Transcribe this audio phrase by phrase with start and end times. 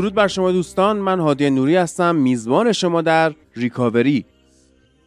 [0.00, 4.24] درود بر شما دوستان من هادی نوری هستم میزبان شما در ریکاوری.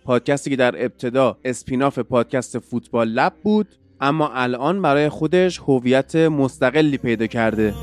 [0.05, 3.68] پادکستی که در ابتدا اسپیناف پادکست فوتبال لب بود
[4.02, 7.74] اما الان برای خودش هویت مستقلی پیدا کرده.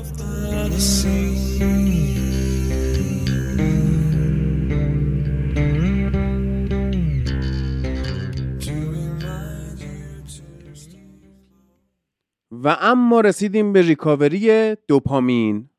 [12.51, 15.70] و اما رسیدیم به ریکاوری دوپامین.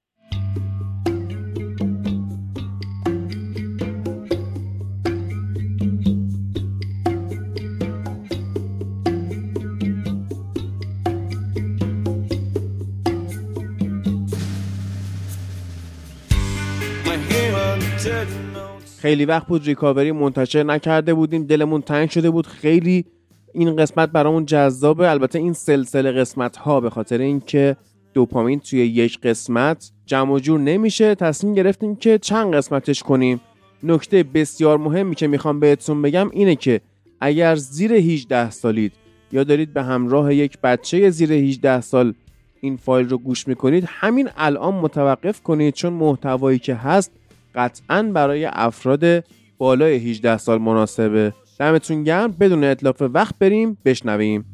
[19.02, 21.46] خیلی وقت بود ریکاوری منتشر نکرده بودیم.
[21.46, 22.46] دلمون تنگ شده بود.
[22.46, 23.04] خیلی
[23.54, 25.10] این قسمت برامون جذابه.
[25.10, 27.76] البته این سلسله قسمت ها به خاطر اینکه
[28.14, 31.14] دوپامین توی یک قسمت جمع و جور نمیشه.
[31.14, 33.40] تصمیم گرفتیم که چند قسمتش کنیم.
[33.82, 36.80] نکته بسیار مهمی که می‌خوام بهتون بگم اینه که
[37.20, 38.92] اگر زیر 18 سالید
[39.32, 42.14] یا دارید به همراه یک بچه زیر 18 سال
[42.60, 47.12] این فایل رو گوش می‌کنید همین الان متوقف کنید چون محتوایی که هست
[47.54, 49.24] قطعا برای افراد
[49.58, 51.32] بالای 18 سال مناسبه.
[51.58, 52.32] دمتون گرم.
[52.40, 54.44] بدون اطلاف وقت بریم بشنویم.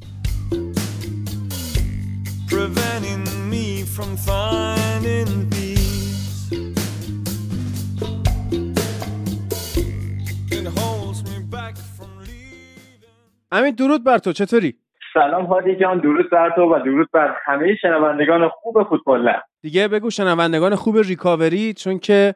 [13.52, 14.32] امین درود بر تو.
[14.32, 14.74] چطوری؟
[15.14, 16.00] سلام هادی جان.
[16.00, 19.32] درود بر تو و درود بر همه شنوندگان خوب فوتبال.
[19.62, 22.34] دیگه بگو شنوندگان خوب ریکاوری چون که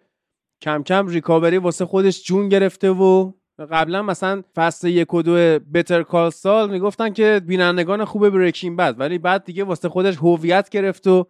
[0.63, 3.33] کم کم ریکاوری واسه خودش جون گرفته و
[3.71, 8.95] قبلا مثلا فصل یک و دو بتر کال سال می‌گفتن که بینندگان خوب بریکینگ بد
[8.99, 11.27] ولی بعد دیگه واسه خودش هویت گرفت و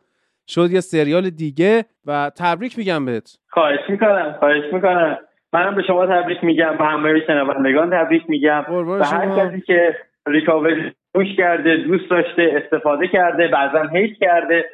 [0.49, 3.39] شد یه سریال دیگه و تبریک میگم بهت.
[3.49, 5.19] خواهش می‌کنم خواهش می‌کنم.
[5.53, 8.65] منم به شما تبریک میگم به همه شنوندگان تبریک میگم.
[8.99, 9.97] به هر کسی که
[10.27, 14.65] ریکاوری گوش کرده دوست داشته استفاده کرده بعضا هیت کرده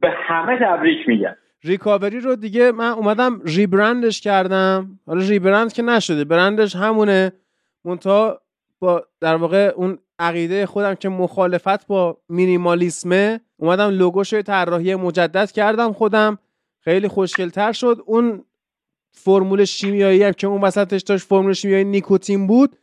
[0.00, 1.36] به همه تبریک میگم.
[1.64, 5.00] ریکاوری رو دیگه من اومدم ریبرندش کردم.
[5.06, 7.32] حالا ریبرند که نشده برندش همونه.
[7.84, 8.40] منتها
[8.78, 15.92] با در واقع اون عقیده خودم که مخالفت با مینیمالیسمه اومدم لوگوش طراحی مجدد کردم
[15.92, 16.38] خودم.
[16.80, 18.02] خیلی خوشگلتر شد.
[18.06, 18.44] اون
[19.12, 22.76] فرمول شیمیایی هم که اون وسطش داشت فرمول شیمیایی نیکوتین بود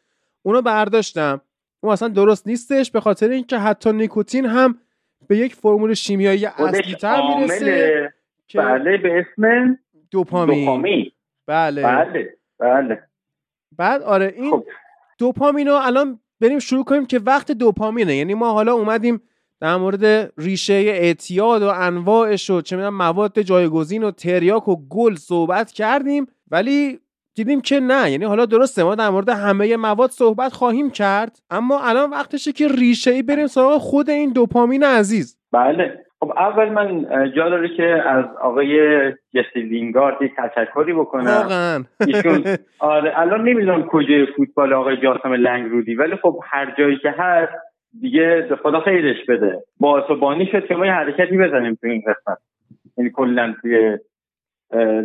[0.44, 1.42] اونو برداشتم.
[1.82, 4.78] اون اصلا درست نیستش به خاطر اینکه حتی نیکوتین هم
[5.28, 8.14] به یک فرمول شیمیایی اصلی تر می‌رسه.
[8.56, 9.78] بله به اسم
[10.12, 11.12] دوپامین, دوپامین.
[11.48, 11.84] بله.
[11.84, 13.04] بله بله.
[13.78, 14.66] بعد آره این خب.
[15.18, 18.16] دوپامین رو الان بریم شروع کنیم که وقت دوپامینه.
[18.16, 19.22] یعنی ما حالا اومدیم
[19.60, 25.16] در مورد ریشه اعتیاد و انواعش و چه می‌دونم مواد جایگزین و تریاک و گل
[25.16, 27.00] صحبت کردیم ولی
[27.36, 28.12] دیدیم که نه.
[28.12, 32.68] یعنی حالا درسته ما در مورد همه مواد صحبت خواهیم کرد اما الان وقتشه که
[32.68, 35.38] ریشه ای بریم سراغ خود این دوپامین عزیز.
[35.52, 36.06] بله.
[36.24, 37.06] خب اول من
[37.36, 41.26] جا داره که از آقای جسی لینگارد یک تشکری بکنم.
[41.26, 41.84] واقعا.
[42.08, 42.44] ایشون
[42.80, 47.54] آره الان نمی‌دونم کجای فوتبال آقای جاسم لنگرودی ولی خب هر جایی که هست
[48.02, 49.64] دیگه به خدا خیرش بده.
[49.80, 52.38] با بانی شد که ما یه حرکتی بزنیم تو این قسمت.
[52.98, 53.98] یعنی کلا توی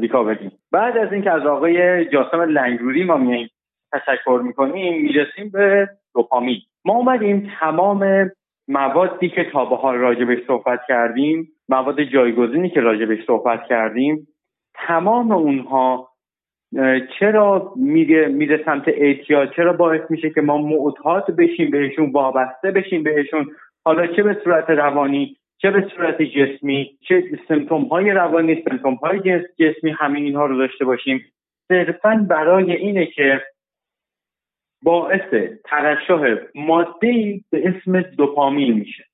[0.00, 0.50] ریکاوری.
[0.72, 3.50] بعد از اینکه از آقای جاسم لنگرودی ما میاییم
[3.92, 6.58] تشکر می‌کنیم می‌رسیم به دوپامین.
[6.84, 8.30] ما اومدیم تمام
[8.68, 14.28] موادی که تا به حال راجبش صحبت کردیم مواد جایگزینی که راجبش صحبت کردیم
[14.74, 16.08] تمام اونها
[17.18, 23.02] چرا میره میره سمت اعتیاد؟ چرا باعث میشه که ما معتاد بشیم بهشون وابسته بشیم
[23.02, 23.46] بهشون؟
[23.84, 29.40] حالا چه به صورت روانی؟ چه به صورت جسمی؟ چه سمتوم های روانی سمتوم های
[29.58, 31.24] جسمی همین اینها رو داشته باشیم.
[31.68, 33.40] صرفا برای اینه که
[34.82, 39.04] باعث ترشح ماده به اسم دوپامین میشه.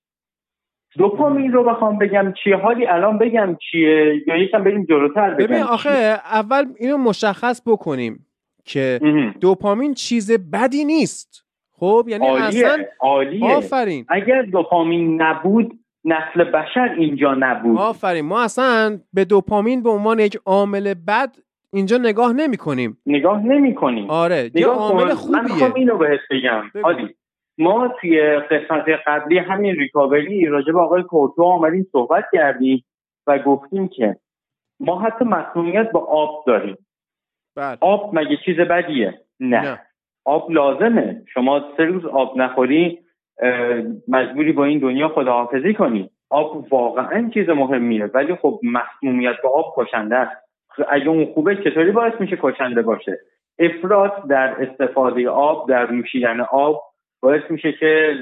[0.98, 5.62] دوپامین رو بخوام بگم چیه؟ حالی الان بگم چیه یا یکم بریم جلوتر بگم ببین
[5.62, 8.26] آخه اول اینو مشخص بکنیم
[8.64, 9.00] که
[9.40, 11.46] دوپامین چیز بدی نیست.
[11.72, 12.66] خب یعنی عالیه.
[12.66, 13.56] اصلا عالیه.
[13.56, 14.04] آفرین.
[14.08, 17.78] اگر دوپامین نبود نسل بشر اینجا نبود.
[17.78, 18.24] آفرین.
[18.24, 21.36] ما اصلا به دوپامین به عنوان یک عامل بد
[21.72, 22.98] اینجا نگاه نمی کنیم.
[23.06, 24.10] نگاه نمی کنیم.
[24.10, 26.62] آره یه عامل خوبیه من خب اینو بهت بگم.
[26.82, 27.14] حالی
[27.58, 32.84] ما توی قسمت قبلی همین ریکاوری راجع به آقای کورتو آمدیم صحبت کردیم
[33.26, 34.16] و گفتیم که
[34.80, 36.76] ما حتی مسئولیت با آب داریم.
[37.56, 37.78] بله.
[37.80, 39.60] آب مگه چیز بدیه؟ نه.
[39.60, 39.80] نه.
[40.24, 41.22] آب لازمه.
[41.34, 42.98] شما سه روز آب نخوری
[44.08, 46.10] مجبوری با این دنیا خداحافظی کنی.
[46.30, 50.51] آب واقعا چیز مهمیه ولی خب مسمومیت با آب کشنده است.
[50.88, 53.20] اگه اون خوبه چطوری باعث میشه کشنده باشه؟
[53.58, 56.82] افراط در استفاده آب در نوشیدن آب
[57.22, 58.14] باعث میشه که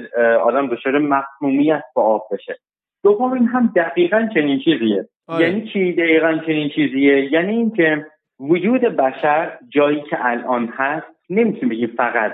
[0.43, 2.57] آدم دچار مسمومیت با آب بشه.
[3.03, 5.07] دوم هم دقیقا چنین چیزیه.
[5.27, 5.47] آره.
[5.47, 8.05] یعنی چی دقیقا چنین چیزیه؟ یعنی اینکه
[8.39, 12.33] وجود بشر جایی که الان هست نمی‌تونیم بگیم فقط.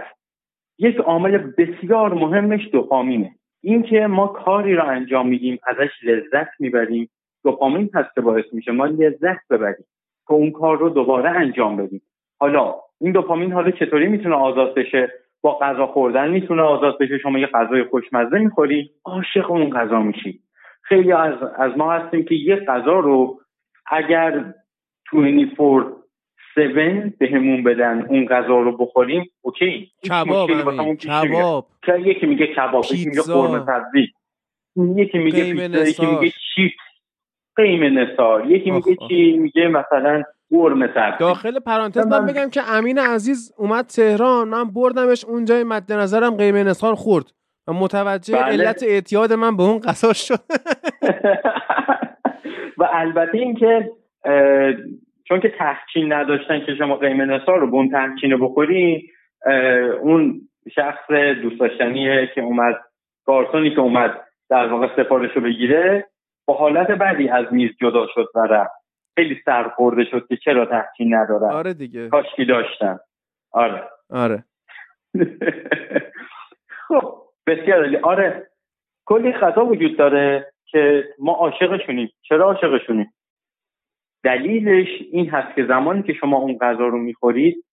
[0.79, 3.31] یک عامل بسیار مهمش دوپامینه.
[3.63, 7.09] اینکه ما کاری را انجام میدیم ازش لذت می‌بریم.
[7.43, 9.85] دوپامین هست که باعث میشه ما لذت ببریم.
[10.27, 12.01] که اون کار رو دوباره انجام بدیم.
[12.39, 17.39] حالا این دوپامین حالا چطوری می‌تونه آزاد بشه؟ با غذا خوردن می‌تونه آزاد بشه؟ شما
[17.39, 20.39] یه غذای خوشمزه می‌خوری؟ عاشق اون غذا میشی.
[20.81, 23.39] خیلی از, از ما هستیم که یه غذا رو
[23.91, 24.53] اگر
[25.11, 25.93] 24
[26.57, 29.91] 7 بهمون بدن اون غذا رو بخوریم اوکی.
[30.09, 30.49] کباب
[30.93, 31.67] کباب.
[31.99, 34.07] یکی میگه کباب یکی میگه قرمه سبزی
[34.75, 36.86] یکی میگه پیتزا یکی میگه چیپس.
[37.57, 38.45] قیمه نثار.
[38.45, 43.85] یکی میگه چی میگه مثلا قرمه سبزی داخل پرانتز من بگم که امین عزیز اومد
[43.85, 47.25] تهران من بردمش اونجای مد نظرم قیمه نثار خورد.
[47.67, 48.45] و متوجه بله.
[48.45, 50.39] علت اعتیاد من به اون قصا شد.
[52.79, 53.91] و البته اینکه
[55.27, 59.11] چون که تحچین نداشتن که شما قیمه نثار رو بون تحچین رو بخوری
[60.01, 60.41] اون
[60.75, 61.11] شخص
[61.41, 62.75] دوست داشتنیه که اومد
[63.25, 66.07] کارتونی که اومد در واقع سفارش رو بگیره
[66.47, 68.73] با حالت بعدی از میز جدا شد و رفت.
[69.15, 71.49] خیلی سرخورده شد که چرا تحچین ندارن.
[71.51, 72.09] آره دیگه.
[72.09, 72.99] کاشکی داشتن.
[73.51, 73.89] آره.
[74.09, 74.43] آره.
[76.87, 77.97] خب بسیار عالی.
[77.97, 78.47] آره
[79.05, 82.11] کلی خطا وجود داره که ما عاشقشونیم.
[82.21, 83.13] چرا عاشقشونیم؟
[84.23, 87.65] دلیلش این هست که زمانی که شما اون غذا رو می‌خورید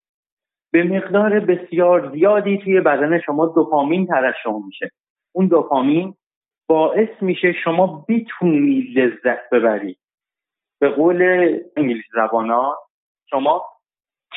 [0.73, 4.91] به مقدار بسیار زیادی توی بدن شما دوپامین ترشح میشه.
[5.33, 6.15] اون دوپامین
[6.67, 9.99] باعث میشه شما بتونی لذت ببرید
[10.81, 11.23] به قول
[11.77, 12.77] انگلیسی زبانا
[13.31, 13.63] شما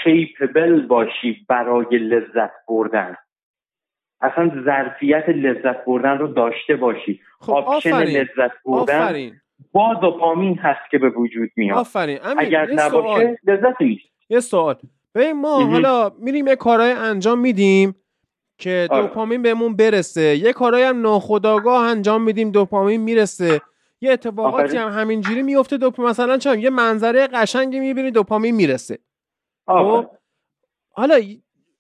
[0.03, 3.15] capable باشی برای لذت بردن.
[4.21, 7.21] اصلا ظرفیت لذت بردن رو داشته باشی.
[7.39, 9.35] خب option لذت بردن آفرین.
[9.71, 11.77] با دوپامین هست که به وجود میاد.
[11.77, 12.19] آفرین.
[12.37, 14.05] اگر نباشه لذت نیست.
[14.29, 14.75] یه سوال.
[15.15, 17.95] ببین ما حالا میریم یه کارهای انجام میدیم.
[18.57, 19.01] که آره.
[19.01, 20.37] دوپامین بهمون برسه.
[20.37, 23.61] یه کارهای هم ناخداگاه انجام میدیم دوپامین می‌رسه.
[24.01, 28.99] یه اتفاقاتی هم همینجوری میفته دوپامین مثلا چون یه منظره قشنگی می‌بینی دوپامین می‌رسه.
[29.67, 30.05] خب؟
[30.91, 31.19] حالا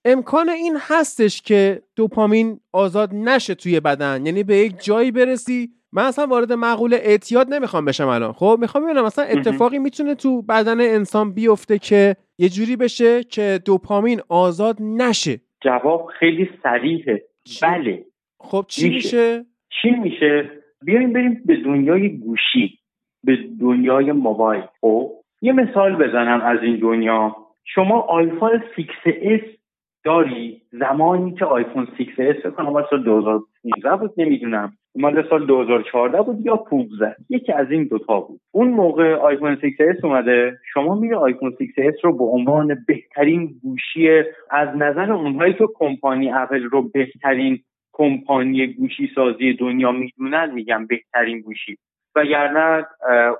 [0.05, 4.25] امکان این هستش که دوپامین آزاد نشه توی بدن.
[4.25, 5.71] یعنی به یک جایی برسی.
[5.91, 8.33] من اصلا وارد مقوله اعتیاد نمی‌خوام بشم الان.
[8.33, 13.61] خب؟ می‌خوام ببینم مثلا اتفاقی می‌تونه تو بدن انسان بیفته که یه جوری بشه که
[13.65, 15.41] دوپامین آزاد نشه.
[15.61, 17.23] جواب خیلی سریحه
[17.61, 18.05] بله.
[18.39, 19.45] خب چی میشه.
[19.81, 20.49] چی میشه؟
[20.81, 22.79] بیایم بریم به دنیای گوشی
[23.23, 24.63] به دنیای موبایل.
[24.81, 25.11] خب
[25.41, 27.35] یه مثال بزنم از این دنیا.
[27.65, 29.57] شما آیفون 6s
[30.03, 34.77] داری؟ زمانی که آیفون 6s کنم مال سال 2015 بود نمی‌دونم.
[34.97, 38.39] مال سال 2014 بود یا 15 یکی از این دوتا بود.
[38.51, 40.57] اون موقع آیفون 6s اومده.
[40.73, 46.63] شما میره آیفون 6s رو به عنوان بهترین گوشی از نظر اونهایی که کمپانی اپل
[46.63, 47.59] رو بهترین
[47.93, 51.77] کمپانی گوشی سازی دنیا می‌دونن میگم بهترین گوشی.
[52.15, 52.85] وگرنه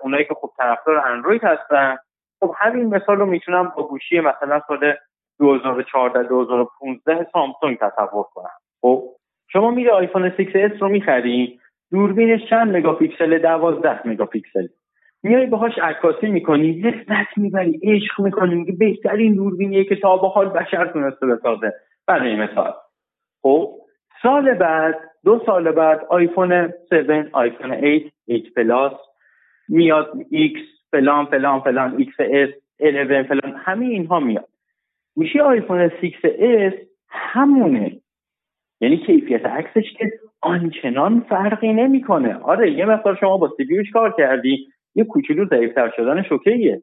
[0.03, 1.97] اونایی که خب طرفدار اندروید هستن
[2.39, 4.93] خب همین مثال رو می‌تونم با گوشی مثلا سال
[5.39, 9.03] 2014 2015 سامسونگ تصور کنم خب
[9.47, 11.59] شما میره آیفون 6s رو می‌خری
[11.91, 14.67] دوربینش چند مگاپیکسل؟ 12 مگاپیکسل.
[15.23, 20.49] میای باهاش عکاسی می‌کنی لذت می‌بری عشق می‌کنی میگه بهترین دوربینیه که تا به حال
[20.49, 21.73] بشر تونسته بسازه.
[22.07, 22.73] برای مثال.
[23.41, 23.75] خب
[24.21, 26.73] سال بعد دو سال بعد آیفون 7
[27.31, 28.93] آیفون 8 8 Plus
[29.69, 30.61] میاد X
[30.91, 32.49] فلان فلان فلان XS
[32.79, 34.47] 11 فلان همه اینها میاد.
[35.15, 36.73] گوشی آیفون 6s
[37.09, 37.91] همونه.
[38.81, 42.35] یعنی کیفیت عکسش که آنچنان فرقی نمی‌کنه.
[42.35, 44.67] آره یه مقدار شما با CPU ش کار کردی.
[44.95, 46.81] یه کوچولو ضعیفتر شدنش OK ه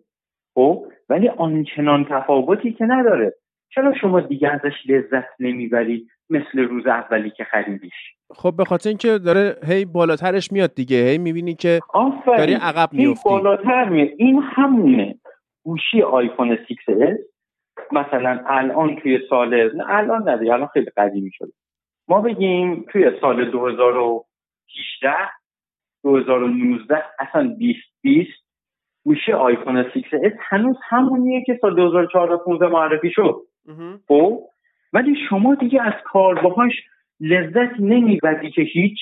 [0.55, 3.35] خب ولی آنچنان تفاوتی که نداره.
[3.75, 7.93] چرا شما دیگه ازش لذت نمی‌بری مثل روز اولی که خریدیش؟
[8.31, 10.97] خب به خاطر اینکه داره هی بالاترش میاد دیگه.
[10.97, 11.81] هی می‌بینی که
[12.27, 14.09] داری عقب میفتی بالاتر میاد.
[14.17, 15.15] این همونه.
[15.65, 17.17] گوشی آیفون 6s
[17.93, 20.51] مثلا الان توی سال الان نداری.
[20.51, 21.53] الان خیلی قدیمی شده.
[22.09, 25.13] ما بگیم توی سال 2018
[26.05, 28.31] 2019 اصلا 2020
[29.05, 33.41] گوشی آیفون 6s هنوز همونیه که سال 2014 15 معرفی شد.
[34.09, 34.43] خب؟
[34.93, 36.73] ولی شما دیگه از کار باهاش
[37.21, 38.99] لذت نمی‌بری که هیچ.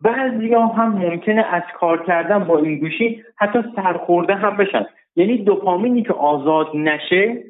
[0.00, 4.86] بعضیا هم ممکنه از کار کردن با این گوشی حتی سرخورده هم بشن.
[5.16, 7.44] یعنی دوپامینی که آزاد نشه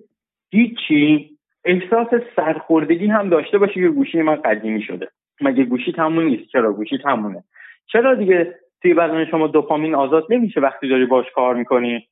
[0.51, 1.34] هیچی
[1.65, 5.09] احساس سرخوردگی هم داشته باشه که گوشی من قدیمی شده.
[5.41, 7.45] مگه گوشی تموم نیست؟ چرا؟ گوشی تمومه.
[7.87, 12.09] چرا دیگه توی بدن شما دوپامین آزاد نمیشه وقتی داری باش کار می‌کنی؟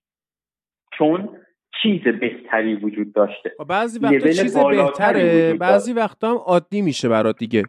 [0.98, 1.28] چون
[1.82, 3.52] چیز بهتری وجود داشته.
[3.58, 5.54] خب بعضی وقتا چیز بهتره.
[5.54, 7.62] بعضی وقتا هم عادی میشه برات دیگه.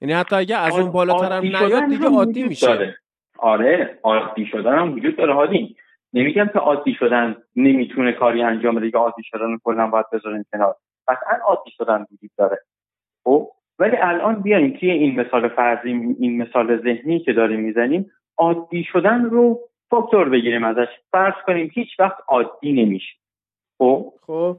[0.00, 2.66] یعنی حتی اگه از اون بالاتر هم نیاد دیگه عادی میشه.
[2.66, 2.96] داره.
[3.38, 5.76] آره عادی شدن هم وجود داره هادی
[6.12, 10.76] نمیگم که عادی شدن نمی‌تونه کاری انجام بده که عادی شدن کلا باید بذاریم کنار.
[11.08, 12.58] قطعا عادی شدن وجود داره.
[13.24, 18.84] خب؟ ولی الان بیایم توی این مثال فرضی این مثال ذهنی که داریم می‌زنیم عادی
[18.84, 20.88] شدن رو فاکتور بگیریم ازش.
[21.12, 23.14] فرض کنیم هیچ وقت عادی نمیشه.
[23.78, 24.56] خب؟ خب.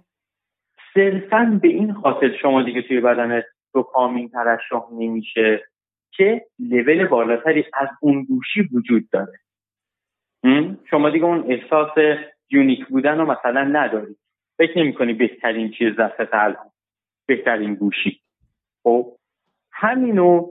[0.93, 3.43] صرفا به این خاطر شما دیگه توی بدن
[3.74, 5.63] دوپامین ترشح نمیشه
[6.12, 9.39] که لول بالاتری از اون گوشی وجود داره.
[10.89, 11.91] شما دیگه اون احساس
[12.50, 14.17] یونیک بودن رو مثلا ندارید.
[14.62, 16.72] فکر نمی کنی بهترین چیز دست الان
[17.27, 18.22] بهترین گوشی.
[18.84, 19.18] خب
[19.72, 20.48] همینو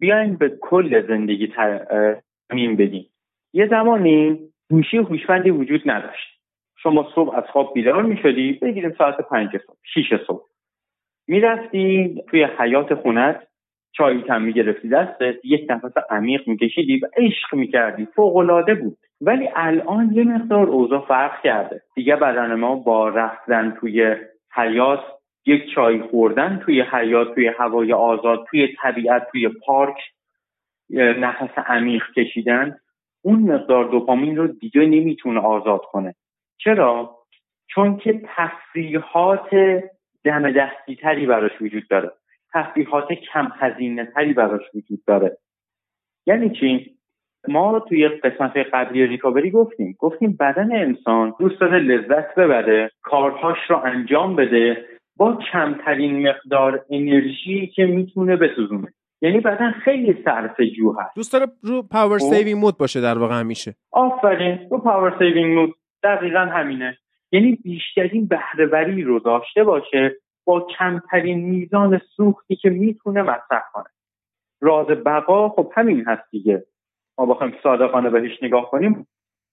[0.00, 3.10] بیاین به کل زندگی ترمیم بدیم.
[3.52, 4.38] یه زمانی
[4.70, 6.40] گوشی هوشمندی وجود نداشت.
[6.76, 10.44] شما صبح از خواب بیدار می شدی بگیریم ساعت پنج صبح شیش صبح.
[11.28, 13.46] می‌رفتی توی حیات خونت
[13.92, 18.06] چای کم می‌گرفتی دستت یک نفس عمیق میکشیدی و عشق می‌کردی.
[18.06, 18.98] فوقالعاده بود.
[19.20, 21.82] ولی الان یه مقدار اوضاع فرق کرده.
[21.94, 24.16] دیگه بدن ما با رفتن توی
[24.54, 25.00] حیات
[25.46, 29.96] یک چای خوردن توی حیات توی هوای آزاد توی طبیعت توی پارک
[30.90, 32.76] نفس عمیق کشیدن
[33.22, 36.14] اون مقدار دوپامین رو دیگه نمی‌تونه آزاد کنه.
[36.58, 37.16] چرا؟
[37.66, 39.50] چون که تفریحات
[40.24, 42.10] دم دستی تری براش وجود داره.
[42.52, 45.38] تفریحات کم هزینه تری براش وجود داره.
[46.26, 46.95] یعنی چی؟
[47.48, 49.96] ما توی قسمت قبلی ریکاوری گفتیم.
[49.98, 54.84] گفتیم بدن انسان دوست داره لذت ببره کارهاش رو انجام بده
[55.16, 58.92] با کمترین مقدار انرژی که می‌تونه بسوزونه.
[59.22, 61.16] یعنی بدن خیلی صرفه جو هست.
[61.16, 63.74] دوست داره رو power saving mode باشه در واقع همیشه.
[63.92, 64.58] آفرین.
[64.70, 66.98] رو power saving mode دقیقا همینه.
[67.32, 73.84] یعنی بیشترین بهرهوری رو داشته باشه با کمترین میزان سوختی که می‌تونه مصرف کنه.
[74.60, 76.64] راز بقا خب همین هست دیگه.
[77.18, 79.06] ما بخوایم صادقانه بهش نگاه کنیم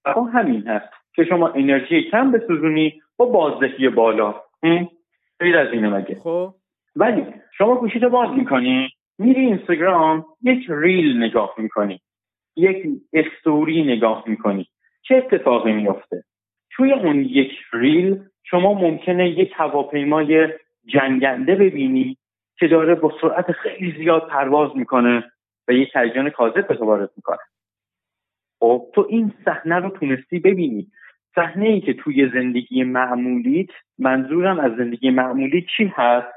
[0.05, 4.36] بقا همین هست که شما انرژی کم بسوزونی با بازدهی بالا.
[5.39, 6.53] غیر از اینه مگه؟ خب.
[6.96, 7.25] ولی
[7.58, 8.89] شما گوشیتو باز می‌کنی
[9.20, 12.01] میری اینستاگرام یک ریل نگاه می‌کنی
[12.55, 14.67] یک استوری نگاه می‌کنی.
[15.08, 16.24] چه اتفاقی میفته
[16.72, 20.48] توی اون یک ریل شما ممکنه یک هواپیمای
[20.86, 22.17] جنگنده ببینی
[22.60, 25.32] که داره با سرعت خیلی زیاد پرواز می‌کنه
[25.67, 27.38] و یک هیجان کاذب به تو وارد می‌کنه.
[28.63, 30.88] خب تو این صحنه رو تونستی ببینی.
[31.36, 36.27] صحنه ای که توی زندگی معمولیت منظورم از زندگی معمولی چی هست؟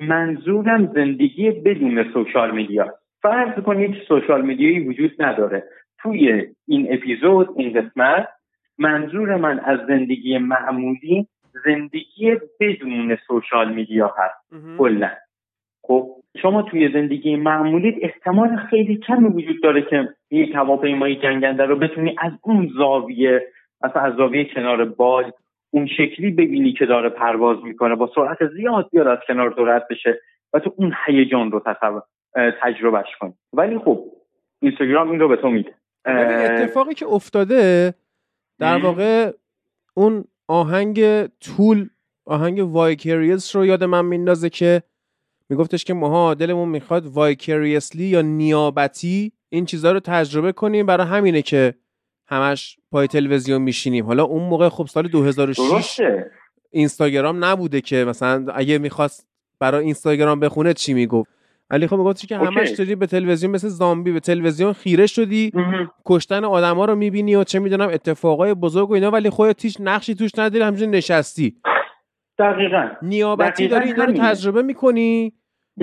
[0.00, 2.94] منظورم زندگی بدون سوشال میدیا.
[3.22, 5.64] فرض کنید سوشال میدیایی وجود نداره.
[5.98, 8.28] توی این اپیزود این قسمت
[8.78, 11.26] منظور من از زندگی معمولی
[11.64, 14.54] زندگی بدون سوشال میدیا هست.
[14.78, 15.10] کلا.
[15.82, 21.76] خب شما توی زندگی معمولی احتمال خیلی کمی وجود داره که یک هواپیمای جنگنده رو
[21.76, 23.46] بتونی از اون زاویه
[23.84, 25.32] مثلا از زاویه کنار بال
[25.70, 29.88] اون شکلی ببینی که داره پرواز می‌کنه با سرعت زیاد بیاد از کنار تو رد
[29.88, 30.20] بشه
[30.52, 31.62] و تو اون هیجان رو
[32.62, 33.32] تجربهش کنی.
[33.52, 34.04] ولی خب
[34.62, 35.74] اینستاگرام این رو به تو میده.
[36.06, 37.94] اتفاقی که افتاده
[38.58, 39.30] در واقع
[39.94, 41.88] اون آهنگ Tool
[42.26, 44.82] آهنگ Vicarious رو یاد من میندازه که
[45.52, 51.42] میگفتش که ماها دلمون می‌خواد vicariously یا نیابتی این چیزها رو تجربه کنیم برای همینه
[51.42, 51.74] که
[52.26, 54.06] همش پای تلویزیون میشینیم.
[54.06, 56.00] حالا اون موقع خب سال 2006
[56.70, 59.28] اینستاگرام نبوده که مثلا اگه می‌خواست
[59.60, 61.30] برای اینستاگرام بخونه چی می‌گفت؟
[61.70, 65.52] ولی خب می‌گفت که همش داری به تلویزیون مثل زامبی به تلویزیون خیره شدی.
[66.06, 70.14] کشتن آدما رو می‌بینی و چه می‌دونم اتفاقای بزرگ و اینا ولی خودت هیچ نقشی
[70.14, 71.56] توش نداری همینجوری نشستی.
[72.38, 72.88] دقیقا.
[73.02, 75.32] نیابتی داری اینا رو تجربه می‌کنی.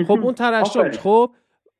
[0.06, 1.30] خب اون ترشح خب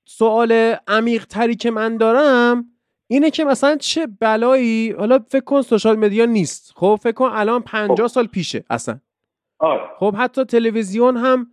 [0.05, 2.64] سوال عمیق تری که من دارم
[3.07, 6.73] اینه که مثلا چه بلایی؟ حالا فکر کن سوشال مدیا نیست.
[6.76, 8.07] خب فکر کن الان 50 خب.
[8.07, 9.00] سال پیشه اصلا.
[9.59, 9.81] آره.
[9.99, 11.47] خب حتی تلویزیون هم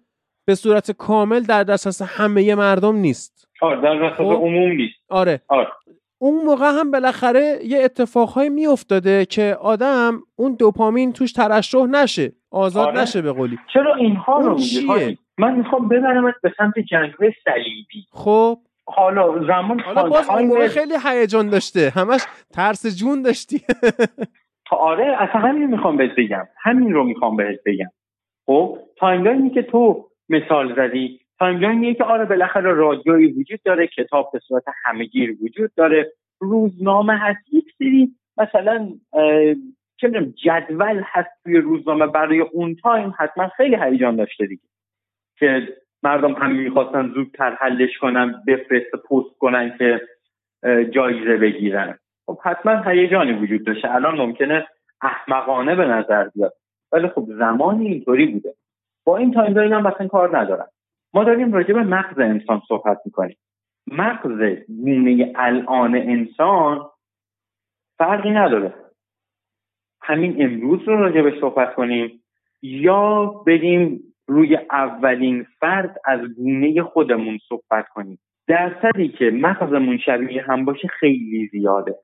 [0.45, 3.47] به صورت کامل در دسترس همه مردم نیست.
[3.61, 4.95] آره در دسترس خب؟ عموم نیست.
[5.09, 5.41] آره.
[5.47, 5.67] آره.
[6.17, 12.87] اون موقع هم بالاخره یه اتفاقهایی میافتاده که آدم اون دوپامین توش ترشح نشه آزاد
[12.87, 13.01] آره.
[13.01, 13.57] نشه به قولی.
[13.73, 18.07] چرا اینها رو میگی؟ من می‌خوام ببرمت به سمت جنگهای صلیبی.
[18.11, 18.57] خب.
[18.85, 21.91] حالا زمان حالا باز اون خیلی هیجان داشته.
[21.95, 22.21] همش
[22.53, 23.61] ترس جون داشتی.
[24.71, 26.47] آره اصلا همین می‌خوام بهت بگم.
[26.63, 27.89] همین رو می‌خوام بهت بگم.
[28.45, 33.87] خب timeline ی که تو مثال زدی timeline یه که آره بالاخره رادیویی وجود داره
[33.87, 36.13] کتاب به صورت همهگیر وجود داره.
[36.39, 38.89] روزنامه هست یک سری مثلا
[39.97, 44.61] چه جدول هست توی روزنامه برای اون time حتما خیلی هیجان داشته دیگه.
[45.39, 45.67] که
[46.03, 50.01] مردم همین می‌خواستن زودتر حلش کنن بفرست پست کنن که
[50.89, 51.99] جایزه بگیرن.
[52.25, 53.95] خب حتما هیجانی وجود داشته.
[53.95, 54.67] الان ممکنه
[55.01, 56.53] احمقانه به نظر بیاد.
[56.91, 58.53] ولی خب زمانی اینطوری بوده.
[59.05, 60.67] با این تایم هم مثلا کار ندارن.
[61.13, 63.37] ما داریم راجع به مغز انسان صحبت می‌کنیم.
[63.87, 66.89] مغز گونه الان انسان
[67.97, 68.73] فرقی نداره.
[70.01, 72.23] همین امروز رو راجع به صحبت کنیم
[72.61, 78.19] یا بریم روی اولین فرد از گونه خودمون صحبت کنیم.
[78.47, 81.95] درصدی که مغزمون شبیه هم باشه خیلی زیاده.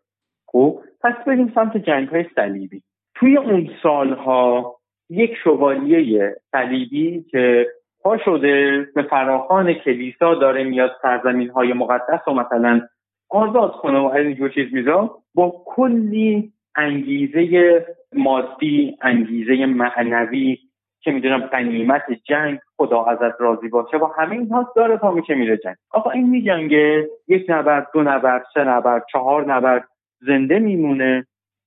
[0.48, 2.84] خب پس بریم سمت جنگ های صلیبی.
[3.16, 4.76] توی اون سالها
[5.10, 7.68] یک شوالیه صلیبی که
[8.04, 12.82] پا شده به فراخان کلیسا داره میاد سرزمین های مقدس و مثلا
[13.30, 20.58] آزاد کنه و از اینجور چیز میزا با کلی انگیزه مادی انگیزه معنوی
[21.04, 25.58] که می‌دونم قنیمت جنگ خدا ازت راضی باشه و همه اینها داره تا میشه میره
[25.58, 25.76] جنگ.
[25.92, 29.88] آقا این میجنگه یک نبرد دو نبرد سه نبرد چهار نبرد
[30.22, 31.26] زنده میمونه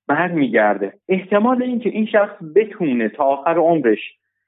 [0.08, 3.98] برمیگرده احتمال اینکه این شخص بتونه تا آخر عمرش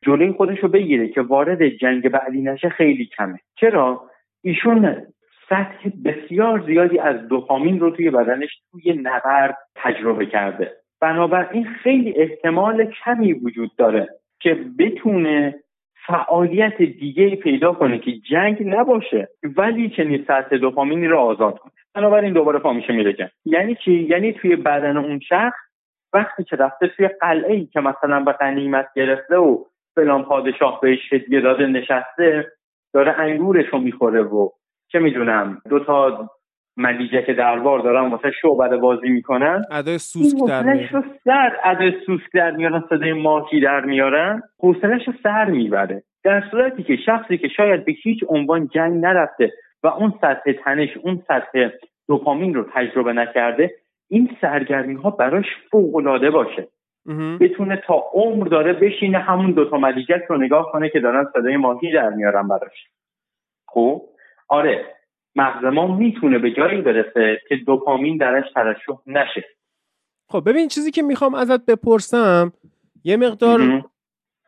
[0.02, 3.38] جلوی خودش رو بگیره که وارد جنگ بعدی نشه خیلی کمه.
[3.56, 4.04] چرا؟
[4.42, 5.06] ایشون
[5.48, 10.72] سطح بسیار زیادی از دوپامین رو توی بدنش توی نبرد تجربه کرده.
[11.00, 14.08] بنابراین خیلی احتمال کمی وجود داره.
[14.40, 15.54] که بتونه
[16.06, 21.72] فعالیت دیگه پیدا کنه که جنگ نباشه ولی چنین سطح دوپامینی رو آزاد کنه.
[21.94, 23.30] بنابراین دوباره پا میشه میره جنگ.
[23.44, 25.58] یعنی چی؟ یعنی توی بدن اون شخص
[26.12, 31.12] وقتی که رفته توی قلعه ای که مثلا به غنیمت گرفته و فلان پادشاه بهش
[31.12, 32.46] هدیه داده نشسته
[32.94, 34.48] داره انگورش رو می‌خوره و
[34.92, 36.30] چه می‌دونم دو تا
[36.78, 39.64] ملیجک دربار دارن واسه شعبده بازی می‌کنن.
[39.70, 41.04] ادای سوسک در میارن.
[41.24, 44.42] سر ادای سوسک در میارن صدای ماهی در میارن.
[44.60, 46.02] حوصلش رو سر می‌بره.
[46.24, 50.96] در صورتی که شخصی که شاید به هیچ عنوان جنگ نرفته و اون سطح تنش
[50.96, 51.68] اون سطح
[52.08, 53.70] دوپامین رو تجربه نکرده
[54.10, 56.68] این سرگرمی ها براش فوق العاده باشه
[57.40, 61.92] بتونه تا عمر داره بشینه همون دوتا ملیجک رو نگاه کنه که دارن صدای ماهی
[61.92, 62.88] در میارن براش.
[63.66, 64.02] خب؟
[64.48, 64.84] آره.
[65.38, 69.44] مغز ما می‌تونه به جایی برسه که دوپامین درش ترشح نشه.
[70.28, 72.52] خب ببین چیزی که می‌خوام ازت بپرسم
[73.04, 73.84] یه مقدار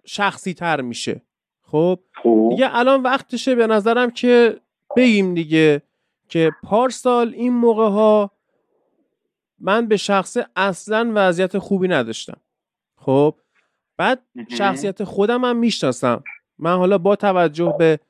[0.04, 1.22] شخصی تر میشه.
[1.62, 2.50] خب؟ خوب.
[2.50, 4.56] دیگه الان وقتشه به نظرم که
[4.96, 5.82] بگیم دیگه
[6.28, 8.30] که پارسال این موقع ها
[9.58, 12.40] من به شخص اصلا وضعیت خوبی نداشتم.
[12.96, 13.34] خب؟
[13.96, 16.24] بعد شخصیت خودم هم می‌شناسم.
[16.58, 18.00] من حالا با توجه به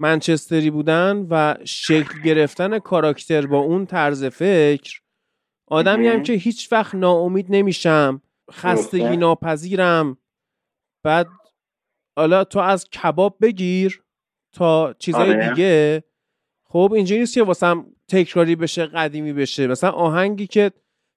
[0.00, 5.00] منچستری بودن و شکل گرفتن کاراکتر با اون طرز فکر
[5.66, 8.22] آدمی هم که هیچ وقت ناامید نمیشم.
[8.50, 10.18] خستگی ناپذیرم.
[11.04, 11.28] بعد
[12.16, 14.02] حالا تو از کباب بگیر
[14.52, 15.48] تا چیزای آره.
[15.48, 16.04] دیگه.
[16.64, 19.66] خب اینجوری نیست که واسم تکراری بشه قدیمی بشه.
[19.66, 20.72] مثلا آهنگی که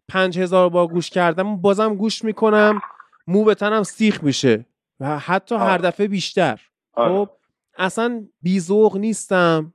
[0.09, 2.81] پنج هزار بار گوش کردم بازم گوش می‌کنم
[3.27, 4.65] مو به تنم سیخ میشه.
[4.99, 6.61] و حتی هر دفعه بیشتر.
[6.95, 7.29] خب
[7.77, 9.73] اصلا بیزوق نیستم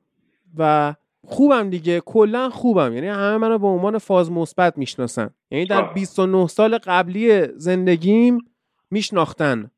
[0.59, 2.93] و خوبم دیگه کلا خوبم.
[2.95, 5.31] یعنی همه منو به عنوان فاز مثبت می‌شناسن.
[5.51, 8.39] یعنی در 29 سال قبلی زندگیم
[8.91, 9.71] میشناختن.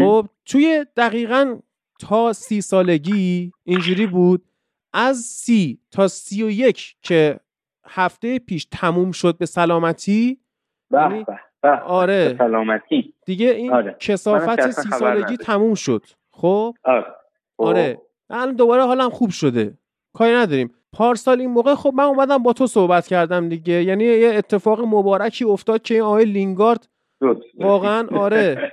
[0.00, 1.58] خب توی دقیقا
[2.00, 4.44] تا سی سالگی اینجوری بود.
[4.92, 7.40] از سی تا سی و یک که
[7.84, 10.38] هفته پیش تموم شد به سلامتی
[10.90, 11.24] یعنی
[11.86, 12.34] آره.
[12.38, 13.14] سلامتی.
[13.26, 13.96] دیگه این آره.
[14.00, 16.06] کسافت سی سالگی تموم شد.
[16.30, 17.04] خب؟ آره.
[17.58, 18.00] آره.
[18.30, 19.78] الان دوباره حالم خوب شده.
[20.12, 20.74] کاری نداریم.
[20.92, 23.82] پارسال این موقع خب من اومدم با تو صحبت کردم دیگه.
[23.82, 26.88] یعنی یه اتفاق مبارکی افتاد که این آقای لینگارد
[27.58, 28.72] واقعا آره.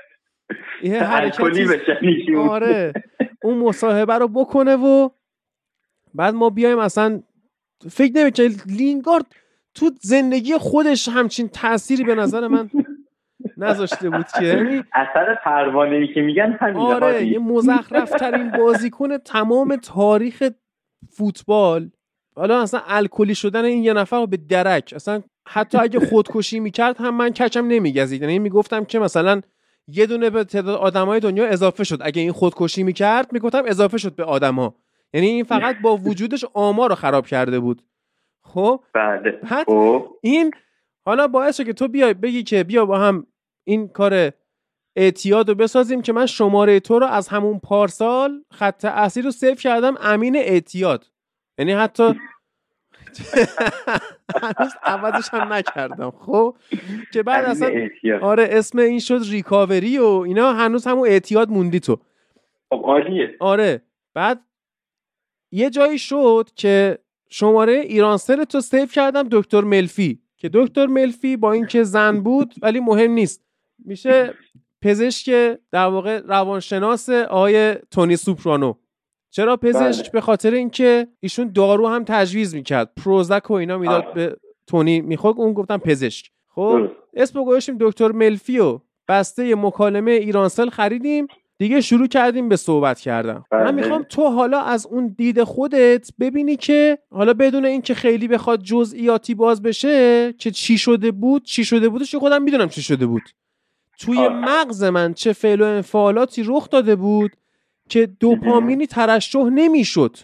[0.83, 2.93] یه حرکتی آره.
[3.43, 5.09] اون مصاحبه رو بکنه و
[6.13, 7.23] بعد ما بیایم اصلا.
[7.91, 9.25] فکر نمی‌کنم لینگارد
[9.73, 12.69] تو زندگی خودش همچین تأثیری به نظر من
[13.59, 14.45] نذاشته بود که.
[14.45, 20.49] یعنی اثر پروانه ای که میگن همین آره یه مزخرف ترین بازیکن تمام تاریخ
[21.09, 21.89] فوتبال.
[22.35, 24.93] حالا اصلا الکلی شدن این یه نفر رو به درک.
[24.95, 28.21] اصلا حتی اگه خودکشی می‌کرد هم من کچم نمیگزید.
[28.21, 29.41] یعنی می‌گفتم که مثلا
[29.87, 31.97] یه دونه به تعداد آدمای دنیا اضافه شد.
[32.01, 34.75] اگه این خودکشی می‌کرد می‌گفتم اضافه شد به آدما
[35.13, 37.81] یعنی این فقط با وجودش آمار رو خراب کرده بود.
[38.41, 39.31] خب؟ بله.
[39.31, 40.07] بعد خب.
[40.21, 40.51] این
[41.05, 43.27] حالا باعث شد که تو بیای بگی که بیا با هم
[43.69, 44.31] این کار
[44.95, 49.61] اعتیاد رو بسازیم که من شماره تو رو از همون پارسال خط اصلی رو سیف
[49.61, 49.95] کردم.
[50.01, 51.05] امین اعتیاد.
[51.57, 52.03] یعنی حتی
[54.41, 56.57] هنوز عوضش هم نکردم خب؟
[57.13, 57.89] که بعد اصلا.
[58.21, 60.53] آره اسم این شد ریکاوری و اینا.
[60.53, 61.97] هنوز همون اعتیاد موندی تو.
[62.69, 63.35] خب عالیه.
[63.39, 63.81] آره.
[64.13, 64.41] بعد
[65.51, 66.97] یه جایی شد که
[67.29, 70.21] شماره ایرانسل تو سیف کردم دکتر ملفی.
[70.37, 73.48] که دکتر ملفی با اینکه زن بود ولی مهم نیست.
[73.85, 74.33] میشه
[74.81, 78.73] پزشک در واقع روانشناس آقای تونی سوپرانو
[79.31, 80.11] چرا پزشک بله.
[80.13, 84.13] به خاطر اینکه ایشون دارو هم تجویز می‌کرد پروزک و اینا می‌داد.
[84.13, 84.35] به
[84.67, 86.91] تونی می‌خواد اون گفتم پزشک خب.
[87.13, 93.43] اسم گذاشتیم دکتر ملفی و بسته مکالمه ایرانسل خریدیم دیگه شروع کردیم به صحبت کردن
[93.51, 93.63] بله.
[93.63, 98.63] من می‌خوام تو حالا از اون دید خودت ببینی که حالا بدون اینکه خیلی بخواد
[98.63, 103.23] جزئیاتی باز بشه که چی شده بود چی شده بودش خودم می‌دونم چی شده بود
[103.99, 104.29] توی آه.
[104.29, 107.31] مغز من چه فعل و انفعالاتی رخ داده بود
[107.89, 110.17] که دوپامینی ترشح نمی‌شد.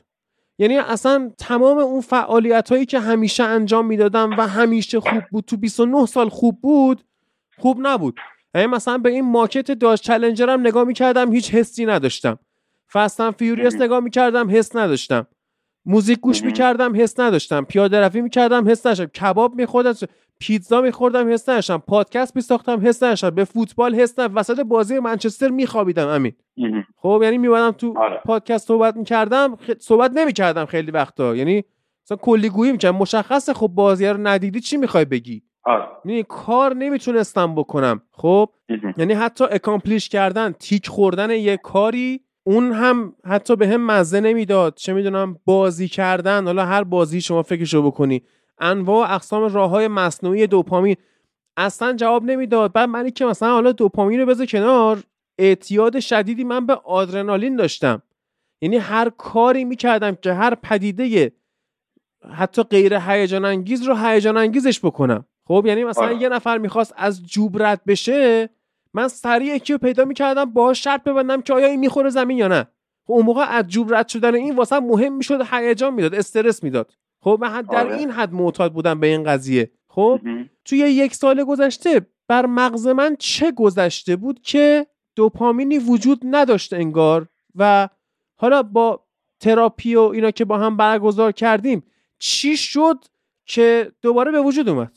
[0.58, 5.58] یعنی اصلا تمام اون فعالیت هایی که همیشه انجام می‌دادم و همیشه خوب بود تو
[5.58, 7.02] 29 سال خوب بود
[7.58, 8.20] خوب نبود.
[8.56, 12.40] یعنی مثلا به این ماکت Dodge Challenger م نگاه می‌کردم هیچ حسی نداشتم.
[12.94, 15.28] Fast and Furious نگاه می‌کردم حس نداشتم.
[15.86, 16.44] موزیک گوش.
[16.44, 17.64] می‌کردم حس نداشتم.
[17.64, 19.94] پیاده روی می‌کردم حس نداشتم کباب میخوردم
[20.40, 25.48] پیتزا میخوردم حس نداشتم پادکست میساختم حس نداشتم به فوتبال حس نداشتم وسط بازی منچستر
[25.48, 26.34] میخوابیدم امین.
[26.98, 28.22] خب یعنی میبادم تو آره.
[28.26, 29.72] پادکست صحبت می‌کردم خ...
[29.80, 31.36] صحبت نمی‌کردم خیلی وقتا.
[31.36, 31.64] یعنی
[32.06, 32.98] مثلا کلی گویی می‌کردم.
[32.98, 35.86] مشخصه خب بازی رو ندیدی چی می‌خوای بگی؟ آره.
[36.06, 38.02] یعنی کار نمی‌تونستم بکنم.
[38.12, 38.50] خب.
[38.98, 44.76] یعنی حتی اکامپلیش کردن تیک خوردن یه کاری اون هم حتی به هم مزه نمی‌داد.
[44.76, 46.46] چه می‌دونم بازی کردن.
[46.46, 48.24] حالا هر بازی شما فکرشو بکنی.
[48.60, 50.96] انواع اقسام راه های مصنوعی دوپامین.
[51.58, 52.74] اصلا جواب نمی‌داد.
[52.74, 55.04] بعد منی که مثلا حالا دوپامین رو بذار کنار
[55.40, 58.02] اعتیاد شدیدی من به آدرنالین داشتم.
[58.62, 61.32] یعنی هر کاری می‌کردم که هر پدیده
[62.34, 65.26] حتی غیر هیجان انگیز رو هیجان انگیزش بکنم.
[65.48, 66.22] خب یعنی مثلا آره.
[66.22, 68.50] یه نفر می‌خواست از جوب رد بشه
[68.94, 72.48] من سریع یکی رو پیدا می‌کردم باهاش شرط ببندم که آیا این می‌خوره زمین یا
[72.48, 72.68] نه.
[73.08, 76.94] خب اون موقع از جوب رد شدن این واسه مهم می‌شد هیجان می‌داد استرس می‌داد.
[77.26, 77.96] خب من حد- در آره.
[77.96, 80.20] این حد معتاد بودم به این قضیه خب.
[80.66, 84.86] توی یک سال گذشته بر مغز من چه گذشته بود که
[85.16, 87.90] دوپامینی وجود نداشت انگار و
[88.38, 89.00] حالا با
[89.40, 91.84] تراپی و اینا که با هم برگزار کردیم
[92.20, 92.98] چی شد
[93.46, 94.92] که دوباره به وجود اومد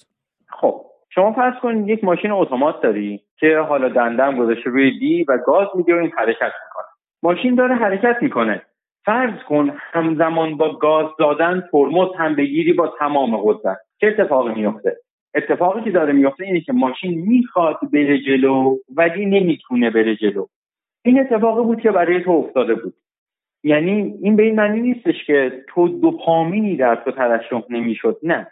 [0.49, 5.39] خب شما فرض کن یک ماشین اتومات داری که حالا دندم گذاشته روی دی و
[5.47, 6.87] گاز میده و این حرکت می‌کنه
[7.23, 8.63] ماشین داره حرکت می‌کنه
[9.09, 13.79] فرض کن همزمان با گاز دادن ترمز هم بگیری با تمام قدرت.
[14.01, 14.97] چه اتفاقی میفته
[15.35, 20.47] اتفاقی که داره میفته اینه که ماشین می‌خواد بره جلو ولی نمی‌تونه بره جلو.
[21.05, 22.95] این اتفاقی بود که برای تو افتاده بود.
[23.65, 28.19] یعنی این به این معنی نیستش که تو دوپامینی در تو ترشح نمی‌شد.
[28.23, 28.47] نه.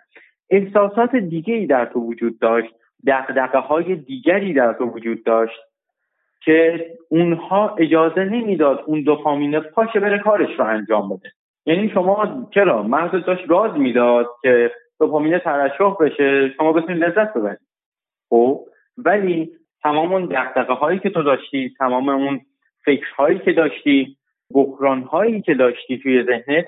[0.51, 2.75] احساسات دیگری در تو وجود داشت.
[3.07, 5.61] دقدقه های دیگری در تو وجود داشت.
[6.41, 11.33] که اونها اجازه نمی‌داد اون دوپامین پاشه بره کارش رو انجام بده.
[11.67, 14.71] یعنی شما چرا مغزت داشت گاز می‌داد که
[15.01, 17.59] دوپامین ترشح بشه شما بتونید لذت ببرید.
[18.31, 18.61] خب
[18.99, 19.51] ولی
[19.83, 22.41] تمام اون دقدقه هایی که تو داشتی تمام اون
[22.85, 24.17] فکرهایی که داشتی
[24.55, 26.67] بحران هایی که داشتی توی ذهنت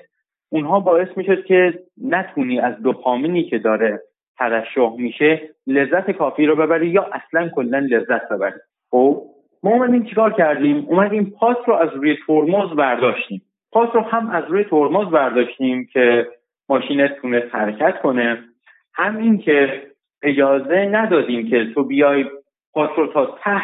[0.49, 4.01] اونها باعث می‌شد که نتونی از دوپامینی که داره
[4.37, 8.59] ترشح میشه لذت کافی رو ببری یا اصلا کلا لذت ببری.
[8.91, 9.23] خب
[9.63, 13.41] ما اومدیم چیکار کردیم؟ اومدیم پاس رو از روی ترمز برداشتیم.
[13.71, 16.27] پاس رو هم از روی ترمز برداشتیم که
[16.69, 18.43] ماشینت تونست حرکت کنه.
[18.93, 19.83] همین که
[20.23, 22.25] اجازه ندادیم که تو بیای
[22.73, 23.61] پاس رو تا ته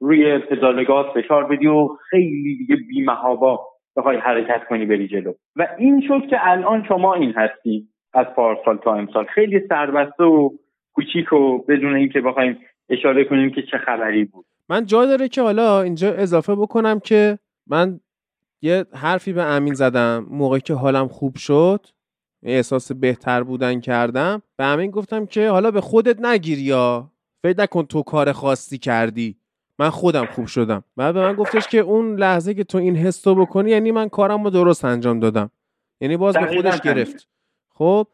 [0.00, 3.66] روی پدال گاز فشار بدی و خیلی دیگه بیمهابا
[3.96, 5.32] بخوای حرکت کنی بری جلو.
[5.56, 9.24] و این شد که الان شما این هستی از پارسال تا امسال.
[9.24, 10.50] خیلی سربسته و
[10.94, 14.44] کوچیک و بدون اینکه بخوایم اشاره کنیم که چه خبری بود.
[14.70, 18.00] من جا داره که حالا اینجا اضافه بکنم که من
[18.62, 21.86] یه حرفی به امین زدم موقعی که حالم خوب شد
[22.42, 24.42] احساس بهتر بودن کردم.
[24.56, 27.10] به امین گفتم که حالا به خودت نگیری یا
[27.42, 29.36] فکر نکن تو کار خاصی کردی.
[29.78, 30.84] من خودم خوب شدم.
[30.96, 34.44] بعد به من گفتش که اون لحظه که تو این حس بکنی یعنی من کارم
[34.44, 35.50] رو درست انجام دادم.
[36.00, 36.94] یعنی باز به خودش همین.
[36.94, 37.28] گرفت.
[37.68, 38.06] خب؟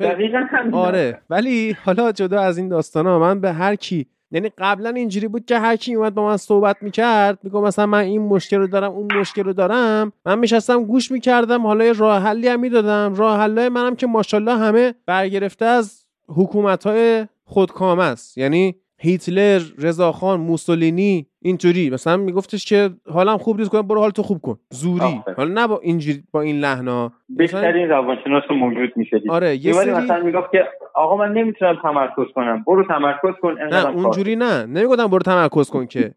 [0.00, 0.74] دقیقا همین.
[0.74, 1.20] آره.
[1.30, 5.58] ولی حالا جدا از این داستانا من به هر کی یعنی قبلا اینجوری بود که
[5.58, 9.08] هر کی اومد با من صحبت می‌کرد میگم مثلا من این مشکل رو دارم اون
[9.20, 10.12] مشکل رو دارم.
[10.26, 13.14] من میشستم گوش می‌کردم حالا یه راه حلی هم می‌دادم.
[13.14, 18.38] راه حلای منم که ماشاءالله همه برگرفته از حکومت های خودکام است.
[18.38, 23.70] یعنی هیتلر رضاخان موسولینی اینطوری مثلا میگفتش که حالم خوب نیست.
[23.70, 24.58] کنم برو حالتو خوب کن.
[24.70, 25.22] زوری.
[25.36, 27.12] حالا نه با اینجوری با این لحنا.
[27.28, 32.64] بهترین روانشناس موجود میشه آره یه سری مثلا می‌گفت که آقا من نمی‌تونم تمرکز کنم.
[32.66, 34.66] برو تمرکز کن نه اونجوری نه.
[34.66, 36.14] نمی‌گفتم برو تمرکز کن که.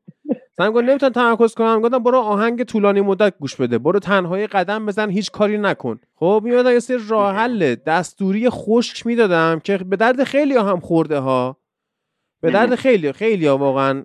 [0.54, 1.82] مثلا گفت نمی‌تونم تمرکز کنم.
[1.82, 3.78] گفتم برو آهنگ طولانی مدت گوش بده.
[3.78, 6.00] برو تنهای قدم بزن هیچ کاری نکن.
[6.16, 11.20] خب میادم یه سری راه حل دستوری خشک می‌دادم که به درد خیلی هم خورده
[11.20, 11.58] ها.
[12.42, 14.04] به درد خیلی خیلی ها واقعا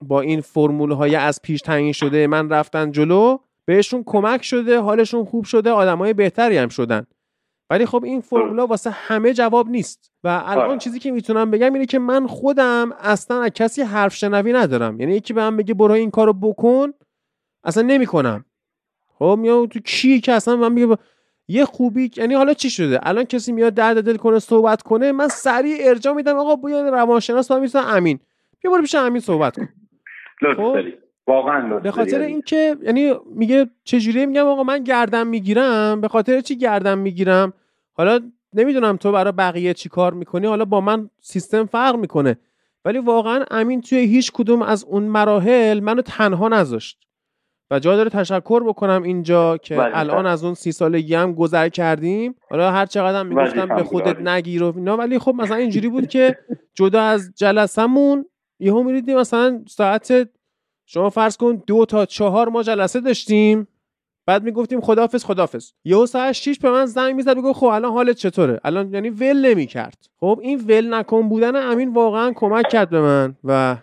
[0.00, 5.24] با این فرمول های از پیش تعیین شده من رفتن جلو بهشون کمک شده حالشون
[5.24, 7.06] خوب شده آدمای بهتری هم شدن.
[7.70, 10.10] ولی خب این فرمولا واسه همه جواب نیست.
[10.24, 10.78] و الان آره.
[10.78, 15.00] چیزی که می‌تونم بگم اینه که من خودم اصلا از کسی حرف شنوی ندارم.
[15.00, 16.92] یعنی یکی به من بگه برو این کارو بکن
[17.64, 18.44] اصلا نمی‌کنم.
[19.18, 20.96] خب میاد تو کی که اصلا من میگه
[21.48, 25.28] یه خوبی یعنی حالا چی شده؟ الان کسی میاد درد دل کنه صحبت کنه من
[25.28, 28.18] سریع ارجاع میدم آقا بیا روانشناس با می‌تونم امین.
[28.60, 29.68] بیا برو پیش امین صحبت کن.
[30.56, 30.76] خب؟
[31.26, 36.00] واقعا به خاطر اینکه یعنی میگه چجوری میگم آقا من گردن می‌گیرم.
[36.00, 37.52] به خاطر چی گردن می‌گیرم؟
[37.92, 38.20] حالا
[38.52, 40.46] نمی‌دونم تو برای بقیه چی کار می‌کنی.
[40.46, 42.36] حالا با من سیستم فرق می‌کنه.
[42.84, 46.98] ولی واقعا امین توی هیچ کدوم از اون مراحل منو تنها نذاشت.
[47.70, 50.26] و جا داره تشکر بکنم اینجا که الان.
[50.26, 52.34] از اون سی سالگی هم گذر کردیم.
[52.50, 56.06] حالا هر چقدر هم می‌گفتم به خودت نگیر و اینا ولی خب مثلا اینجوری بود
[56.06, 56.38] که
[56.74, 58.26] جدا از جلسمون
[58.58, 60.28] یهو میریدیم مثلا ساعت
[60.86, 63.68] شما فرض کن دو تا چهار ما جلسه داشتیم
[64.26, 68.16] بعد می‌گفتیم خدافظ خدافظ یهو ساعت 6 به من زنگ می‌زد می‌گفت خب الان حالت
[68.16, 70.06] چطوره؟ الان یعنی ول نمی‌کرد.
[70.20, 73.76] خب این ول نکن بودن امین واقعا کمک کرد به من و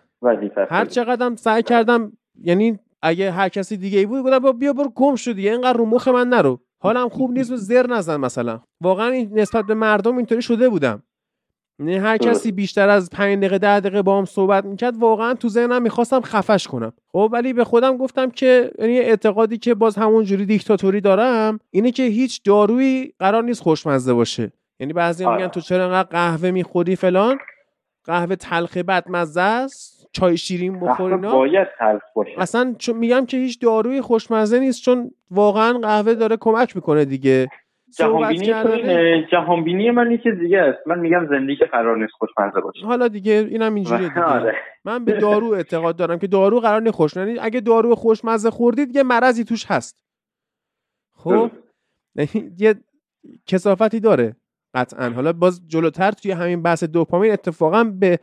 [0.69, 2.12] هر چقدرم سعی کردم
[2.43, 5.86] یعنی اگه هر کسی دیگه ای بود گفتم بیا برو گم شدی دیگه اینقدر رو
[5.86, 6.59] مخ من نرو.
[6.79, 8.62] حالم خوب نیست و زر نزن مثلا.
[8.81, 11.03] واقعا نسبت به مردم اینطوری شده بودم.
[11.79, 15.49] یعنی هر کسی بیشتر از 5 دقیقه 10 دقیقه با هم صحبت می‌کرد واقعا تو
[15.49, 16.93] ذهنم می‌خواستم خفش کنم.
[17.12, 21.91] خب ولی به خودم گفتم که یعنی اعتقادی که باز همون جوری دیکتاتوری دارم اینه
[21.91, 24.51] که هیچ دارویی قرار نیست خوشمزه باشه.
[24.79, 27.38] یعنی بعضی میگن تو چرا انقدر قهوه می‌خوری فلان؟
[28.05, 32.31] قهوه تلخ بدمزه است چای شیرین بخور باید تلخ باشه.
[32.38, 37.47] اصلا چون میگم که هیچ داروی خوشمزه نیست چون واقعا قهوه داره کمک می‌کنه دیگه.
[37.97, 40.88] جهانبینی جهانبینی من چیز دیگه است.
[40.88, 42.86] من میگم زندگی قرار نیست خوشمزه باشه.
[42.86, 44.21] حالا دیگه اینم اینجوریه دیگه.
[44.21, 44.56] آره.
[44.86, 48.95] من به دارو اعتقاد دارم که دارو قرار نیست خوش یعنی اگه دارو خوشمزه خوردید
[48.95, 50.03] یه مرضی توش هست.
[51.15, 51.51] خب؟
[52.15, 52.75] یعنی یه
[53.45, 54.36] کسافتی داره
[54.73, 55.10] قطعا.
[55.10, 58.19] حالا باز جلوتر توی همین بحث دوپامین اتفاقا به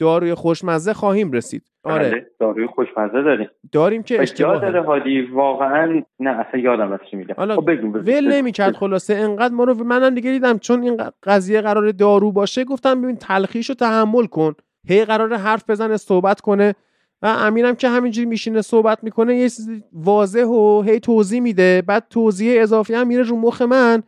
[0.00, 1.62] داروی خوشمزه خواهیم رسید.
[1.84, 2.10] آره.
[2.10, 3.48] بله، داروی خوشمزه داریم.
[3.72, 7.34] داریم که اشتباه داره هادی واقعا نه اصلا یادم از چی میگم.
[7.34, 11.90] خب بگو ول نمی‌کرد خلاصه انقدر ما رو منم دیگه دیدم چون این قضیه قرار
[11.90, 14.54] دارو باشه گفتم ببین تلخیشو تحمل کن.
[14.88, 16.74] هی قرار حرف بزنه صحبت کنه.
[17.22, 21.82] و امینم که همینجوری میشینه صحبت می‌کنه یه چیزی واضح و هی توضیح میده.
[21.86, 24.02] بعد توضیح اضافی هم میره رو مخ من.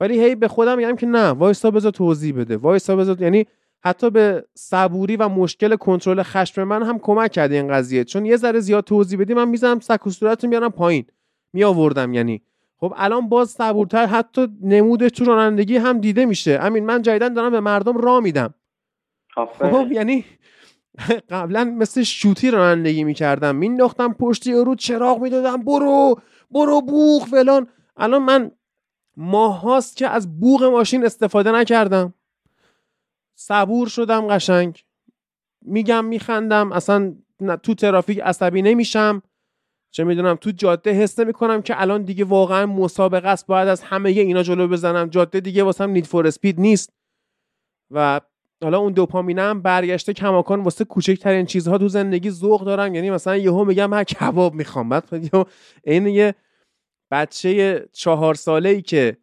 [0.00, 2.56] ولی هی به خودم میگم که نه وایسا بذار توضیح بده.
[2.56, 3.46] وایسا بذار یعنی
[3.82, 8.04] حتی به صبوری و مشکل کنترل خشم من هم کمک کرده این قضیه.
[8.04, 11.04] چون یه ذره زیاد توضیح بدی من می‌زنم سک و صورت میارم پایین.
[11.52, 12.42] می آوردم یعنی.
[12.76, 16.58] خب الان باز صبورتر حتی نمود تو رانندگی هم دیده میشه.
[16.62, 18.54] امین من جدیدن دارم به مردم را میدم.
[19.70, 20.24] خب یعنی
[21.30, 23.56] قبلا مثل شوتی رانندگی می‌کردم.
[23.56, 25.62] مینداختم پشتی رو چراغ می‌دادم.
[25.62, 27.66] برو برو بوخ فلان.
[27.96, 28.50] الان من
[29.16, 32.14] ماهاست که از بوغ ماشین استفاده نکردم.
[33.40, 34.84] صبور شدم قشنگ.
[35.62, 37.14] میگم میخندم اصلا
[37.62, 39.22] تو ترافیک عصبی نمیشم.
[39.90, 44.10] چه می‌دونم تو جاده حس می‌کنم که الان دیگه واقعا مسابقه است باید از همه
[44.10, 45.08] اینا جلو بزنم.
[45.08, 46.92] جاده دیگه واسم نید فور اسپید نیست.
[47.90, 48.20] و
[48.62, 52.94] حالا اون دوپامینم برگشته کماکان واسه کوچکترین چیزها تو زندگی ذوق دارم.
[52.94, 54.88] یعنی مثلا یهو میگم من کباب می‌خوام.
[54.88, 55.08] بعد
[55.84, 56.34] این یه
[57.10, 59.16] بچه چهار ساله ای که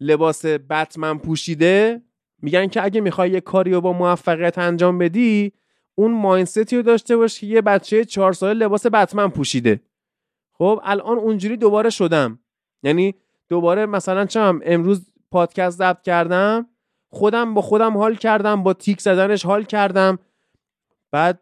[0.00, 2.02] لباس بتمن پوشیده
[2.44, 5.52] میگن که اگه می‌خوای یه کاری رو با موفقیت انجام بدی
[5.94, 9.80] اون ماینستی رو داشته باش که یه بچه چهار ساله لباس بتمن پوشیده.
[10.52, 12.38] خب الان اونجوری دوباره شدم.
[12.82, 13.14] یعنی
[13.48, 16.66] دوباره مثلا چم امروز پادکست ضبط کردم
[17.08, 20.18] خودم با خودم حال کردم با تیک زدنش حال کردم.
[21.10, 21.40] بعد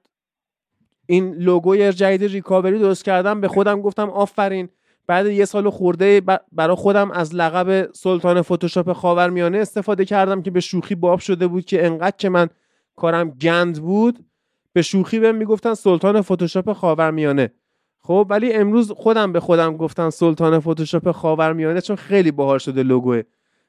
[1.06, 4.68] این لوگوی جدید ریکاوری درست کردم به خودم گفتم آفرین.
[5.06, 10.60] بعد یه سال خورده برای خودم از لقب سلطان فتوشاپ خاورمیانه استفاده کردم که به
[10.60, 12.48] شوخی باب شده بود که انقدر که من
[12.96, 14.24] کارم گند بود
[14.72, 17.50] به شوخی بهم می‌گفتن سلطان فتوشاپ خاورمیانه.
[17.98, 23.22] خب ولی امروز خودم به خودم گفتن سلطان فتوشاپ خاورمیانه چون خیلی باحال شده لوگوه.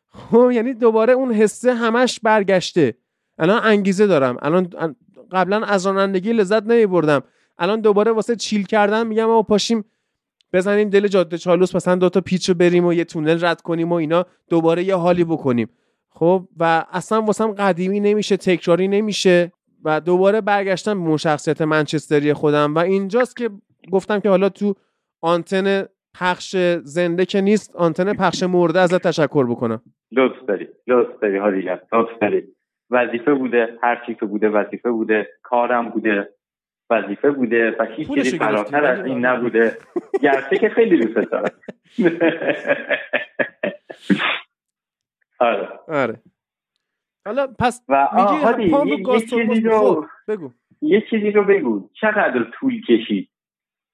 [0.09, 2.97] خب یعنی دوباره اون حسه همش برگشته.
[3.39, 4.37] الان انگیزه دارم.
[4.41, 4.69] الان
[5.31, 7.23] قبلا از رانندگی لذت نمی بردم
[7.57, 9.85] الان دوباره واسه چیل کردن میگم ما پاشیم
[10.53, 13.89] بزنیم دل جاده چالوس مثلا دو تا پیچ رو بریم و یه تونل رد کنیم
[13.89, 15.69] و اینا دوباره یه حالی بکنیم.
[16.09, 19.51] خب و اصلا واسم قدیمی نمیشه تکراری نمیشه
[19.83, 22.75] و دوباره برگشتم به شخصیت منچستری خودم.
[22.75, 23.49] و اینجاست که
[23.91, 24.75] گفتم که حالا تو
[25.21, 25.85] آنتن
[26.19, 29.81] پخش زنده که نیست آنتن پخش مرده ازت تشکر بکنم.
[30.11, 31.61] لطف داری لطف داری حالی
[31.93, 32.43] لطف داری.
[32.91, 36.29] وظیفه بوده هر چی که بوده وظیفه بوده کارم بوده.
[36.89, 39.77] وظیفه بوده و هیچ چیزی فراتر از این نبوده.
[40.21, 41.51] گرچه که خیلی دوست دارم.
[45.39, 45.79] آره.
[45.87, 46.21] آره.
[47.25, 48.09] حالا پس و
[48.57, 50.51] میگی یه چیزی رو بگو.
[50.81, 51.89] یه چیزی رو بگو.
[52.01, 53.29] چقدر طول کشید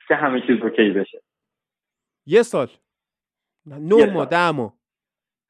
[0.08, 1.22] که همه چیز اوکی بشه؟
[2.26, 2.68] یه سال.
[3.66, 4.74] نه ماه ده ماه.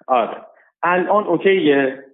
[0.08, 0.45] آره.
[0.84, 2.06] الان اوکیه؟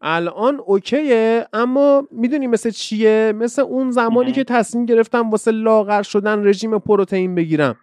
[0.00, 6.46] الان اوکیه اما می‌دونی مثل چیه؟ مثل اون زمانی که تصمیم گرفتم واسه لاغر شدن
[6.46, 7.76] رژیم پروتئین بگیرم.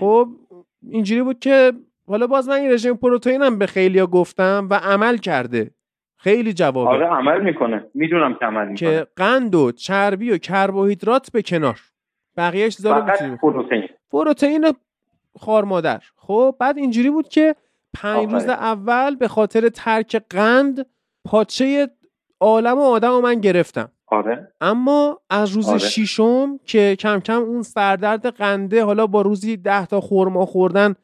[0.00, 0.28] خب
[0.90, 1.72] اینجوری بود که
[2.08, 5.70] حالا باز من این رژیم پروتئینم به خیلیا گفتم و عمل کرده.
[6.16, 6.90] خیلی جوابه.
[6.90, 7.84] آره عمل می‌کنه.
[7.94, 8.76] می‌دونم که عمل می‌کنه.
[8.76, 11.80] که قند و چربی و کربوهیدرات به کنار.
[12.36, 13.88] بقیهش داره پروتئین.
[14.10, 14.72] پروتئین
[15.38, 16.00] خار مادر.
[16.16, 17.54] خب بعد اینجوری بود که
[17.94, 20.86] پنج روز اول به خاطر ترک قند
[21.24, 21.90] پاچه
[22.40, 23.92] عالم و آدم و من گرفتم.
[24.06, 24.52] آره.
[24.60, 25.78] اما از روز آره.
[25.78, 30.94] شیشم که کم کم اون سردرد قنده حالا با روزی ده تا خورما خوردن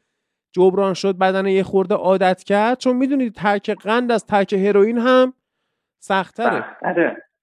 [0.53, 2.79] جبران شد بدن یه خورده عادت کرد.
[2.79, 5.33] چون می‌دونید ترک قند از ترک هروئین هم
[5.99, 6.65] سختره.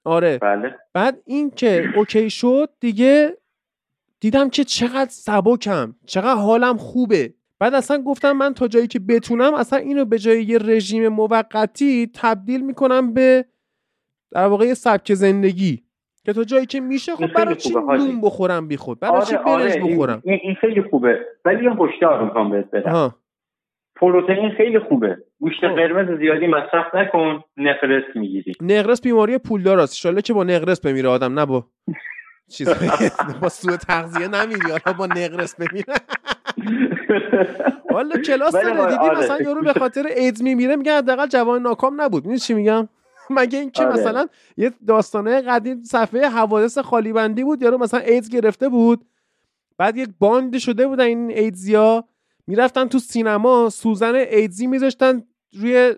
[0.03, 0.37] آره.
[0.37, 0.75] بله.
[0.93, 3.37] بعد این که اوکی شد دیگه
[4.19, 7.33] دیدم که چقدر سبکم چقدر حالم خوبه.
[7.61, 12.11] بعد اصلا گفتم من تا جایی که بتونم اصلا اینو به جای یه رژیم موقتی
[12.15, 13.45] تبدیل می‌کنم به
[14.31, 15.83] در واقع یه سبک زندگی.
[16.25, 19.45] که تا جایی که میشه خب برای چی نون بخورم بی خود؟ برای چی آره،
[19.45, 21.19] برنج آره، بخورم؟ این, این خیلی خوبه.
[21.45, 23.15] ولی یه هشدار می‌خوام بهت بدم.
[23.95, 25.17] پروتئین خیلی خوبه.
[25.39, 25.63] گوشت.
[25.63, 28.53] قرمز زیادی مصرف نکن نقرس می‌گیری.
[28.61, 31.65] نقرس بیماری پولدار است ان که با نقرس بمیره آدم نه با
[32.51, 32.69] چیز
[33.41, 35.93] با سوء تغذیه نمیری حالا با نقرس بمیره.
[37.93, 39.19] والا کلاس داره دیدی آره.
[39.19, 42.23] مثلا یارو به خاطر ایدز میمیره میگن حداقل جوان ناکام نبود.
[42.23, 42.89] می‌دونی چی میگم؟
[43.29, 43.93] مگه اینکه آره.
[43.93, 49.05] مثلا یه داستانه قدیم صفحه حوادث خالی بندی بود یارو مثلا ایدز گرفته بود.
[49.77, 52.03] بعد یک باند شده بودن این ایدزیا.
[52.47, 55.95] می‌رفتن تو سینما سوزن ایدزی میذاشتن روی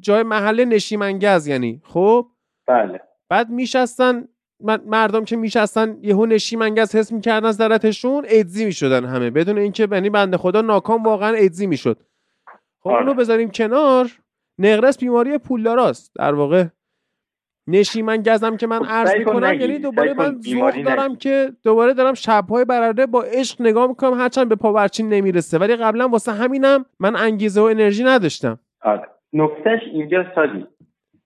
[0.00, 1.82] جای محل نشیمنگز یعنی.
[1.84, 2.26] خب؟
[2.66, 3.00] بله.
[3.28, 4.28] بعد میشستن
[4.86, 9.30] مردم که میشستن یهو نشیمنگز حس می‌کردن از درتشون ایدزی می‌شدن همه.
[9.30, 11.98] بدون اینکه بنی بنده خدا ناکام واقعا ایدزی می‌شد.
[12.80, 12.98] خب آره.
[12.98, 14.10] اونو بذاریم کنار.
[14.58, 16.12] نقرس بیماری پولداراست.
[16.14, 16.64] در واقع
[17.66, 22.14] نشیمن گزم که من خب، عرض می‌کنم یعنی دوباره من ذوق دارم که دوباره دارم
[22.14, 25.58] شبهای برنده با عشق نگاه می‌کنم هرچند به پاورچین نمی‌رسه.
[25.58, 28.58] ولی قبلا واسه همینم من انگیزه و انرژی نداشتم.
[28.82, 29.08] آره.
[29.32, 30.66] نکتهش اینجا سادی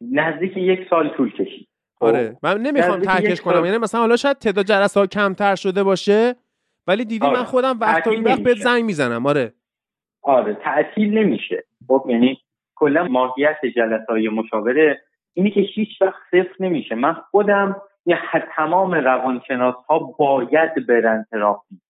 [0.00, 1.68] نزدیک یک سال طول کشید.
[2.00, 2.36] آره.
[2.42, 3.64] من نمی‌خوام ترکش کنم.
[3.64, 6.34] یعنی مثلا حالا شاید تعداد جلسه ها کمتر شده باشه
[6.86, 7.38] ولی دیدی آره.
[7.38, 9.26] من خودم وقت این وقت بهت زنگ می‌زنم.
[9.26, 9.52] آره.
[10.22, 10.54] آره.
[10.54, 11.64] تعطیل نمیشه.
[11.88, 12.38] خب یعنی
[12.74, 15.00] کلا ماهیت جلسه های مشاوره
[15.32, 16.94] اینی که هیچ وقت صفر نمیشه.
[16.94, 18.18] من خودم یه
[18.56, 21.80] تمام روانشناس ها باید برن تراپی.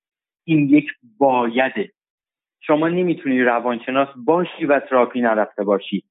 [0.45, 0.87] این یک
[1.19, 1.93] بایده.
[2.61, 6.05] شما نمی‌تونی روانشناس باشی و تراپی نرفته باشی.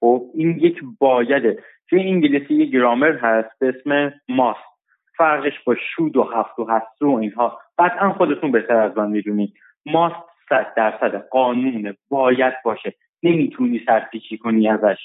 [0.00, 1.62] خب این یک بایده.
[1.90, 4.74] توی انگلیسی یه گرامر هست به اسم ماست.
[5.16, 7.60] فرقش با شود و هفت و هست و اینها.
[7.78, 9.54] قطعا خودتون بهتر از من می‌دونید.
[9.86, 10.16] ماست
[10.48, 11.96] صد درصد قانونه.
[12.08, 12.94] باید باشه.
[13.22, 14.98] نمی‌تونی سرپیچی کنی ازش.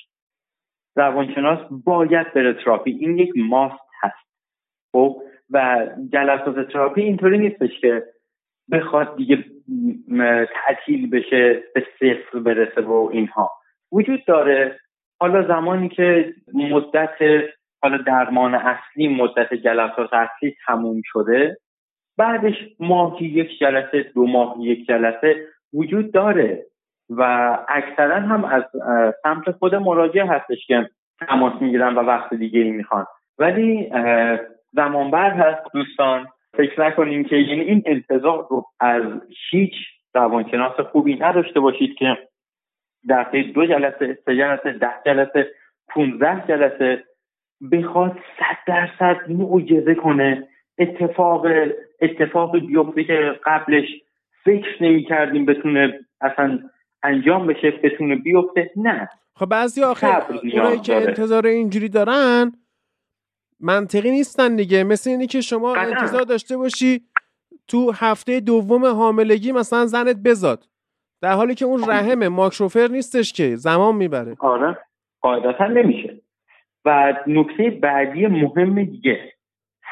[0.95, 2.91] روانشناس باید بره تراپی.
[2.91, 4.29] این یک ماست هست.
[4.91, 8.03] خب؟ و جلسات تراپی اینطوری نیستش که
[8.71, 9.45] بخواد دیگه
[10.53, 13.51] تعطیل بشه به صفر برسه و اینها.
[13.91, 14.79] وجود داره
[15.19, 17.17] حالا زمانی که مدت
[17.81, 21.57] حالا درمان اصلی مدت جلسات اصلی تموم شده
[22.17, 25.35] بعدش ماهی یک جلسه دو ماهی یک جلسه
[25.73, 26.65] وجود داره
[27.09, 27.23] و
[27.67, 28.63] اکثرا هم از
[29.23, 30.89] سمت خود مراجع هستش که
[31.27, 33.05] تماس می‌گیرن و وقت دیگه ای می‌خوان.
[33.37, 33.91] ولی
[34.71, 39.03] زمان بعد هست دوستان فکر نکنیم که یعنی این انتظار رو از
[39.51, 39.73] هیچ
[40.15, 42.17] روانشناس خوبی نداشته باشید که
[43.07, 43.23] در
[43.55, 45.51] دو جلسه سه جلسه ده جلسه
[45.89, 47.03] 15 جلسه
[47.71, 50.47] بخواد صد درصد معجزه کنه.
[50.77, 51.45] اتفاق
[52.01, 53.87] اتفاق بیفته که قبلش
[54.45, 56.59] فکر نمی کردیم بتونه اصلا
[57.03, 58.71] انجام بشه بتونه بیفته.
[58.75, 59.09] نه.
[59.35, 62.51] خب بعضی آخه اونایی که انتظار اینجوری دارن
[63.59, 64.83] منطقی نیستن دیگه.
[64.83, 67.01] مثل اینی که شما انتظار داشته باشی
[67.67, 70.65] تو هفته دوم حاملگی مثلا زنت بزاد.
[71.21, 74.35] در حالی که اون رحم ماکروفر نیستش که زمان می‌بره.
[74.39, 74.77] آره
[75.21, 76.21] قاعدتا نمیشه.
[76.85, 79.33] و نکته بعدی مهم دیگه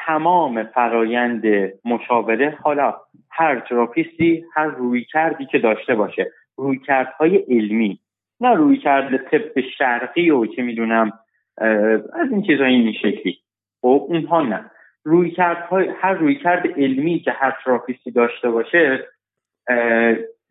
[0.06, 1.42] تمام فرایند
[1.84, 2.94] مشاوره حالا
[3.30, 8.00] هر تراپیستی هر روی کردی که داشته باشه روی کردهای علمی
[8.40, 11.12] نه روی کرد طب شرقی و چه می‌دونم
[12.12, 13.38] از این چیزهای این شکلی.
[13.80, 14.70] خب اونها نه.
[15.04, 15.36] روی
[16.00, 19.08] هر روی کرد علمی که هر تراپیستی داشته باشه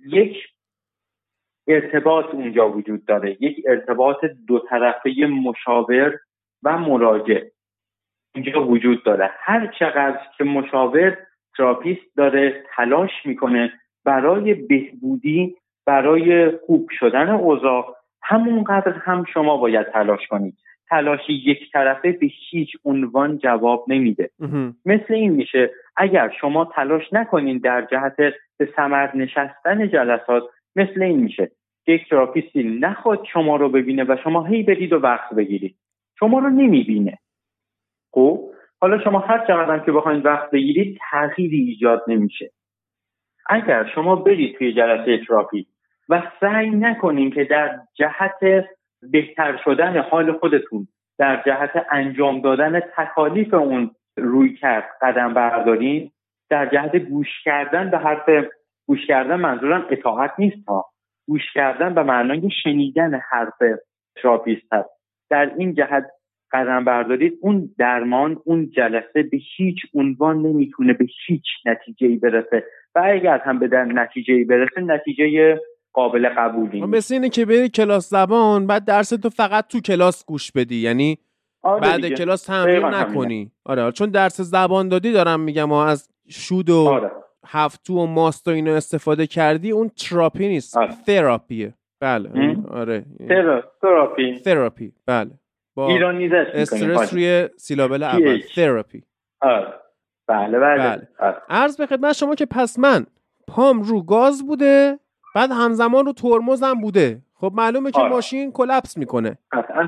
[0.07, 0.37] یک
[1.67, 3.37] ارتباط اونجا وجود داره.
[3.39, 6.19] یک ارتباط دو طرفه مشاور
[6.63, 7.41] و مراجع
[8.35, 9.29] اینجا وجود داره.
[9.39, 11.17] هر چقدر که مشاور
[11.57, 13.73] therapist داره تلاش می‌کنه
[14.05, 15.55] برای بهبودی
[15.85, 20.57] برای خوب شدن اوضاع همونقدر هم شما باید تلاش کنید.
[20.89, 24.29] تلاشی یک طرفه به هیچ عنوان جواب نمیده.
[24.85, 28.15] مثل این میشه اگر شما تلاش نکنین در جهت
[28.57, 30.43] به ثمر نشستن جلسات
[30.75, 31.51] مثل این میشه.
[31.87, 35.77] یک therapist ی نخواد شما رو ببینه و شما هی برید و وقت بگیرید.
[36.19, 37.17] شما رو نمی‌بینه.
[38.11, 38.49] خب؟
[38.81, 42.51] حالا شما هر چقدر که بخواید وقت بگیرید تغییری ایجاد نمیشه.
[43.49, 45.67] اگر شما برید توی جلسه تراپی
[46.09, 48.65] و سعی نکنین که در جهت
[49.11, 56.11] بهتر شدن حال خودتون در جهت انجام دادن تکالیف اون روی کرد قدم بردارین
[56.49, 58.29] در جهت گوش کردن به حرف
[58.87, 60.85] گوش کردن منظورم اطاعت نیست ها.
[61.27, 63.79] گوش کردن به معنای شنیدن حرف
[64.21, 64.89] therapist هست
[65.29, 66.05] در این جهت
[66.51, 72.63] قدم بردارید اون درمان اون جلسه به هیچ عنوان نمی‌تونه به هیچ نتیجه ای برسه.
[72.95, 75.59] و اگر هم به نتیجه ای برسه نتیجه
[75.93, 80.25] قابل قبولی خب مثل اینه که بری کلاس زبان بعد درس تو فقط تو کلاس
[80.25, 80.75] گوش بدی.
[80.75, 81.17] یعنی
[81.61, 83.51] آره بعد کلاس تمرین نکنی.
[83.65, 87.11] آره چون درس زبان دادی دارم میگم از شود و آره.
[87.47, 90.77] هفتو و ماست و اینو استفاده کردی اون تراپی نیست.
[90.77, 90.93] آره.
[91.07, 91.73] تراپیه.
[91.99, 92.57] بله.
[92.71, 93.05] آره.
[93.81, 94.39] therapy.
[94.39, 94.93] therapy.
[95.05, 95.31] بله.
[95.75, 96.11] با
[96.53, 98.41] استرس روی syllable اول.
[98.55, 99.03] تراپی.
[99.41, 99.73] آره.
[100.27, 101.07] بله بله, بله.
[101.19, 101.37] آره.
[101.49, 103.05] عرض به خدمت شما که پس من
[103.47, 104.99] پام رو گاز بوده
[105.35, 107.21] بعد همزمان رو ترمزم بوده.
[107.33, 108.09] خب معلومه که آره.
[108.09, 109.37] ماشین collapse می‌کنه.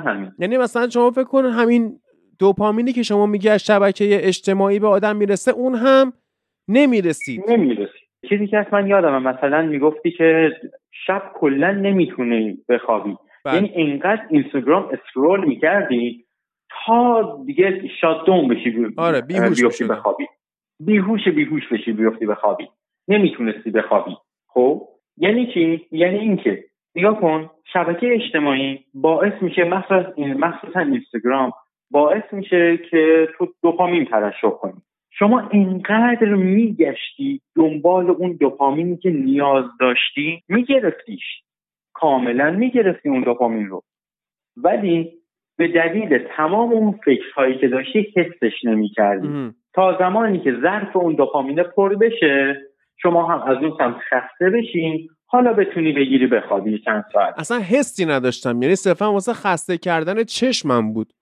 [0.06, 0.32] همین.
[0.40, 2.00] یعنی مثلا شما فکر کن همین
[2.40, 6.14] دوپامینی که شما میگی از شبکه اجتماعی به آدم می‌رسه اون هم
[6.70, 7.44] نمی‌رسید.
[7.48, 8.10] نمی‌رسید.
[8.30, 10.52] چیزی که اصلا یادم مثلا می‌گفتی که
[11.06, 13.16] شب کلا نمی‌تونه بخوابی.
[13.46, 13.56] بله.
[13.56, 16.26] یعنی اینقدر اینستاگرام اسکرول می‌کردی
[16.86, 18.86] تا دیگه شادون بشی بی...
[18.98, 20.26] آره بیهوش بخوابی.
[20.80, 22.68] بیهوش بیهوش بشی بیفتی بخوابی.
[23.08, 24.12] نمی‌تونستی بخوابی.
[24.48, 26.64] خب؟ یعنی چی؟ یعنی اینکه
[26.96, 31.52] نگاه کن شبکه اجتماعی باعث میشه مخصوصا مخصوصا اینستاگرام
[31.92, 34.82] باعث میشه که تو دوپامین ترشح کنی.
[35.20, 41.24] شما اینقدر میگشتی دنبال اون دوپامینی که نیاز داشتی میگرفتیش.
[41.94, 43.84] کاملا می‌گرفتی اون دوپامین رو.
[44.58, 45.12] ولی
[45.58, 49.54] به دلیل تمام اون فکرهایی که داشتی حسش نمی‌کردی.
[49.74, 52.62] تا زمانی که ظرف اون دوپامین پر بشه
[53.02, 55.08] شما هم از اون سمت خسته بشین.
[55.26, 57.40] حالا بتونی بگیری بخوابی چند ساعت.
[57.40, 58.62] اصلا حسی نداشتم.
[58.62, 61.14] یعنی صرفا واسه خسته کردن چشمم بود.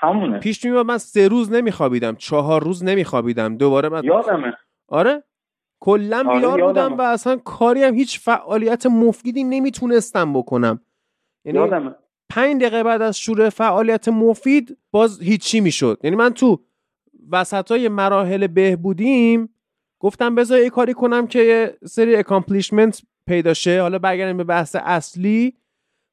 [0.00, 0.38] همونه.
[0.38, 3.56] پیش میاد من سه روز نمیخوابیدم چهار روز نمیخوابیدم.
[3.56, 4.52] دوباره بعد یادمه.
[4.88, 5.22] آره؟
[5.80, 10.80] کلا آره بیدار بودم و اصلا کاری هم هیچ فعالیت مفیدی نمی‌تونستم بکنم.
[11.44, 11.94] یعنی یادمه.
[12.28, 16.00] پنج دقیقه بعد از شروع فعالیت مفید باز هیچی می‌شد.
[16.04, 16.60] یعنی من تو
[17.30, 19.54] وسط های مراحل بهبودیم
[19.98, 23.80] گفتم بذار یه کاری کنم که یه سری accomplishment پیدا شه.
[23.82, 25.56] حالا برگردیم به بحث اصلی.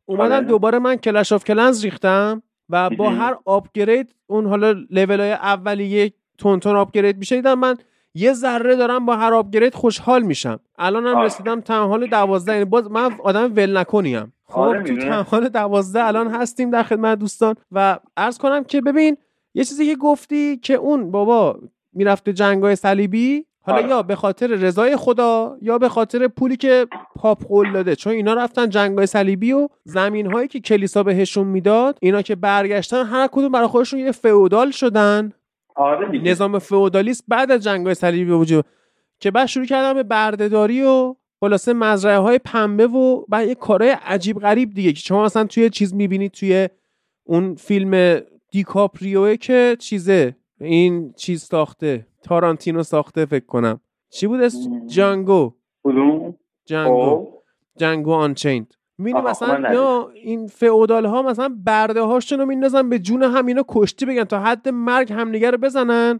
[0.05, 0.45] اومدم آره.
[0.45, 2.43] دوباره من کلش آف کلنز ریختم.
[2.69, 7.75] و با هر آپگرید اون حالا لول های اولیه تون تون آپگرید میشه دیدم من
[8.13, 10.59] یه ذره دارم با هر آپگرید خوشحال میشم.
[10.77, 14.33] الان هم رسیدم تنحال دوازده یعنی باز من آدم ول نکنیم.
[14.45, 19.17] خب آره تو تنحال دوازده الان هستیم در خدمت دوستان و عرض کنم که ببین
[19.53, 21.59] یه چیزی که گفتی که اون بابا
[21.93, 23.89] می‌رفته جنگای صلیبی حالا آره.
[23.89, 27.95] یا به خاطر رضای خدا یا به خاطر پولی که پاپ قول داده.
[27.95, 33.05] چون اینا رفتن جنگای صلیبی و زمین هایی که کلیسا بهشون می‌داد اینا که برگشتن
[33.05, 35.31] هر کدوم برای خودشون یه فئودال شدن.
[35.75, 38.65] آره نظام فئودالیست بعد از جنگای صلیبی وجود
[39.19, 43.95] که بعد شروع کردن به بردهداری و خلاصه مزرعه های پنبه و بعد یه کارهای
[44.05, 46.69] عجیب غریب دیگه که شما مثلا توی چیز می‌بینید توی
[47.23, 52.07] اون فیلم دیکاپریوه که چیزه این چیز ساخته.
[52.27, 53.79] تارانتینو ساخته فکر کنم.
[54.09, 55.53] چی بود اسم؟ جانگو.
[56.65, 57.27] جانگو.
[57.77, 63.23] جانگو آنچیند می‌بینی مثلا یا این فئودال ها مثلا برده هاشون رو میندازن به جون
[63.23, 66.19] هم اینا کشتی بگن تا حد مرگ همدیگه رو بزنن.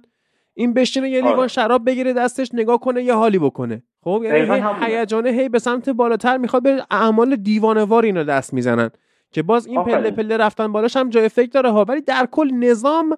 [0.53, 1.47] این بشینه یه لیوان آره.
[1.47, 3.83] شراب بگیره دستش نگاه کنه یه حالی بکنه.
[4.03, 8.89] خب یعنی هیجانه هی به سمت بالاتر می‌خواد به اعمال دیوانوار اینا دست می‌زنن.
[9.31, 11.85] که باز این پله پله رفتن بالاش هم جای فکر داره ها.
[11.85, 13.17] ولی در کل نظام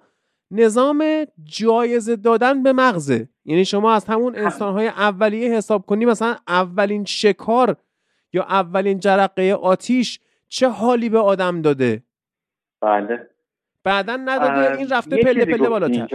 [0.52, 1.04] نظام
[1.44, 3.30] جایزه دادن به مغزه.
[3.46, 7.76] یعنی شما از همون انسانهای اولیه حساب کنی مثلا اولین شکار
[8.34, 12.04] یا اولین جرقه آتیش چه حالی به آدم داده؟
[12.82, 13.28] بله.
[13.84, 16.08] بعدا نداده این رفته پله پله بالاتر.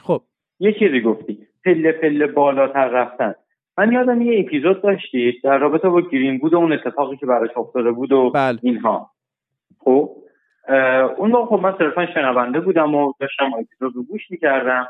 [0.00, 0.22] خب.
[0.60, 3.34] یه چیزی گفتی پله پله بالاتر رفتن.
[3.78, 7.50] من یادم یه اپیزود داشتید در رابطه با گرین بود و اون اتفاقی که براش
[7.56, 8.58] افتاده بود و بله.
[8.62, 9.10] اینها.
[9.78, 10.16] خب.
[11.16, 14.88] اون موقع خب من صرفا شنونده بودم و داشتم اپیزود رو گوش می‌کردم.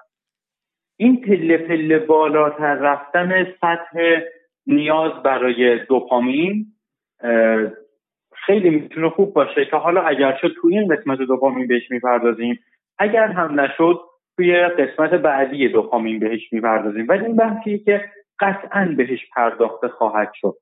[0.97, 4.21] این پله پله بالاتر رفتن سطح
[4.67, 6.67] نیاز برای دوپامین
[8.35, 12.59] خیلی می‌تونه خوب باشه که حالا اگر شد تو این قسمت دوپامین بهش می‌پردازیم
[12.99, 14.01] اگر هم نشد
[14.37, 17.07] توی قسمت بعدی دوپامین بهش می‌پردازیم.
[17.09, 18.05] ولی این بحثیه که
[18.41, 20.55] قطعا بهش پرداخته خواهد شد.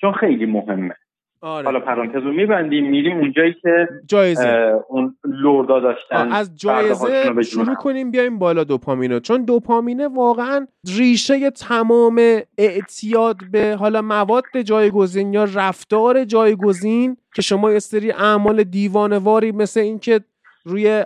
[0.00, 0.96] چون خیلی مهمه.
[1.40, 1.64] آره.
[1.64, 4.80] حالا پرانتز رو میبندیم میریم اونجایی که جایزه.
[4.88, 9.20] اون لوردا داشتن از جایزه شروع کنیم بیایم بالا دوپامینو.
[9.20, 10.66] چون دوپامینه واقعا
[10.96, 18.64] ریشه تمام اعتیاد به حالا مواد جایگزین یا رفتار جایگزین که شما یه سری اعمال
[18.64, 20.20] دیوانواری مثل اینکه
[20.64, 21.04] روی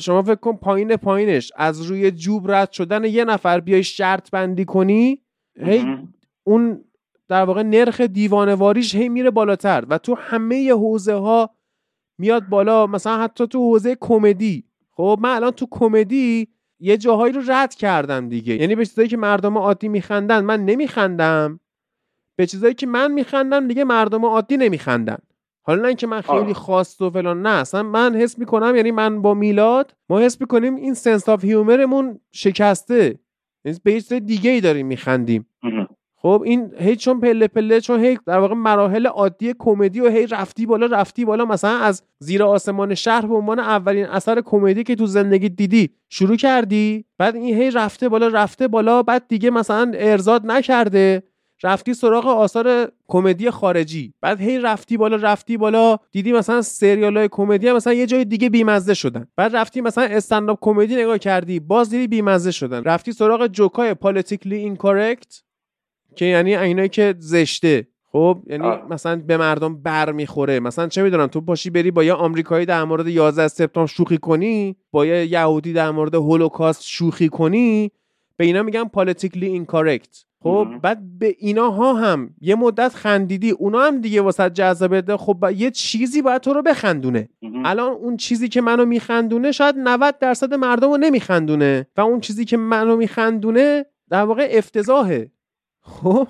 [0.00, 4.64] شما فکر کن پایین پایینش از روی جوب رد شدن یه نفر بیای شرط بندی
[4.64, 5.22] کنی
[5.60, 5.86] هی
[6.44, 6.84] اون
[7.32, 11.50] در واقع نرخ دیوانواریش هی میره بالاتر و تو همه حوزه ها
[12.18, 12.86] میاد بالا.
[12.86, 14.64] مثلا حتی تو حوزه کمدی.
[14.90, 16.48] خب من الان تو کمدی
[16.80, 18.54] یه جاهایی رو رد کردم دیگه.
[18.54, 21.60] یعنی به چیزایی که مردم عادی میخندن من نمیخندم.
[22.36, 25.18] به چیزایی که من میخندم دیگه مردم عادی نمیخندن.
[25.62, 27.60] حالا نه اینکه من خیلی خاص و فلان نه.
[27.60, 31.92] اصلا من حس می‌کنم یعنی من با میلاد ما حس می‌کنیم این sense of humor
[31.92, 33.18] مون شکسته.
[33.64, 35.46] یعنی به چیز دیگه ای داریم میخندیم.
[36.22, 40.26] خب این هی چون پله پله چون هی در واقع مراحل عادی کمدی و هی
[40.26, 44.94] رفتی بالا رفتی بالا مثلا از زیر آسمان شهر به عنوان اولین اثر کمدی که
[44.94, 49.92] تو زندگی دیدی شروع کردی بعد این هی رفته بالا رفته بالا بعد دیگه مثلا
[49.94, 51.22] ارزاد نکرده
[51.62, 57.28] رفتی سراغ آثار کمدی خارجی بعد هی رفتی بالا رفتی بالا دیدی مثلا سریال های
[57.28, 61.90] کمدی مثلا یه جای دیگه بیمزه شدن بعد رفتی مثلا استنداپ کمدی نگاه کردی باز
[61.90, 65.42] دیدی بیمزه شدن رفتی سراغ جوکای پالیتیکلی اینکارکت
[66.16, 67.86] که یعنی اینایی که زشته.
[68.12, 70.60] خب یعنی مثلا به مردم بر می‌خوره.
[70.60, 74.76] مثلا چه می‌دونم تو پاشی بری با یه آمریکایی در مورد 11 سپتامبر شوخی کنی
[74.90, 77.90] با یه یهودی در مورد هولوکاست شوخی کنی
[78.36, 83.80] به اینا میگن پالیتیکلی اینکارکت خب بعد به اینا ها هم یه مدت خندیدی اونا
[83.80, 87.28] هم دیگه واسه جذابه خب یه چیزی باید تو رو بخندونه.
[87.64, 91.86] الان اون چیزی که منو میخندونه شاید 90 درصد مردم رو نمیخندونه.
[91.96, 95.30] و اون چیزی که منو میخندونه در واقع افتضاحه.
[95.82, 96.28] خب؟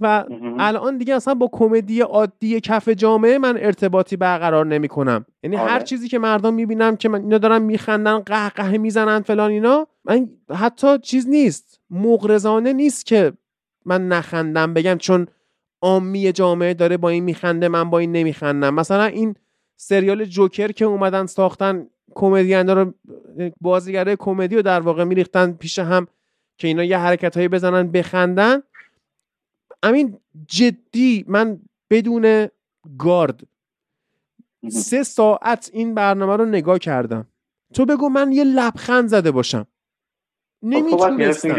[0.00, 0.24] و
[0.58, 5.74] الان دیگه اصلا با کمدی عادی کف جامعه من ارتباطی برقرار نمی کنم یعنی هر
[5.74, 5.84] آره.
[5.84, 10.98] چیزی که مردم می‌بینم که من اینا دارن میخندن قهقه می‌زنن فلان اینا من حتی
[10.98, 11.80] چیز نیست.
[11.90, 13.32] مغرزانه نیست که
[13.84, 15.26] من نخندم بگم چون
[15.82, 18.74] عامی جامعه داره با این میخنده من با این نمیخندم.
[18.74, 19.34] مثلا این
[19.76, 22.94] سریال جوکر که اومدن ساختن کمدین رو
[23.60, 26.06] بازیگره کمدی رو در واقع میریختن پیش هم
[26.58, 28.62] که اینا یه حرکت هایی بزنن بخندن.
[29.82, 31.60] امین جدی من
[31.90, 32.48] بدون
[32.98, 33.40] گارد
[34.68, 37.26] سه ساعت این برنامه رو نگاه کردم.
[37.74, 39.62] تو بگو من یه لبخند زده باشم.
[39.62, 41.54] خب، نمی‌تونستم.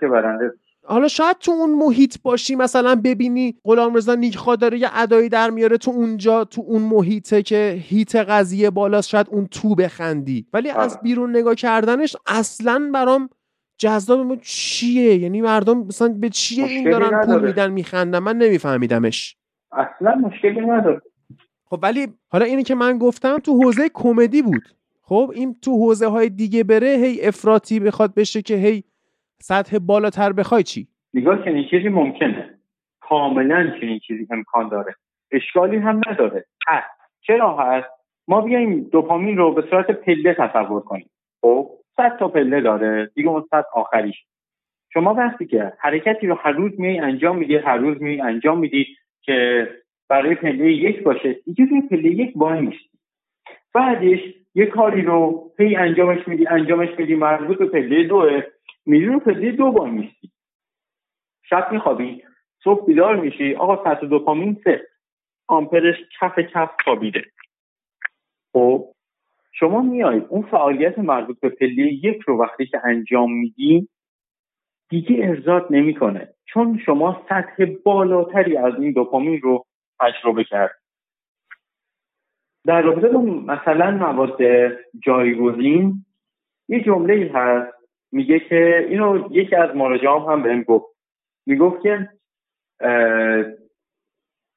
[0.00, 0.52] که برنده
[0.88, 5.50] حالا شاید تو اون محیط باشی مثلا ببینی غلام رضا نیکخوا داره یه ادایی در
[5.50, 10.46] میاره تو اونجا تو اون محیطه که هیت قضیه بالاست شاید اون تو بخندی.
[10.52, 11.02] ولی از آره.
[11.02, 13.28] بیرون نگاه کردنش اصلا برام
[13.78, 19.36] جذاب چیه؟ یعنی مردم مثلا به چیه این دارن پول میدن میخندن؟ من نمیفهمیدمش.
[19.72, 21.02] اصلا مشکلی نداره.
[21.64, 24.62] خب ولی حالا اینی که من گفتم تو حوزه کمدی بود.
[25.02, 28.84] خب این تو حوزه های دیگه بره هی افراطی بخواد بشه که هی
[29.38, 32.58] سطح بالاتر بخوای چی؟ نگاه چنین چیزی ممکنه.
[33.00, 34.94] کاملا چنین چیزی امکان داره.
[35.32, 36.46] اشکالی هم نداره.
[36.68, 36.88] هست.
[37.20, 37.88] چرا هست؟
[38.28, 41.10] ما بیایم دوپامین رو به صورت پله تصور کنیم.
[41.40, 43.10] خب؟ صد تا پله داره.
[43.14, 44.24] دیگه اون صد آخریش.
[44.92, 48.86] شما وقتی که حرکتی رو هر روز میای انجام میدی هر روز میای انجام میدی
[49.22, 49.68] که
[50.08, 52.90] برای پله یک باشه دیگه توی پله یک وای میشی.
[53.74, 54.20] بعدش
[54.54, 58.42] یه کاری رو هی انجامش میدی انجامش میدی مربوط به پله دوه
[58.86, 60.32] میری رو پله دو با میستی
[61.42, 62.22] شب میخوابی
[62.64, 64.88] صبح بیدار میشی آقا سطح دوپامین سه
[65.48, 67.24] آمپرش کف کف خوابیده.
[68.52, 68.95] خب؟
[69.58, 73.88] شما میایید اون فعالیت مربوط به پله یک رو وقتی که انجام میدی
[74.88, 76.28] دیگه ارزاد نمی‌کنه.
[76.44, 79.66] چون شما سطح بالاتری از این دوپامین رو
[80.00, 80.74] تجربه کرد.
[82.66, 84.38] در رابطه با مثلا مواد
[85.02, 86.04] جایگزین
[86.68, 87.72] یه جمله هست
[88.12, 90.96] میگه که اینو یکی از مراجعام هم بهم گفت.
[91.46, 92.08] می‌گفت که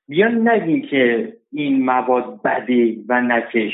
[0.08, 3.74] بیان نگیم که این مواد بده و نکش.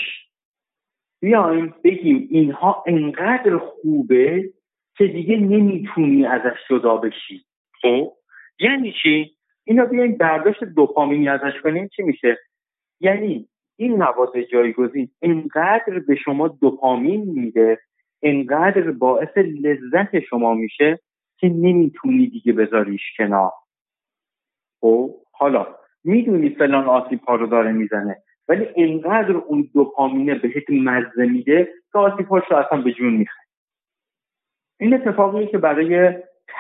[1.26, 4.54] بیایم بگیم اینها انقدر خوبه
[4.98, 7.46] که دیگه نمی‌تونی ازش جدا بشی.
[7.82, 8.14] خب؟
[8.60, 9.32] یعنی چی؟
[9.64, 12.38] اینا بیاین برداشت دوپامینی ازش کنیم چی میشه؟
[13.00, 17.80] یعنی این مواد جایگزین انقدر به شما دوپامین میده
[18.24, 21.00] انقدر باعث لذت شما میشه
[21.38, 23.52] که نمی‌تونی دیگه بذاریش کنار.
[24.82, 25.68] خب؟ حالا
[26.04, 28.24] می‌دونی فلان آسیب ها رو داره می‌زنه.
[28.50, 33.46] ولی انقدر اون دوپامینه بهت مزه میده که آسیب هاش رو اصلا به جون می‌خوای
[34.80, 36.14] این اتفاقیه که برای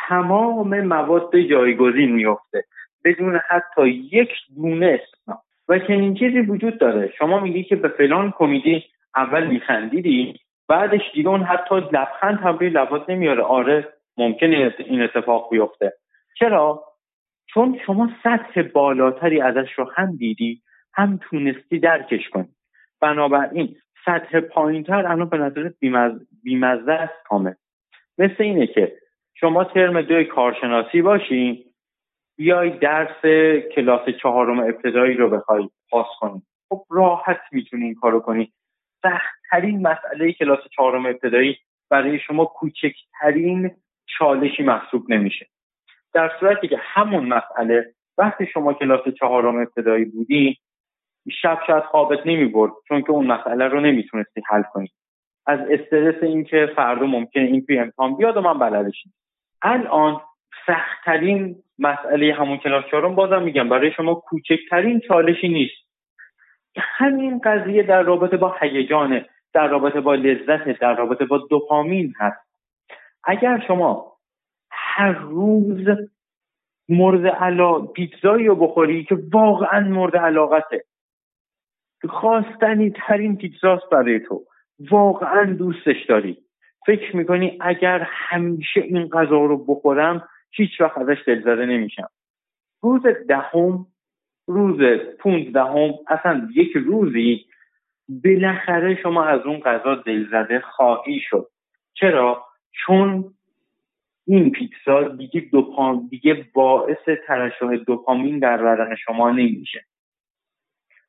[0.08, 2.66] تمام مواد جایگزین میفته
[3.06, 5.38] بدون حتی یک دونه اسم.
[5.70, 7.14] و چنین چیزی وجود داره.
[7.18, 8.84] شما میگی که به فلان کمیدی
[9.16, 15.50] اول میخندیدی بعدش دیگه اون حتی لبخند هم روی لبات نمیاره آره ممکنه این اتفاق
[15.52, 15.94] بیفته.
[16.40, 16.84] چرا؟
[17.48, 20.62] چون شما سطح بالاتری ازش رو هم دیدی
[20.96, 22.50] هم تونستی درکش کنی.
[23.02, 23.76] بنابراین
[24.06, 25.72] سطح پایینتر الان به نظر
[26.44, 27.54] بیمزده است کامل.
[28.18, 28.98] مثل اینه که
[29.34, 31.64] شما ترم دوی کارشناسی باشین
[32.38, 33.26] بیای درس
[33.76, 36.42] کلاس چهارم ابتدایی رو بخوای پاس کنی.
[36.70, 38.54] خب راحت می‌تونی این کارو کنی.
[39.02, 41.58] سختترین مسئله کلاس چهارم ابتدایی
[41.90, 43.72] برای شما کوچکترین
[44.06, 45.48] چالشی محسوب نمیشه.
[46.14, 50.58] در صورتی که همون مسئله وقتی شما کلاس چهارم ابتدایی بودی
[51.32, 54.88] شب شاید خوابت نمی‌برد چون که اون مسئله رو نمی‌تونستی حل کنی.
[55.48, 59.04] از استرس اینکه فردا ممکنه این توی امتحان بیاد و من بلدش
[59.62, 60.22] الان
[60.66, 65.86] سختترین مسئله همون کلاس چهارم بازم میگم برای شما کوچکترین چالشی نیست.
[66.78, 72.46] همین قضیه در رابطه با هیجانه در رابطه با لذت در رابطه با دوپامین هست.
[73.24, 74.12] اگر شما
[74.72, 75.88] هر روز
[76.90, 80.84] مورد علا پیتزایی رو بخوری که واقعا مورد علاقته
[82.08, 84.46] خواستنی ترین پیتزاست برای تو.
[84.92, 86.38] واقعا دوستش داری.
[86.86, 92.10] فکر می‌کنی اگر همیشه این غذا رو بخورم هیچ وقت ازش دلزده نمیشم.
[92.82, 93.86] روز دهم
[94.48, 94.80] روز
[95.20, 97.46] پونزدهم اصلا یک روزی
[98.24, 101.50] بالاخره شما از اون غذا دلزده خواهی شد.
[101.94, 103.34] چرا؟ چون
[104.28, 109.86] این پیتزا دیگه دوپام دیگه باعث ترشح دوپامین در بدن شما نمیشه.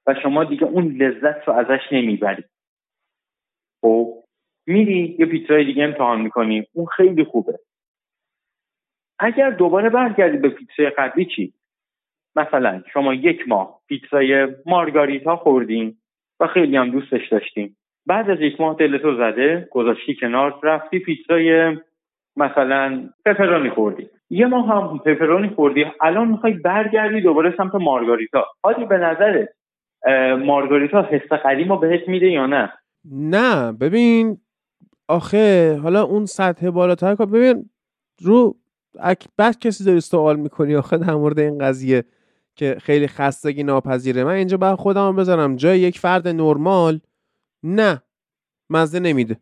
[0.07, 2.44] و شما دیگه اون لذت رو ازش نمی‌برید.
[3.80, 4.24] خب
[4.66, 6.66] میری یه پیتزای دیگه امتحان می‌کنی.
[6.72, 7.59] اون خیلی خوبه.
[9.18, 11.52] اگر دوباره برگردی به پیتزای قبلی چی؟
[12.36, 15.96] مثلا شما یک ماه پیتزای مارگاریتا خوردین
[16.40, 17.76] و خیلی هم دوستش داشتیم
[18.07, 21.76] بعد از یک ماه دلتو زده گذاشتی کنار رفتی پیتزای
[22.36, 24.09] مثلا پپرونی خوردی.
[24.30, 25.86] یه ماه هم پپرونی خوردی.
[26.00, 28.46] الان می‌خوای برگردی دوباره سمت مارگاریتا.
[28.64, 29.48] حالی به نظرت
[30.44, 32.72] مارگاریتا حس قدیم رو بهت میده یا نه؟
[33.04, 34.38] نه ببین
[35.09, 37.70] آخه حالا اون سطح بالاتر کار ببین
[38.22, 38.57] رو
[39.36, 42.04] بعد کسی داری سوال می‌کنی آخه در مورد این قضیه
[42.57, 44.24] که خیلی خستگی ناپذیره.
[44.24, 45.57] من اینجا باید خودم بذارم.
[45.57, 47.00] جای یک فرد نرمال؟
[47.62, 48.02] نه
[48.70, 49.36] مزه نمیده.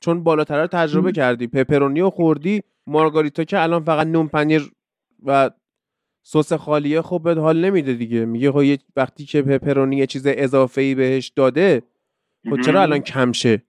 [0.00, 1.46] چون بالاتر رو تجربه کردی.
[1.46, 2.62] پپرونی و خوردی.
[2.86, 4.72] مارگاریتا که الان فقط نون پنیر
[5.24, 5.50] و
[6.26, 8.24] سس خالیه خب به حال نمیده دیگه.
[8.24, 8.62] میگه خب
[8.96, 11.82] وقتی که پپرونی یه چیز اضافه ای بهش داده
[12.50, 13.62] خب چرا الان کم شه؟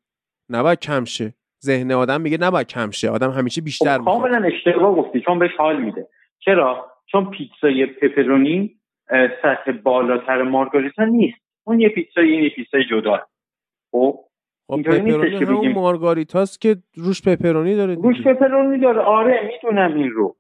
[0.50, 1.34] نباید کم شه.
[1.66, 3.10] ذهن آدم میگه نباید کم شه.
[3.10, 6.08] آدم همیشه بیشتر خب کاملا اشتباه گفتی چون بهش حال میده.
[6.40, 8.80] چرا؟ چون پیتزای پپرونی
[9.42, 11.38] سطح بالاتر مارگاریتا نیست.
[11.64, 13.28] اون یه پیتزای این یه پیتزای جدا.
[13.92, 14.20] خب؟
[14.68, 18.08] خب پپرونی همون مارگاریتاست که روش پپرونی داره دیگه.
[18.08, 19.02] روش پپرونی داره.
[19.02, 20.36] آره می‌دونم این رو.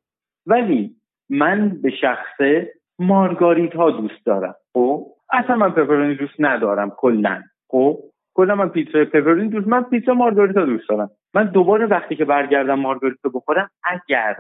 [0.45, 0.95] ولی
[1.29, 4.55] من به شخصه مارگاریتا دوست دارم.
[4.73, 7.43] خب؟ اصلا من پپرونی دوست ندارم کلا.
[7.67, 7.99] خب؟
[8.33, 11.09] کلا من پیتزا پپرونی دوست من پیتزا مارگاریتا دوست دارم.
[11.33, 14.35] من دوباره وقتی که برگردم مارگاریتا بخورم اگر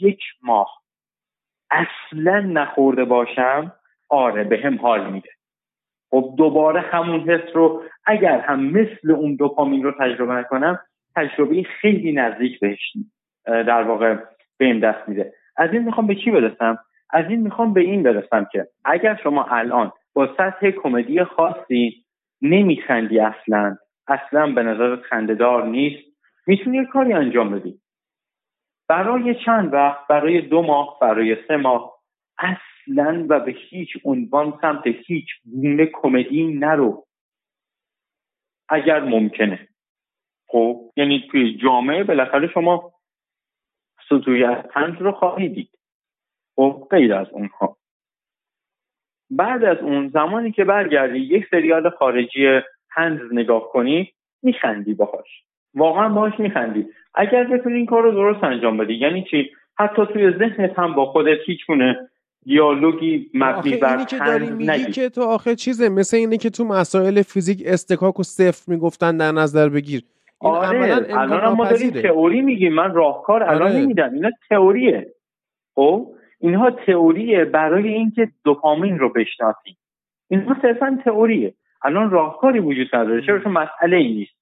[0.00, 0.82] یک ماه
[1.70, 3.72] اصلا نخورده باشم
[4.08, 5.28] آره به هم حال میده.
[6.10, 10.78] خب دوباره همون حس رو اگر هم مثل اون دوپامین رو تجربه نکنم
[11.16, 12.96] تجربه خیلی نزدیک بهش
[13.46, 14.14] در واقع
[14.58, 15.32] به این دست میده.
[15.56, 16.78] از این می‌خوام به چی برسم؟
[17.10, 22.04] از این می‌خوام به این برسم که اگر شما الان با سطح کمدی خاصی
[22.42, 23.76] نمیخندی اصلا
[24.06, 26.02] اصلا به نظر خندهدار نیست
[26.46, 27.80] می‌تونی یه کاری انجام بدی.
[28.88, 31.94] برای چند وقت برای دو ماه برای سه ماه
[32.38, 37.06] اصلا و به هیچ عنوان سمت هیچ گونه کمدی نرو.
[38.68, 39.68] اگر ممکنه.
[40.46, 42.93] خب یعنی توی جامعه بالاخره شما
[44.08, 45.70] سطوی از پنج رو خواهی دید.
[46.56, 47.76] خب غیر از اونها.
[49.30, 55.44] بعد از اون زمانی که برگردی یک سریال خارجی هنز نگاه کنی میخندی باهاش.
[55.74, 56.86] واقعا باهاش میخندی.
[57.14, 61.06] اگر بتونی این کار رو درست انجام بدی یعنی چی؟ حتی توی ذهنت هم با
[61.06, 61.60] خودت هیچ
[62.44, 66.64] دیالوگی مبنی بر اینی که داری میگی که تو آخه چیزه مثل اینه که تو
[66.64, 70.02] مسائل فیزیک استکاک و صفر می‌گفتن در نظر بگیر.
[70.40, 72.74] این آره الان ما داریم تئوری میگیم.
[72.74, 73.80] من راهکار الان آره.
[73.80, 75.14] نمیدم اینا تئوریه.
[75.74, 79.76] خب؟ اینها تئوریه برای اینکه دوپامین رو بشناسیم.
[80.30, 81.54] اینها صرفا تئوریه.
[81.82, 83.26] الان راهکاری وجود نداره.
[83.26, 84.34] چرا؟ مسئله ای نیست.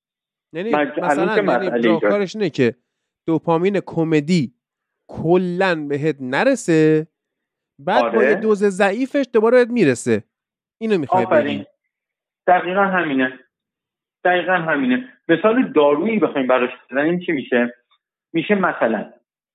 [0.53, 0.71] یعنی
[1.03, 2.75] مثلا یعنی راهکارش اینه که
[3.27, 4.55] دوپامین کمدی
[5.09, 7.07] کلا بهت نرسه
[7.79, 8.19] بعد آره.
[8.19, 10.25] با یه دوز ضعیفش دوباره بهت می‌رسه.
[10.81, 11.67] اینو می‌خوای بگی؟
[12.47, 13.39] دقیقا همینه.
[14.25, 15.09] دقیقا همینه.
[15.29, 17.75] مثال دارویی بخوایم براش بزنیم چی میشه؟
[18.33, 19.05] میشه مثلا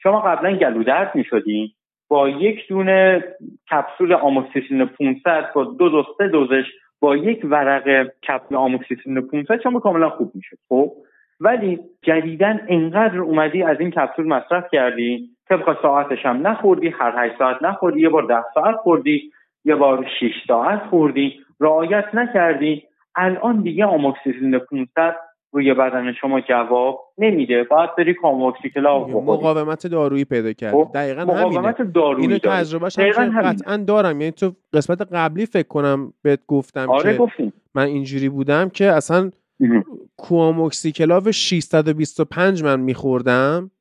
[0.04, 1.70] شما قبلا گلو درد می‌شدین
[2.10, 3.24] با یک دونه
[3.72, 6.66] کپسول آموکسیسین 500 با دو دوز سه دوزش
[7.00, 10.58] با یک ورق کپسول آموکسیسین 500 شما کاملا خوب می‌شد.
[10.70, 10.92] خب؟
[11.40, 17.38] ولی جدیدا انقدر اومدی از این کپسول مصرف کردی طبق ساعتش هم نخوردی هر 8
[17.38, 19.32] ساعت نخوردی یه بار ده ساعت خوردی
[19.66, 22.84] یه بار 6 ساعت خوردی رعایت نکردی.
[23.18, 25.16] الان دیگه آموکسیسین 500
[25.52, 27.64] روی بدن شما جواب نمیده.
[27.64, 30.74] باید بری کاموکسیکلا مقاومت دارویی پیدا کرد.
[30.74, 34.22] خب، دقیقا مقاومت دارویی اینو تجربهش قطعا دارم.
[34.22, 37.54] یعنی تو قسمت قبلی فکر کنم بهت گفتم آره که گفتیم.
[37.76, 39.32] من اینجوری بودم که اصلا
[40.18, 43.72] کواموکسیکلاو 625 من میخوردم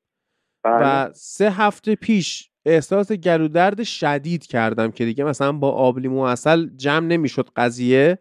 [0.65, 1.13] و بله.
[1.13, 7.49] سه هفته پیش احساس گلودرد شدید کردم که دیگه مثلا با آبلیمو اصل جمع نمی‌شد
[7.57, 8.19] قضیه.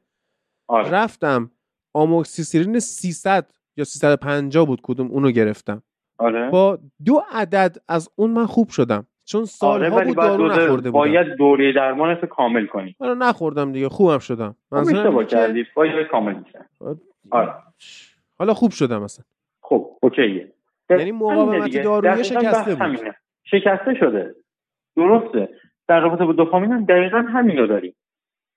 [0.67, 0.89] آره.
[0.89, 1.51] رفتم.
[1.93, 3.47] آموکسیسیرین 300
[3.77, 5.83] یا 350 بود کدوم اونو گرفتم.
[6.17, 6.49] آره.
[6.49, 9.07] با دو عدد از اون من خوب شدم.
[9.25, 10.91] چون سالها آره بود دارو نخورده بودم.
[10.91, 12.95] باید دوره درمانت کامل کنی.
[12.99, 13.89] آره نخوردم دیگه.
[13.89, 14.55] خوبم شدم.
[14.71, 16.35] منظورم کردی باید کامل
[17.31, 17.53] آره.
[18.39, 19.25] حالا خوب شدم مثلا
[19.61, 20.53] خب اوکیه.
[20.89, 23.15] یعنی مقاومت دارویی شکسته بود.
[23.43, 24.35] شکسته شده.
[24.95, 25.49] درسته.
[25.87, 27.95] در رابطه با دوپامین هم دقیقا همین رو داریم.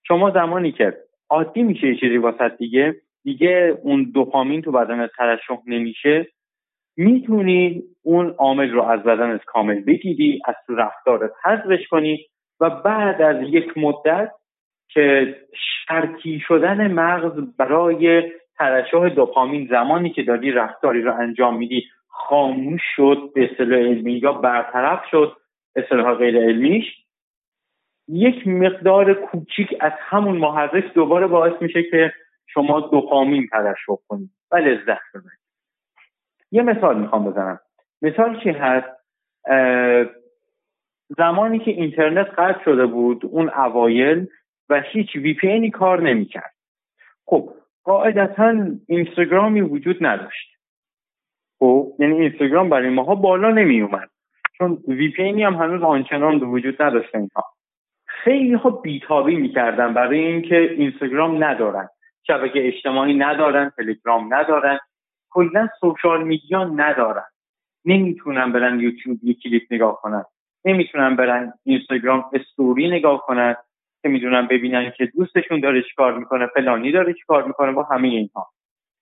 [0.02, 2.94] شما زمانی که عادی میشه یه چیزی واسط دیگه.
[3.24, 6.26] دیگه اون دوپامین تو بدنت ترشح نمیشه.
[6.96, 12.26] می‌تونی اون عامل رو از بدنت کامل بگیری از تو رفتارت حذفش کنی
[12.60, 14.30] و بعد از یک مدت
[14.88, 15.36] که
[15.88, 18.22] شرطی شدن مغز برای
[18.58, 24.32] ترشح دوپامین زمانی که داری رفتاری رو انجام میدی خاموش شد به اصطلاح علمی یا
[24.32, 25.36] برطرف شد
[25.76, 26.84] اصطلاح غیر علمیش.
[28.08, 32.12] یک مقدار کوچیک از همون محرک دوباره باعث میشه که
[32.46, 35.38] شما دوپامین ترشح کنید و لذت ببرید.
[36.52, 37.60] یه مثال می‌خوام بزنم.
[38.02, 38.88] مثال چی هست؟
[41.16, 44.26] زمانی که اینترنت قطع شده بود اون اوایل
[44.68, 46.54] و هیچ وی پی کار نمی‌کرد.
[47.26, 47.52] خب
[47.84, 48.54] قاعدتا
[48.88, 50.48] اینستاگرامی وجود نداشت.
[51.58, 54.10] خب یعنی اینستاگرام برای ماها بالا نمی اومد
[54.58, 57.44] چون وی پی هم هنوز آنچنان وجود نداشت اینها.
[58.24, 61.88] خیلی ها بیتابی می‌کردن برای اینکه اینستاگرام ندارن.
[62.26, 64.78] شبکه اجتماعی ندارن تلگرام ندارن.
[65.30, 67.24] کلا سوشال میدیا ندارن.
[67.84, 70.24] نمی‌تونن برن یوتیوب یک کلیپ نگاه کنن.
[70.64, 73.56] نمی‌تونن برن اینستاگرام استوری نگاه کنن
[74.02, 78.50] که می‌دونن ببینن که دوستشون داره چیکار می‌کنه فلانی داره چیکار می‌کنه با همه اینها.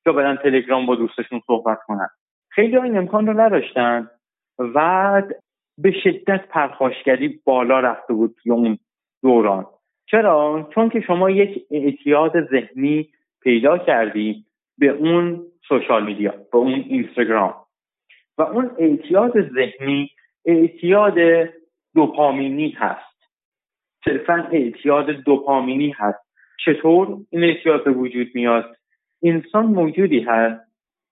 [0.07, 2.09] یا برن تلگرام با دوستشون صحبت کنن.
[2.51, 4.11] خیلی این امکان رو نداشتن.
[4.59, 5.23] و
[5.79, 8.79] به شدت پرخاشگری بالا رفته بود توی اون
[9.23, 9.67] دوران.
[10.11, 13.09] چرا؟ چون که شما یک اعتیاد ذهنی
[13.43, 14.45] پیدا کردی
[14.79, 17.55] به اون سوشال میدیا به اون اینستاگرام.
[18.39, 20.11] و اون اعتیاد ذهنی
[20.45, 21.15] اعتیاد
[21.95, 23.17] دوپامینی هست.
[24.05, 26.27] صرفا اعتیاد دوپامینی هست.
[26.65, 28.77] چطور این اعتیاد به وجود میاد؟
[29.23, 30.61] انسان موجودی هست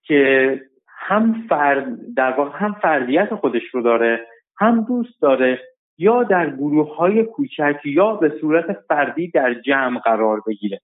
[0.03, 4.27] که هم فرد در واقع هم فردیت خودش رو داره
[4.57, 5.59] هم دوست داره
[5.97, 10.81] یا در گروه های کوچک یا به صورت فردی در جمع قرار بگیره.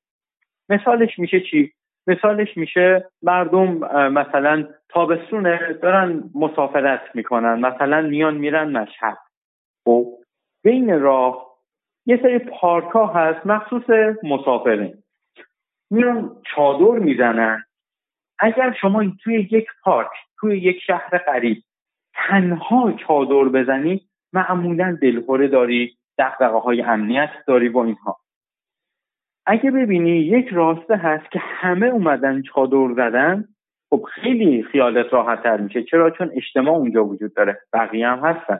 [0.70, 1.72] مثالش میشه چی؟
[2.08, 3.68] مثالش میشه مردم
[4.08, 9.18] مثلا تابستونه دارن مسافرت می‌کنن مثلا میان میرن مشهد.
[9.86, 10.06] خب
[10.64, 11.52] بین راه
[12.06, 13.84] یه سری پارک ها هست مخصوص
[14.24, 15.04] مسافرین
[15.92, 17.64] میان چادر می‌زنن.
[18.40, 21.64] اگر شما توی یک پارک توی یک شهر قریب
[22.14, 24.02] تنها چادر بزنی
[24.34, 28.20] معمولا دلخوره داری دقدقه های امنیت داری با اینها.
[29.46, 33.48] اگه ببینی یک راسته هست که همه اومدن چادر زدن
[33.90, 35.84] خب خیلی خیالت راحت تر میشه.
[35.84, 37.60] چرا؟ چون اجتماع اونجا وجود داره.
[37.74, 38.60] بقیه هم هستن.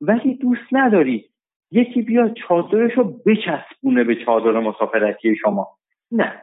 [0.00, 1.24] ولی دوست نداری
[1.70, 5.68] یکی بیاد چادرش رو بچسبونه به چادر مسافرتی شما.
[6.10, 6.42] نه.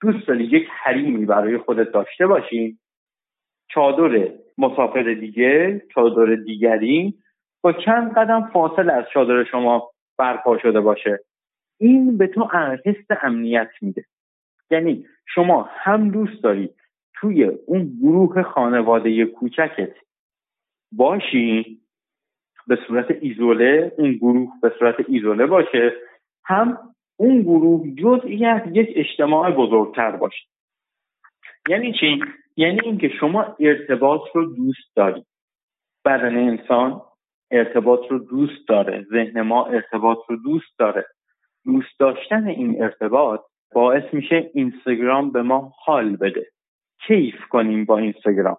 [0.00, 2.78] دوست داری یک حریمی برای خودت داشته باشی.
[3.68, 7.14] چادر مسافر دیگه چادر دیگری
[7.66, 11.20] با چند قدم فاصله از چادر شما برپا شده باشه.
[11.80, 12.48] این به تو
[12.84, 14.04] حس امنیت میده.
[14.70, 16.70] یعنی شما هم دوست داری
[17.14, 19.94] توی اون گروه خانواده کوچکت
[20.92, 21.80] باشی
[22.66, 25.92] به صورت ایزوله اون گروه به صورت ایزوله باشه
[26.44, 26.78] هم
[27.16, 30.44] اون گروه جزئی از یک اجتماع بزرگتر باشه.
[31.68, 32.20] یعنی چی؟
[32.56, 35.24] یعنی اینکه شما ارتباط رو دوست داری.
[36.04, 37.02] بدن انسان
[37.50, 39.06] ارتباط رو دوست داره.
[39.10, 41.06] ذهن ما ارتباط رو دوست داره.
[41.64, 43.40] دوست داشتن این ارتباط
[43.72, 46.46] باعث میشه اینستاگرام به ما حال بده.
[47.06, 48.56] کیف کنیم با اینستاگرام.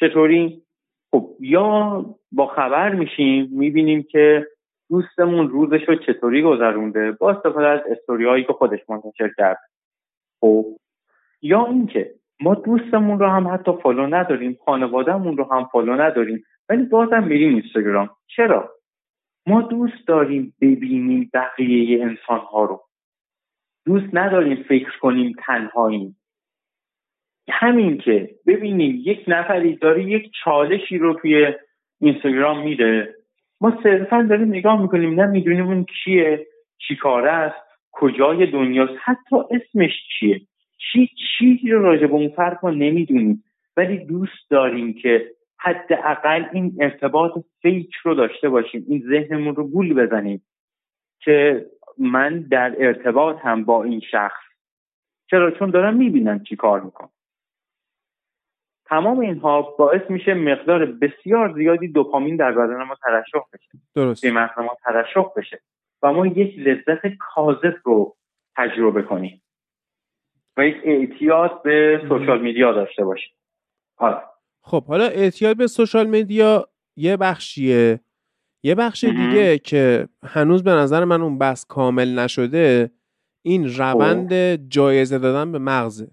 [0.00, 0.62] چطوری؟
[1.10, 4.46] خب یا با خبر میشیم می‌بینیم که
[4.90, 9.58] دوستمون روزش رو چطوری گذرونده با استفاده از استوری که خودش منتشر کرد.
[10.40, 10.66] خب
[11.42, 16.44] یا اینکه ما دوستمون رو هم حتی follow نداریم خانوادهمون رو هم follow نداریم.
[16.68, 18.10] ولی بازم میریم اینستاگرام.
[18.26, 18.72] چرا؟
[19.46, 22.82] ما دوست داریم ببینیم بقیه انسان ها رو.
[23.86, 26.16] دوست نداریم فکر کنیم تنهاییم.
[27.48, 31.54] همین که ببینیم یک نفری داره یک چالشی رو توی
[32.00, 33.14] اینستاگرام میده.
[33.60, 36.46] ما صرفا داریم نگاه می‌کنیم نه می‌دونیم اون کیه
[36.78, 37.56] چی کاره است
[37.92, 40.40] کجای دنیاست حتی اسمش چیه.
[40.78, 43.44] چی چیزی رو راجع به اون فرق ما نمی‌دونیم.
[43.76, 47.32] ولی دوست داریم که حداقل این ارتباط
[47.62, 48.84] فیک رو داشته باشیم.
[48.88, 50.46] این ذهنمون رو گول بزنیم
[51.20, 51.66] که
[51.98, 54.42] من در ارتباط هم با این شخص.
[55.30, 57.10] چرا؟ چون دارم می‌بینم چی کار می‌کنم
[58.84, 63.78] تمام اینها باعث میشه مقدار بسیار زیادی دوپامین در بدن ما ترشح بشه.
[63.94, 64.26] درست.
[64.26, 65.60] به ما ترشح بشه.
[66.02, 68.16] و ما یک لذت کاذب رو
[68.56, 69.42] تجربه کنیم.
[70.56, 73.34] و یک اعتیاد به سوشال میدیا داشته باشیم.
[73.96, 74.22] حالا.
[74.66, 78.00] خب حالا اعتیاد به سوشال میدیا یه بخشیه.
[78.62, 82.90] یه بخش دیگه که هنوز به نظر من اون بس کامل نشده
[83.42, 84.68] این روند خب.
[84.68, 86.10] جایزه دادن به مغزه.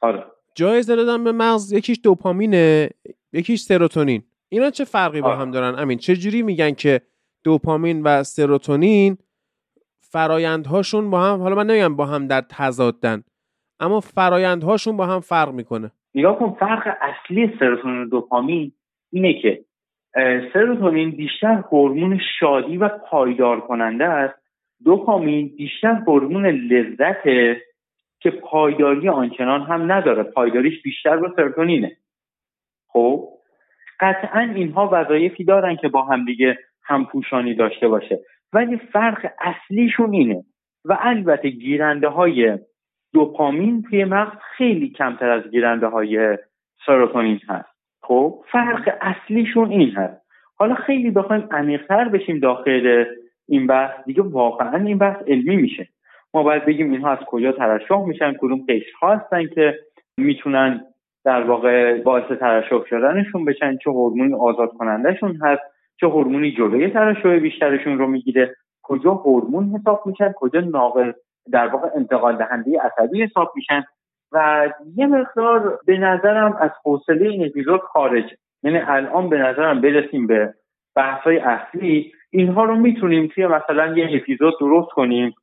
[0.00, 0.24] آره.
[0.54, 2.90] جایزه دادن به مغز یکیش دوپامینه
[3.32, 4.22] یکیش سروتونین.
[4.48, 7.00] اینا چه فرقی با هم دارن؟ امین چه جوری میگن که
[7.44, 9.18] دوپامین و سروتونین
[10.00, 13.24] فرایندهاشون با هم حالا من نمیگم با هم در تضادن
[13.80, 18.72] اما فرایندهاشون با هم فرق می‌کنه؟ نگاه کن فرق اصلی سروتونین و دوپامین
[19.12, 19.64] اینه که
[20.52, 24.34] سروتونین بیشتر هورمون شادی و پایدار کننده است.
[24.84, 27.22] دوپامین بیشتر هورمون لذت
[28.20, 30.22] که پایداری آنچنان هم نداره.
[30.22, 31.96] پایداریش بیشتر رو سرتونینه
[32.88, 33.28] خب؟
[34.00, 38.20] قطعا اینها وظایفی دارن که با هم دیگه همپوشانی داشته باشه.
[38.52, 40.44] ولی فرق اصلیشون اینه
[40.84, 42.58] و البته گیرنده های
[43.16, 46.38] دوپامین توی مغز خیلی کمتر از گیرنده های
[46.86, 47.68] سروتونین هست.
[48.02, 50.22] خب فرق اصلیشون این هست.
[50.56, 53.04] حالا خیلی بخوایم عمیقتر بشیم داخل
[53.48, 54.04] این بحث.
[54.06, 55.88] دیگه واقعا این بحث علمی میشه.
[56.34, 59.78] ما باید بگیم اینها از کجا ترشح میشن کدوم قشرها هستن که
[60.16, 60.80] می‌تونن
[61.24, 65.62] در واقع باعث ترشح شدنشون بشن چه هورمونی آزاد کنندهشون هست
[66.00, 71.12] چه هورمونی جلوی ترشح بیشترشون رو می‌گیره کجا هورمون حساب میشن کجا ناقل
[71.52, 73.84] در واقع انتقال دهنده عصبی حساب میشن
[74.32, 78.24] و یه مقدار به نظرم از حوصله این اپیزود خارج.
[78.62, 80.54] یعنی الان به نظرم برسیم به
[80.96, 82.12] بحث اصلی.
[82.30, 85.34] اینها رو می‌تونیم توی مثلا یه اپیزود درست کنیم.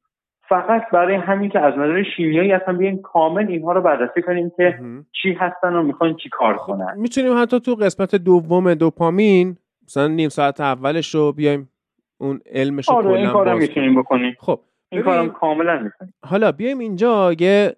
[0.50, 4.80] فقط برای همین که از نظر شیمیایی اصلا بیایم کامل اینها رو بررسی کنیم که
[5.22, 6.94] چی هستن و می‌خوان چی کار خب، کنن.
[6.98, 11.70] می‌تونیم حتی تو قسمت دوم دوپامین مثلا نیم ساعت اولش رو بیایم
[12.18, 14.36] اون علمش رو آره این کارم می‌تونیم بکنیم.
[14.40, 14.60] خب
[14.94, 17.76] این کارم کاملا می‌تونیم حالا بیایم اینجا یه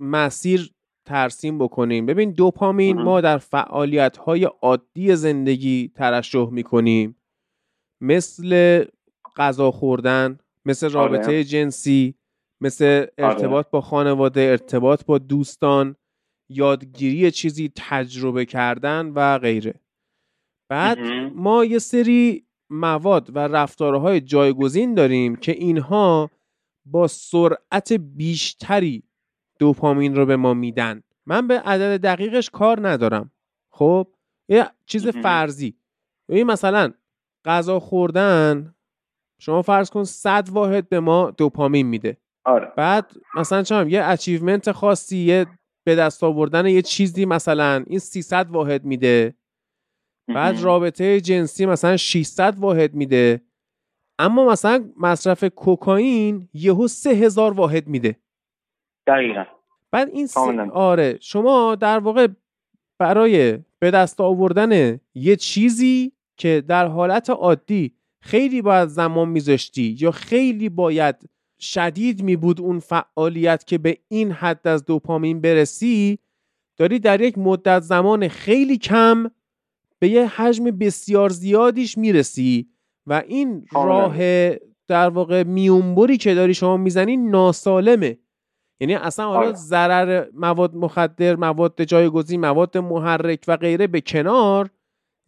[0.00, 0.70] مسیر
[1.06, 2.06] ترسیم بکنیم.
[2.06, 7.16] ببین دوپامین ما در فعالیت های عادی زندگی ترشح می‌کنیم.
[8.02, 8.84] مثل
[9.36, 12.14] غذا خوردن مثل رابطه جنسی
[12.60, 15.96] مثل ارتباط با خانواده ارتباط با دوستان
[16.50, 19.74] یادگیری چیزی تجربه کردن و غیره.
[20.70, 20.98] بعد
[21.34, 26.30] ما یه سری مواد و رفتارهای جایگزین داریم که اینها
[26.90, 29.02] با سرعت بیشتری
[29.58, 31.02] دوپامین رو به ما میدن.
[31.26, 33.30] من به عدد دقیقش کار ندارم.
[33.72, 34.08] خب؟
[34.48, 35.76] یه چیز فرضی.
[36.28, 36.92] این مثلا
[37.44, 38.74] غذا خوردن
[39.40, 42.16] شما فرض کن 100 واحد به ما دوپامین میده.
[42.44, 42.72] آره.
[42.76, 45.46] بعد مثلا چم یه اچیومنت خاصی یه
[45.86, 49.34] به دست آوردن یه چیزی مثلا این 300 واحد میده.
[50.34, 53.40] بعد رابطه جنسی مثلا 600 واحد میده.
[54.18, 58.16] اما مثلا مصرف کوکائین یهو 3000 واحد میده.
[59.06, 59.44] دقیقا.
[59.90, 60.40] بعد این سی...
[60.72, 62.28] آره شما در واقع
[62.98, 70.10] برای به دست آوردن یه چیزی که در حالت عادی خیلی باید زمان میذاشتی یا
[70.10, 71.28] خیلی باید
[71.60, 76.18] شدید می بود اون فعالیت که به این حد از دوپامین برسی
[76.76, 79.30] داری در یک مدت زمان خیلی کم
[79.98, 82.68] به یه حجم بسیار زیادیش می‌رسی.
[83.08, 84.18] و این راه
[84.88, 88.18] در واقع میونبری که داری شما می‌زنی ناسالمه.
[88.80, 89.52] یعنی اصلا حالا آره.
[89.52, 94.70] ضرر مواد مخدر مواد جایگزین مواد محرک و غیره به کنار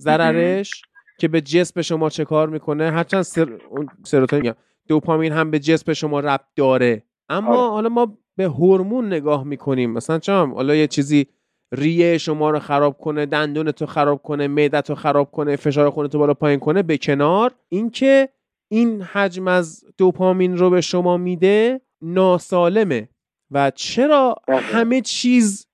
[0.00, 0.82] ضررش
[1.18, 3.58] که به جسم شما چه کار می‌کنه؟ هرچند سر...
[4.04, 4.52] سروتونین
[4.88, 7.02] دوپامین هم به جسم شما ربط داره.
[7.28, 7.70] اما آره.
[7.70, 9.92] حالا ما به هورمون نگاه می‌کنیم.
[9.92, 11.26] مثلا چم حالا یه چیزی
[11.72, 16.14] ریه شما رو خراب کنه دندون تو خراب کنه معدت رو خراب کنه فشار خونت
[16.14, 17.54] رو بالا پایین کنه به کنار.
[17.68, 18.28] اینکه
[18.72, 23.08] این حجم از دوپامین رو به شما میده ناسالمه.
[23.50, 25.66] و چرا همه چیز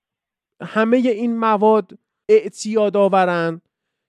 [0.61, 1.97] همه این مواد
[2.29, 3.61] اعتیاد آورن؟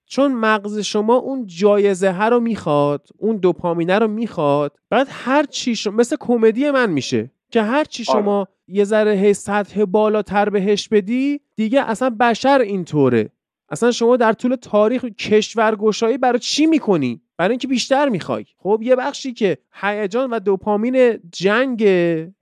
[0.05, 5.89] چون مغز شما اون جایزه ها رو می‌خواد اون دوپامینه رو می‌خواد بعد هر چی
[5.91, 7.31] مثل کمدی من میشه.
[7.51, 8.21] که هر چی آره.
[8.21, 13.29] شما یه ذره هی سطح بالاتر بهش بدی دیگه اصلا بشر اینطوره.
[13.69, 18.45] اصلا شما در طول تاریخ کشورگشایی برای چی می‌کنی؟ برای اینکه بیشتر می‌خوای.
[18.57, 21.87] خب یه بخشی که هیجان و دوپامین جنگ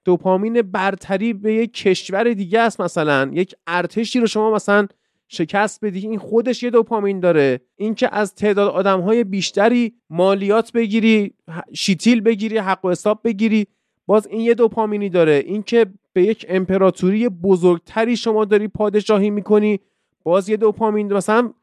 [0.05, 3.29] دوپامین برتری به یک کشور دیگه است مثلا.
[3.33, 4.87] یک ارتشی رو شما مثلا
[5.27, 7.61] شکست بدی این خودش یه دوپامین داره.
[7.75, 11.33] اینکه از تعداد آدم های بیشتری مالیات بگیری
[11.73, 13.67] شیتیل بگیری حق و حساب بگیری.
[14.07, 15.43] باز این یه دوپامینی داره.
[15.45, 19.79] اینکه به یک امپراتوری بزرگتری شما داری پادشاهی می‌کنی
[20.23, 21.13] باز یه دوپامین.
[21.13, 21.53] مثلا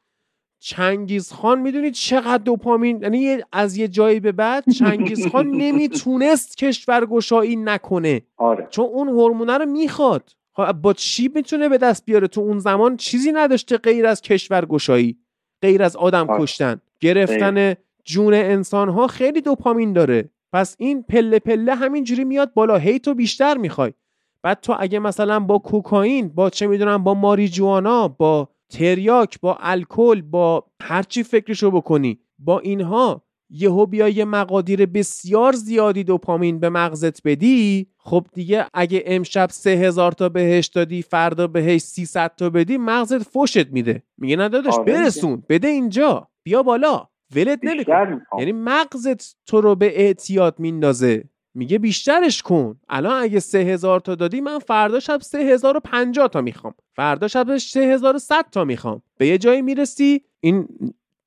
[0.59, 7.57] چنگیز خان می‌دونید چقدر دوپامین؟ یعنی از یه جایی به بعد چنگیز خان نمی‌تونست کشورگشایی
[7.57, 8.23] نکنه.
[8.37, 8.67] آره.
[8.71, 10.31] چون اون هورمونه رو می‌خواد.
[10.53, 15.19] خب با چی می‌تونه به دست بیاره؟ تو اون زمان چیزی نداشته غیر از کشورگشایی
[15.63, 16.43] غیر از آدم آره.
[16.43, 16.81] کشتن.
[17.01, 17.75] گرفتن
[18.05, 20.31] جون انسان ها خیلی دوپامین داره.
[20.55, 22.77] پس این پله پله همینجوری میاد بالا.
[22.77, 23.93] هی تو بیشتر می‌خوای.
[24.43, 30.23] بعد تو اگه مثلا با کوکائین با چه می‌دونم با ماریجوانا با تریاک با الکل
[30.23, 37.23] با هرچی فکرشو بکنی با اینها یهو بیا یه مقادیر بسیار زیادی دوپامین به مغزت
[37.23, 42.77] بدی خب دیگه اگه امشب سه هزار تا بهش دادی فردا بهش 300 تا بدی
[42.77, 44.03] مغزت فوشت میده.
[44.19, 45.43] میگه ندادش آره برسون.
[45.49, 46.29] بده اینجا.
[46.43, 47.09] بیا بالا.
[47.35, 51.25] ولت نمیکن یعنی مغزت تو رو به اعتیاد میندازه.
[51.55, 52.81] میگه بیشترش کن.
[52.89, 56.75] الان اگه سه هزار تا دادی من فردا شب سه هزار و پنجاه تا می‌خوام.
[56.97, 59.03] فردا شب سه هزار و صد تا می‌خوام.
[59.17, 60.69] به یه جایی می‌رسی این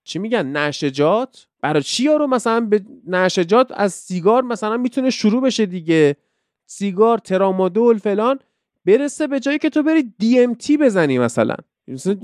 [0.04, 5.66] چی میگن؟ نشجات برای چی رو مثلا به نشجات از سیگار مثلا می‌تونه شروع بشه
[5.66, 6.16] دیگه؟
[6.66, 8.40] سیگار ترامادول فلان.
[8.86, 11.56] برسه به جایی که تو بری دی ام تی بزنی مثلا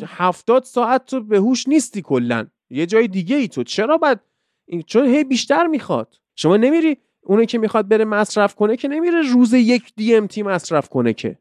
[0.06, 2.48] هفتاد ساعت تو به هوش نیستی کلا.
[2.74, 3.64] یه جای دیگه ای تو.
[3.64, 4.22] چرا بعد
[4.66, 6.16] این چون هی بیشتر می‌خواد.
[6.36, 9.94] شما نمیری اونی که می‌خواد بره مصرف کنه که نمیره روز یک
[10.28, 11.38] تی مصرف کنه که.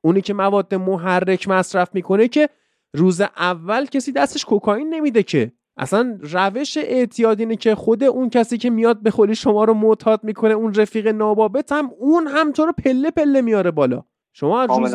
[0.00, 2.48] اونی که مواد محرک مصرف می‌کنه که
[2.94, 5.52] روز اول کسی دستش کوکائین نمیده که.
[5.76, 10.24] اصلا روش اعتیاد اینه که خود اون کسی که میاد به خودی شما رو معتاد
[10.24, 14.04] می‌کنه اون رفیق نابابت هم اون هم تو رو پله پله میاره بالا.
[14.40, 14.94] شما روز,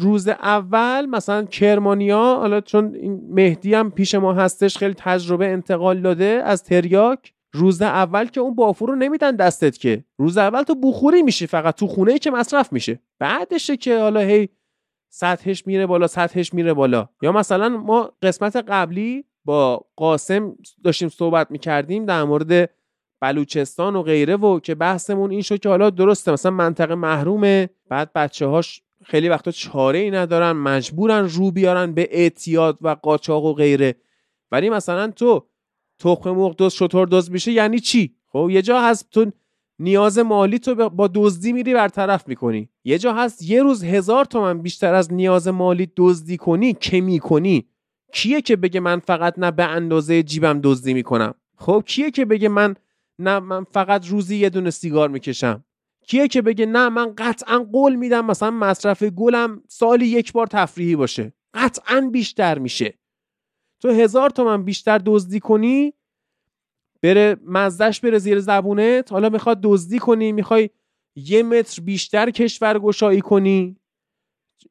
[0.00, 6.00] روز اول مثلا کرمانیا حالا چون این مهدی هم پیش ما هستش خیلی تجربه انتقال
[6.00, 7.34] داده از تریاک.
[7.54, 10.04] روز اول که اون بافور رو نمیدن دستت که.
[10.18, 13.00] روز اول تو بخوری میشی فقط تو خونه ای که مصرف میشه.
[13.18, 14.48] بعدشه که حالا هی
[15.12, 17.08] سطحش میره بالا سطحش میره بالا.
[17.22, 22.70] یا مثلا ما قسمت قبلی با قاسم داشتیم صحبت می‌کردیم در مورد
[23.22, 28.12] بلوچستان و غیره و که بحثمون این شد که حالا درسته مثلا منطقه محرومه بعد
[28.12, 33.52] بچه هاش خیلی وقتا چاره ای ندارن مجبورن رو بیارن به اعتیاد و قاچاق و
[33.52, 33.94] غیره.
[34.52, 35.46] ولی مثلا تو
[35.98, 39.30] تخم مرغ دوز شطور دوز میشه یعنی چی؟ خب یه جا هست تو
[39.78, 42.68] نیاز مالی تو با دزدی میری برطرف می‌کنی.
[42.84, 47.66] یه جا هست یه روز هزار تومن بیشتر از نیاز مالی دزدی کنی که می‌کنی.
[48.12, 52.48] کیه که بگه من فقط نه به اندازه جیبم دزدی می‌کنم؟ خب کیه که بگه
[52.48, 52.74] من
[53.18, 55.64] نه من فقط روزی یه دونه سیگار می‌کشم؟
[56.12, 60.96] کیه که بگه نه من قطعا قول میدم مثلا مصرف گلم سالی یک بار تفریحی
[60.96, 61.32] باشه.
[61.54, 62.98] قطعا بیشتر میشه.
[63.80, 65.94] تو هزار تومن بیشتر دزدی کنی
[67.02, 70.70] بره مزدش بره زیر زبونت حالا می‌خواد دزدی کنی می‌خوای
[71.16, 73.76] یه متر بیشتر کشور گشایی کنی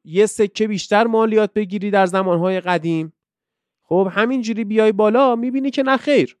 [0.04, 3.12] یه سکه بیشتر مالیات بگیری در زمانهای قدیم.
[3.82, 6.38] خب همینجوری بیای بالا می‌بینی که نه خیر.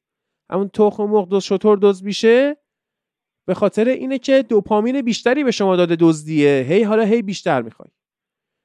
[0.50, 2.61] همون تخم مرغ دوز شطور دوز میشه.
[3.46, 6.66] به خاطر اینه که دوپامین بیشتری به شما داده دزدیه.
[6.68, 7.88] هی حالا هی بیشتر می‌خوای.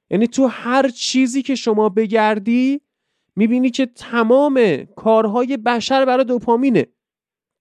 [0.09, 2.81] یعنی تو هر چیزی که شما بگردی
[3.35, 6.85] می‌بینی که تمام کارهای بشر برای دوپامینه.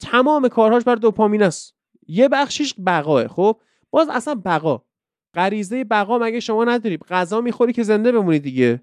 [0.00, 1.74] تمام کارهاش برای دوپامین است.
[2.08, 3.28] یه بخشیش بقاه.
[3.28, 3.60] خب
[3.90, 4.82] باز اصلا بقا.
[5.34, 8.82] غریزه بقا مگه شما نداری غذا می‌خوری که زنده بمونی دیگه.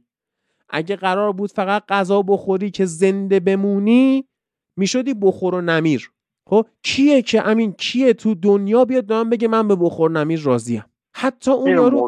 [0.69, 4.27] اگه قرار بود فقط غذا بخوری که زنده بمونی
[4.77, 6.12] می‌شدی بخور و نمیر.
[6.45, 10.83] خب کیه که امین کیه تو دنیا بیاد من بگه من به بخور نمیر راضیم؟
[11.15, 12.07] حتی اون یارو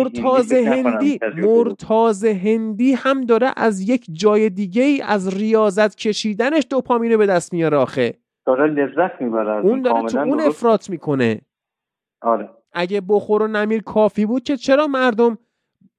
[0.00, 7.16] مرتاز هندی مرتاز هندی هم داره از یک جای دیگه ای از ریاضت کشیدنش دوپامین
[7.16, 8.14] به دست میاره آخه.
[8.46, 11.40] داره لذت می‌بره اون داره تو اون افراط می‌کنه.
[12.20, 12.50] آره.
[12.72, 15.38] اگه بخور و نمیر کافی بود که چرا مردم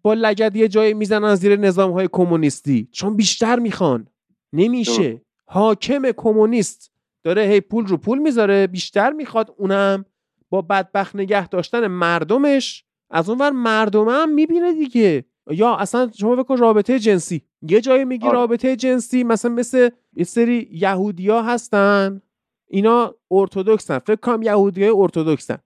[0.01, 4.07] با لگد یه جایی می‌زنن زیر نظام های کمونیستی؟ چون بیشتر می‌خوان.
[4.53, 5.21] نمیشه.
[5.45, 6.91] حاکم کمونیست.
[7.27, 10.05] داره هی پول رو پول می‌ذاره بیشتر می‌خواد اونم
[10.49, 15.25] با بدبخت نگه داشتن مردمش از اونور مردم هم می‌بینه دیگه.
[15.51, 17.41] یا اصلا شما بکن رابطه جنسی.
[17.61, 18.33] یه جایی میگی آره.
[18.35, 22.21] رابطه جنسی مثلا مثل یه سری یهودیا هستن.
[22.67, 23.99] اینا ارتودکسن.
[23.99, 25.57] فکر کنم یهودیای ارتودکسن.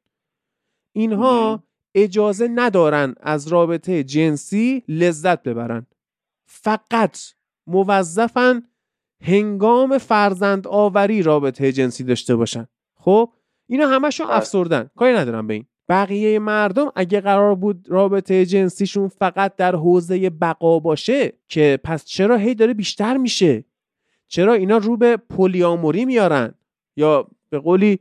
[0.96, 1.64] اینها
[1.96, 5.88] اجازه ندارن از رابطه جنسی لذت ببرن.
[6.46, 7.18] فقط
[7.68, 8.64] موظفن
[9.22, 12.68] هنگام فرزند آوری رابطه جنسی داشته باشن.
[12.96, 13.34] خب
[13.68, 14.36] اینا همشون بله.
[14.36, 14.90] افسردن.
[14.96, 15.66] کاری ندارم به این.
[15.90, 22.38] بقیه مردم اگه قرار بود رابطه جنسیشون فقط در حوزه بقا باشه که پس چرا
[22.38, 23.66] هی داره بیشتر میشه؟
[24.28, 26.54] چرا اینا رو به پلیاموری میارن؟
[26.96, 28.00] یا به قولی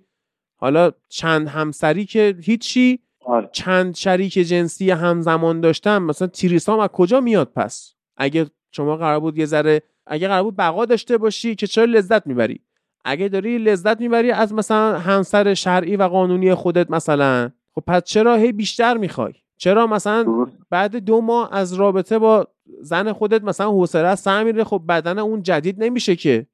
[0.57, 3.49] حالا چند همسری که هیچی آره.
[3.53, 9.39] چند شریک جنسی همزمان داشتن مثلا تیریسام از کجا میاد پس؟ اگه شما قرار بود
[9.39, 12.61] یه ذره اگه قرار بود بقا داشته باشی که چرا لذت می‌بری؟
[13.05, 18.37] اگه داری لذت می‌بری از مثلا همسر شرعی و قانونی خودت مثلا خب پس چرا
[18.37, 22.49] هی بیشتر می‌خوای؟ چرا مثلا بعد دو ماه از رابطه با
[22.81, 26.47] زن خودت مثلا حوصله سر میره؟ خب بدن اون جدید نمیشه که.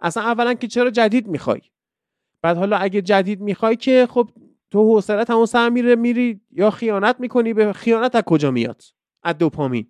[0.00, 1.60] اصلا اولا که چرا جدید می‌خوای؟
[2.42, 4.28] بعد حالا اگه جدید می‌خوای که خب
[4.70, 8.82] تو حوصله همون سر میره میری یا خیانت می‌کنی؟ به خیانت از کجا میاد؟
[9.22, 9.86] از دوپامین.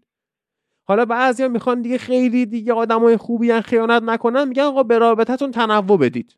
[0.91, 5.51] حالا بعضیا می‌خوان دیگه خیلی دیگه آدمای خوبی ان خیانت نکنن میگن آقا به رابطتون
[5.51, 6.37] تنوع بدید.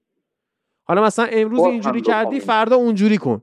[0.85, 3.43] حالا مثلا امروز اینجوری کردی فردا اونجوری کن.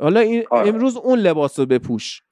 [0.00, 0.68] حالا این آره.
[0.68, 2.22] امروز اون لباس رو بپوش.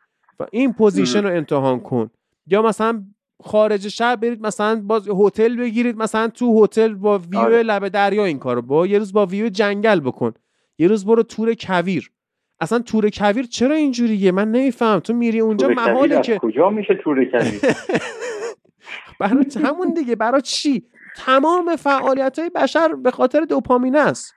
[0.40, 2.10] و این position رو امتحان کن.
[2.46, 3.04] یا مثلا
[3.44, 7.62] خارج شهر برید مثلا باز هتل بگیرید مثلا تو هتل با ویو آره.
[7.62, 10.32] لب دریا این کارو با یه روز با ویو جنگل بکن.
[10.78, 12.10] یه روز برو تور کویر.
[12.60, 17.24] اصلا تور کویر چرا اینجوریه؟ من نمیفهم تو میری اونجا محاله که کجا میشه تور
[17.24, 17.60] کویر؟
[19.20, 20.16] برای همون دیگه.
[20.16, 20.82] برای چی؟
[21.16, 24.34] تمام فعالیت های بشر به خاطر دوپامین است.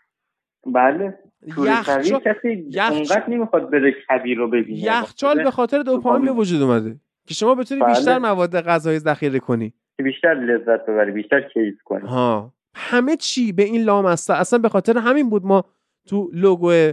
[0.73, 1.19] بله.
[1.47, 3.29] یخچال کسی یخ...
[3.29, 4.79] نمی‌خواد بره کویر رو ببینه.
[4.79, 6.99] یخچال به خاطر دوپامین به وجود اومده.
[7.27, 7.89] که شما بتونی بله.
[7.89, 9.73] بیشتر مواد غذایی ذخیره کنی.
[9.97, 12.07] بیشتر لذت ببری بیشتر کیف کنی.
[12.07, 12.53] ها.
[12.75, 15.65] همه چی به این لامصب اصلا به خاطر همین بود ما
[16.07, 16.91] تو لوگو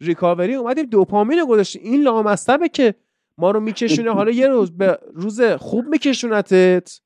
[0.00, 1.82] ریکاوری اومدیم دوپامین گذاشتیم.
[1.84, 2.94] این لامصبه که
[3.38, 7.00] ما رو میکشونه حالا یه روز به روز خوب میکشونتت.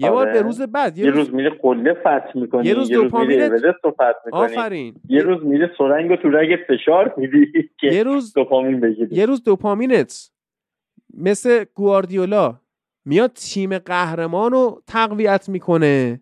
[0.00, 0.42] یه بار به آره.
[0.42, 3.48] روز بعد یه, یه روز, میره قله فتح می‌کنی یه روز دوپامین
[3.82, 4.40] تو فتح می‌کنی.
[4.40, 4.94] آفرین.
[5.08, 9.16] یه روز میره سرنگ تو رگ فشار میدی که یه روز دوپامین بگیری.
[9.16, 10.30] یه روز دوپامینت.
[11.14, 12.60] مثل گواردیولا
[13.04, 16.20] میاد تیم قهرمان رو تقویت می‌کنه.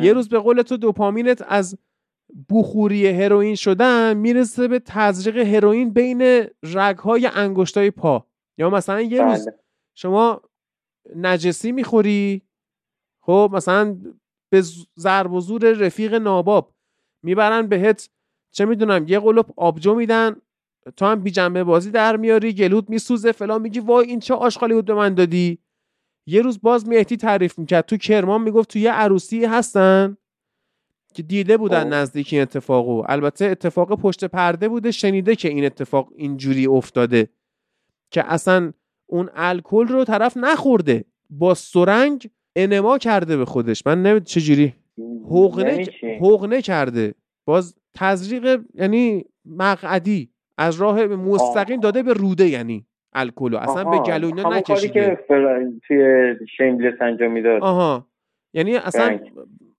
[0.00, 1.78] یه روز به قول تو دوپامینت از
[2.50, 8.26] بخوری هروئین شدن می‌رسه به تزریق هروئین بین رگهای انگشتای پا.
[8.58, 9.58] یا مثلا یه روز بله.
[9.94, 10.42] شما
[11.16, 12.42] نجسی می‌خوری
[13.22, 13.96] خب مثلا
[14.52, 14.62] به
[14.98, 16.74] ضرب و زور رفیق ناباب
[17.22, 18.10] می‌برن بهت
[18.54, 20.36] چه می‌دونم یه قلوب آبجو میدن
[20.96, 24.74] تو هم بی جنبه بازی در میاری گلود میسوزه فلان میگی وای این چه آشغالی
[24.74, 25.58] بود به من دادی؟
[26.28, 30.16] یه روز باز مهدی تعریف می‌کرد تو کرمان می‌گفت تو یه عروسی هستن.
[31.16, 31.94] که دیده بودن خب.
[31.94, 37.28] نزدیک این اتفاقو البته اتفاق پشت پرده بوده شنیده که این اتفاق اینجوری افتاده
[38.10, 38.72] که اصلا
[39.06, 44.74] اون الکل رو طرف نخورده با سرنگ انما کرده به خودش من نمید چجوری
[45.30, 47.14] حقنه یعنی؟ حقنه کرده
[47.46, 51.82] باز تزریق یعنی مقعدی از راه مستقیم آه.
[51.82, 55.18] داده به روده یعنی الکلو اصلا به آها، گلو اینا نکشیده که.
[55.88, 58.06] توی شیملس انجام می‌داد آها
[58.54, 59.32] یعنی اصلا رنگ.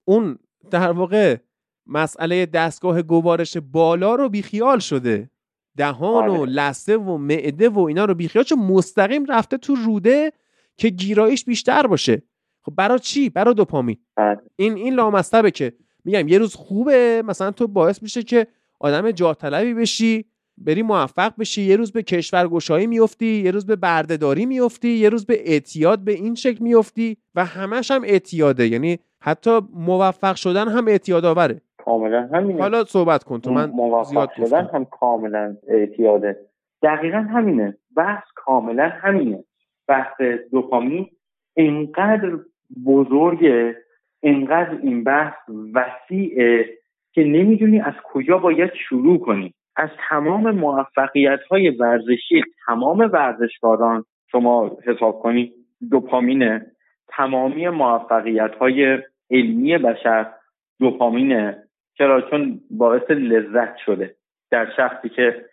[0.05, 0.39] اون
[0.69, 1.37] در واقع
[1.85, 5.29] مسئله دستگاه گوارش بالا رو بیخیال شده
[5.77, 6.51] دهان و آره.
[6.51, 10.31] لثه و معده و اینا رو بیخیال چون مستقیم رفته تو روده
[10.77, 12.21] که گیراییش بیشتر باشه
[12.61, 14.37] خب برای چی برای دوپامین بله.
[14.55, 15.73] این این لامصبه که
[16.05, 18.47] میگم یه روز خوبه مثلا تو باعث میشه که
[18.79, 20.25] آدم جاه طلبی بشی
[20.57, 25.25] بری موفق بشی یه روز به کشورگشایی میفتی یه روز به بردهداری میفتی یه روز
[25.25, 28.67] به اعتیاد به این شکل میفتی و همش هم اعتیاده.
[28.67, 32.61] یعنی حتی موفق شدن هم اعتیاد آوره کاملا همینه.
[32.61, 36.37] حالا صحبت کن تو من موفق زیاد شدن هم کاملا اعتیاده.
[36.83, 37.77] دقیقا همینه.
[37.95, 39.43] بحث کاملا همینه.
[39.87, 40.21] بحث
[40.51, 41.07] دوپامین
[41.53, 42.39] اینقدر
[42.85, 43.75] بزرگه
[44.19, 45.33] اینقدر این بحث
[45.73, 46.65] وسیعه
[47.13, 49.53] که نمی‌دونی از کجا باید شروع کنی.
[49.77, 55.53] از تمام موفقیت های ورزشی تمام ورزشکاران شما حساب کنی
[55.91, 56.65] دوپامینه
[57.07, 58.99] تمامی موفقیت های
[59.31, 60.31] علمی بشر
[60.79, 61.63] دوپامینه
[61.97, 64.15] چرا؟ چون باعث لذت شده.
[64.51, 65.45] در شخصی که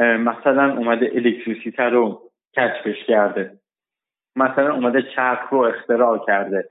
[0.00, 3.52] مثلا اومده الکتریسیته رو کشفش کرده.
[4.36, 6.68] مثلا اومده چرخ رو اختراع کرده.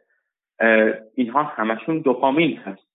[1.16, 2.90] اینها همشون دوپامین هست.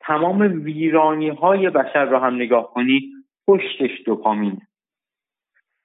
[0.00, 3.00] تمام ویرانی های بشر رو هم نگاه کنی
[3.46, 4.58] پشتش دوپامین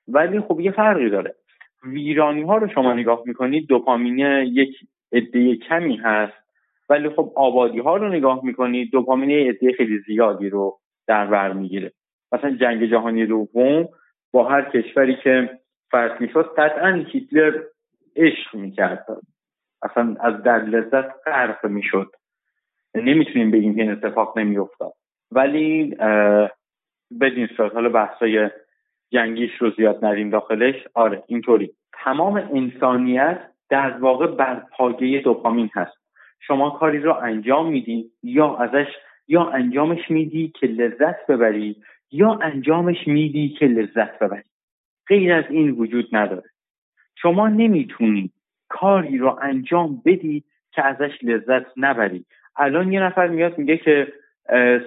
[0.07, 1.35] ولی خب یه فرقی داره.
[1.84, 4.17] ویرانی ها رو شما نگاه می‌کنید دوپامین
[4.47, 4.75] یک
[5.11, 6.34] عده کمی هست
[6.89, 11.91] ولی خب آبادی ها رو نگاه می‌کنید دوپامین عده خیلی زیادی رو در بر می‌گیره.
[12.31, 13.88] مثلا جنگ جهانی دوم
[14.31, 15.59] با هر کشوری که
[15.91, 17.63] فرض می‌شد قطعا هیتلر
[18.15, 19.05] عشق می‌کرد.
[19.81, 22.11] اصلا از در لذت غرق می‌شد.
[22.95, 24.93] نمی‌تونیم بگیم که این اتفاق نمیافتاد.
[25.31, 25.95] ولی
[27.21, 27.73] بدین صورت.
[27.73, 28.49] حالا بحثای
[29.11, 30.75] جنگیش رو زیاد نریم داخلش.
[30.93, 31.71] آره اینطوری.
[32.03, 33.39] تمام انسانیت
[33.69, 35.97] در واقع بر پایه دوپامین هست.
[36.39, 38.88] شما کاری رو انجام میدی یا ازش
[39.27, 41.75] یا انجامش میدی که لذت ببری
[42.11, 44.43] یا انجامش میدی که لذت ببری.
[45.07, 46.49] غیر از این وجود نداره.
[47.15, 48.31] شما نمی‌تونی
[48.69, 52.25] کاری رو انجام بدی که ازش لذت نبری.
[52.55, 54.13] الان یه نفر میاد میگه که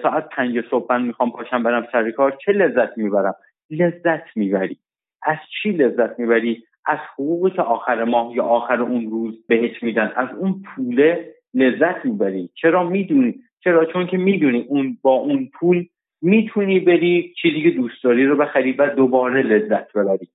[0.03, 3.35] ساعت پنج صبح من می‌خوام پاشم برم سر کار چه لذت می‌برم؟
[3.69, 4.77] لذت می‌بری.
[5.23, 10.11] از چی لذت می‌بری؟ از حقوقی که آخر ماه یا آخر اون روز بهت میدن.
[10.15, 12.49] از اون پوله لذت می‌بری.
[12.55, 15.85] چرا می‌دونی؟ چرا؟ چون که می‌دونی اون با اون پول
[16.21, 20.27] می‌تونی بری چیزی که دوست داری رو بخری و دوباره لذت ببری.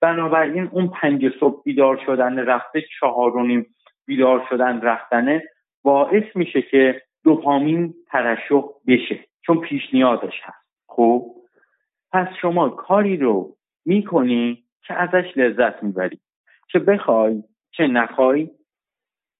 [0.00, 3.66] بنابراین اون پنج صبح بیدار شدن رفته چهار و نیم
[4.06, 5.42] بیدار شدن رفتنه
[5.82, 10.66] باعث میشه که دوپامین ترشح بشه چون پیش نیازش هست.
[10.86, 11.34] خب
[12.12, 16.20] پس شما کاری رو می‌کنی که ازش لذت می‌بری
[16.72, 18.50] چه بخوای چه نخوای.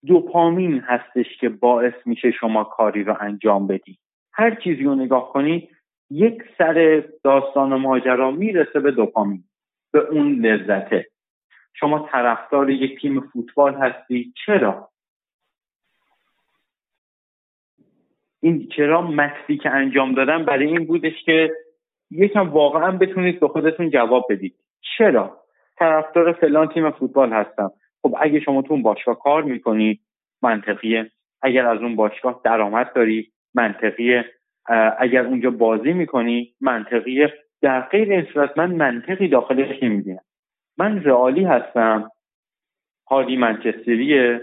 [0.06, 3.98] دوپامین هستش که باعث میشه شما کاری رو انجام بدی.
[4.32, 5.68] هر چیزی رو نگاه کنی
[6.10, 9.44] یک سر داستان و ماجرا می‌رسه به دوپامین
[9.92, 11.06] به اون لذته.
[11.74, 14.91] شما طرفدار یک تیم فوتبال هستی؟ چرا؟
[18.42, 21.52] این چرا مکسی که انجام دادن برای این بودش که
[22.10, 24.54] یکم واقعا بتونید به خودتون جواب بدید.
[24.98, 25.38] چرا؟
[25.78, 27.70] طرفدار فلان تیم فوتبال هستم.
[28.02, 30.00] خب اگه شما تو اون باشگاه کار می‌کنی
[30.42, 31.10] منطقیه.
[31.42, 34.24] اگر از اون باشگاه درآمد داری منطقیه.
[34.98, 37.32] اگر اونجا بازی می‌کنی منطقیه.
[37.62, 40.20] در غیر این صورت من منطقی داخلش نمی‌بینم
[40.78, 42.10] من رئالی هستم.
[43.10, 44.40] هادی منچستریه.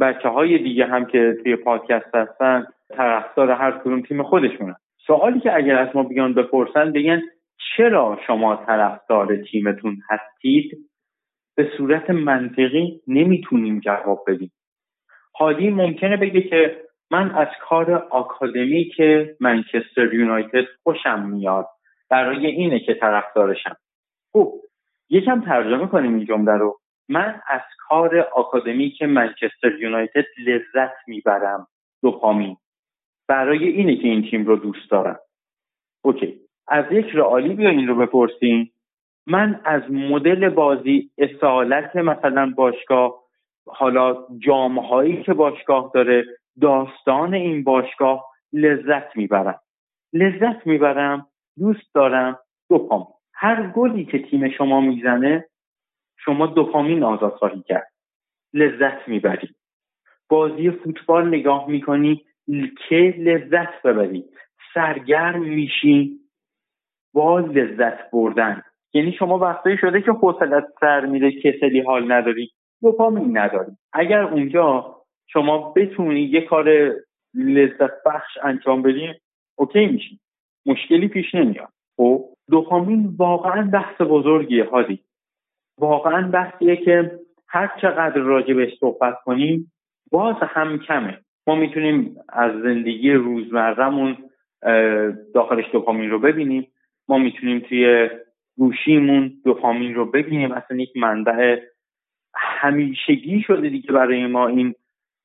[0.00, 2.66] بچه های دیگه هم که توی پادکست هستن
[2.96, 7.22] طرفدار هر کدوم تیم خودشونن سوالی که اگر از ما بیان بپرسن بگن
[7.76, 10.78] چرا شما طرفدار تیمتون هستید؟
[11.56, 14.52] به صورت منطقی نمی‌تونیم جواب بدیم.
[15.38, 21.66] هادی ممکنه بگه که من از کار آکادمی که منچستر یونایتد خوشم میاد.
[22.10, 23.76] برای اینه که طرفدارشم.
[24.32, 24.52] خب
[25.10, 26.78] یکم ترجمه کنیم این جمله رو.
[27.08, 31.66] من از کار آکادمی که منچستر یونایتد لذت می‌برم.
[32.02, 32.56] دوپامین.
[33.32, 35.18] برای اینه که این تیم رو دوست دارم.
[36.04, 36.40] اوکی.
[36.68, 38.72] از یک رئالی بیا این رو بپرسیم
[39.26, 43.22] من از مدل بازی اصالت مثلا باشگاه
[43.66, 46.24] حالا جامهایی که باشگاه داره
[46.60, 49.60] داستان این باشگاه لذت می‌برم.
[50.12, 51.26] لذت می‌برم
[51.58, 52.38] دوست دارم
[52.70, 53.06] دوپامین.
[53.34, 55.48] هر گلی که تیم شما می‌زنه
[56.18, 57.92] شما دوپامین آزاد خواهی کرد.
[58.54, 59.48] لذت می‌بری
[60.28, 62.24] بازی فوتبال نگاه می‌کنی
[62.88, 64.24] که لذت ببری.
[64.74, 66.18] سرگرم میشی
[67.14, 68.62] باز لذت بردن.
[68.94, 72.50] یعنی شما وقتی شده که حوصلت سر میره کسلی حال نداری
[72.82, 73.72] دوپامین نداری.
[73.92, 74.96] اگر اونجا
[75.26, 76.94] شما بتونی یه کار
[77.34, 79.08] لذت بخش انجام بدی
[79.58, 80.20] اوکی میشی.
[80.66, 81.68] مشکلی پیش نمیاد.
[81.96, 85.04] خب دوپامین واقعا بحث بزرگیه هادی.
[85.78, 87.18] واقعا بحثیه که
[87.48, 89.72] هر چقدر راجع بهش صحبت کنیم
[90.10, 91.21] باز هم کمه.
[91.46, 94.16] ما می‌تونیم از زندگی روزمرهمون
[95.34, 96.66] داخلش دوپامین رو ببینیم.
[97.08, 98.10] ما می‌تونیم توی
[98.56, 100.52] گوشیمون دوپامین رو ببینیم.
[100.52, 101.60] اصلا یک منبع
[102.34, 104.74] همیشگی شده دیگه برای ما این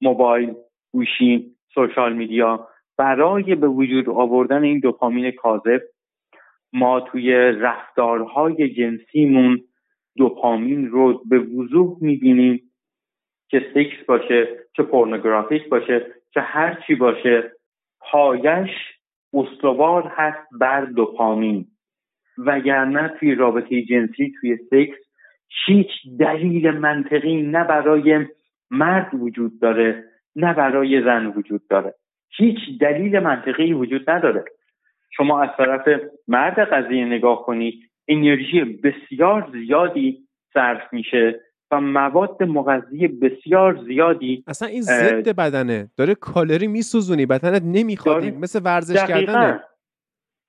[0.02, 0.54] موبایل
[0.92, 2.68] گوشی سوشال میدیا.
[2.98, 5.82] برای به وجود آوردن این دوپامین کاذب
[6.74, 9.62] ما توی رفتارهای جنسیمون
[10.18, 12.67] دوپامین رو به وضوح می‌بینیم.
[13.50, 17.52] که سکس باشه چه پورنوگرافیک باشه چه هر چی باشه
[18.00, 18.70] پایش
[19.34, 21.66] استوار هست بر دوپامین.
[22.38, 24.98] وگرنه توی رابطه جنسی توی سکس
[25.66, 28.26] هیچ دلیل منطقی نه برای
[28.72, 30.04] مرد وجود داره
[30.36, 31.94] نه برای زن وجود داره.
[32.38, 34.46] هیچ دلیل منطقی وجود نداره.
[35.12, 40.18] شما از طرف مرد قضیه نگاه کنید انرژی بسیار زیادی
[40.54, 41.40] صرف میشه
[41.72, 45.90] و مواد مغذی بسیار زیادی اصلا این ضد بدنه.
[45.98, 49.64] داره کالری میسوزونی بدنت نمی‌خواد مثل ورزش کردنه.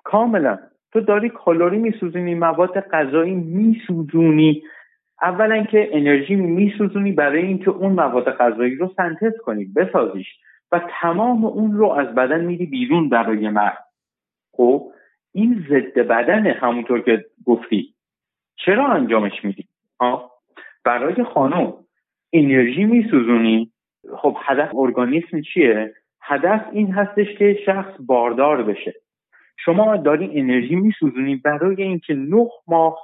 [0.05, 0.59] کاملا.
[0.93, 4.63] تو داری کالری میسوزونی مواد غذایی میسوزونی.
[5.23, 10.27] اولا که انرژی میسوزونی برای اینکه اون مواد غذایی رو سنتز کنی بسازیش.
[10.73, 13.85] و تمام اون رو از بدن میری بیرون برای مرد
[14.53, 14.93] خب؟
[15.33, 17.95] این ضد بدنه همونطور که گفتی.
[18.57, 19.69] چرا انجامش میدی؟
[20.01, 20.28] ها؟
[20.89, 21.75] برای خانم
[22.33, 23.73] انرژی میسوزونی؟
[24.17, 28.95] خب هدف ارگانیسم چیه؟ هدف این هستش که شخص باردار بشه.
[29.65, 32.99] شما داری انرژی میسوزونی برای اینکه نه ماه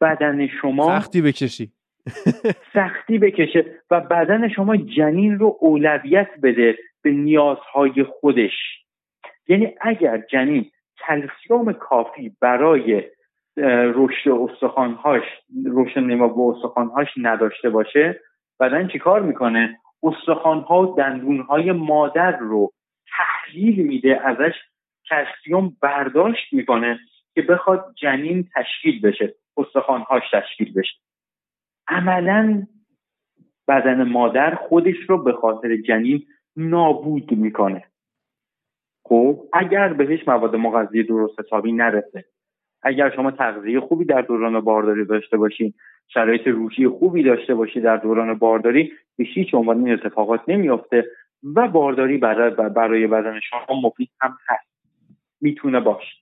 [0.00, 1.72] بدن شما سختی بکشی.
[2.74, 8.84] سختی بکشه و بدن شما جنین رو اولویت بده به نیازهای خودش.
[9.48, 10.70] یعنی اگر جنین
[11.06, 13.02] کلسیوم کافی برای
[13.66, 15.22] رشد استخوانهاش
[15.66, 18.20] رشد نما به استخوانهاش نداشته باشه
[18.60, 22.72] بدن چیکار می‌کنه؟ استخوانها و دندونهای مادر رو
[23.16, 24.54] تحلیل میده ازش
[25.08, 26.98] کلسیوم برداشت می‌کنه
[27.34, 30.96] که بخواد جنین تشکیل بشه استخوانهاش تشکیل بشه.
[31.88, 32.66] عملا
[33.68, 36.26] بدن مادر خودش رو به خاطر جنین
[36.56, 37.84] نابود می‌کنه.
[39.04, 42.24] خب اگر بهش مواد مغذی درست حسابی نرسه
[42.82, 45.74] اگر شما تغذیه خوبی در دوران بارداری داشته باشین
[46.08, 51.04] شرایط روحی خوبی داشته باشی در دوران بارداری به هیچ عنوان این اتفاقات نمیافته
[51.54, 54.68] و بارداری برای, برای بدن شما مفید هم هست.
[55.40, 56.16] می‌تونه باشه.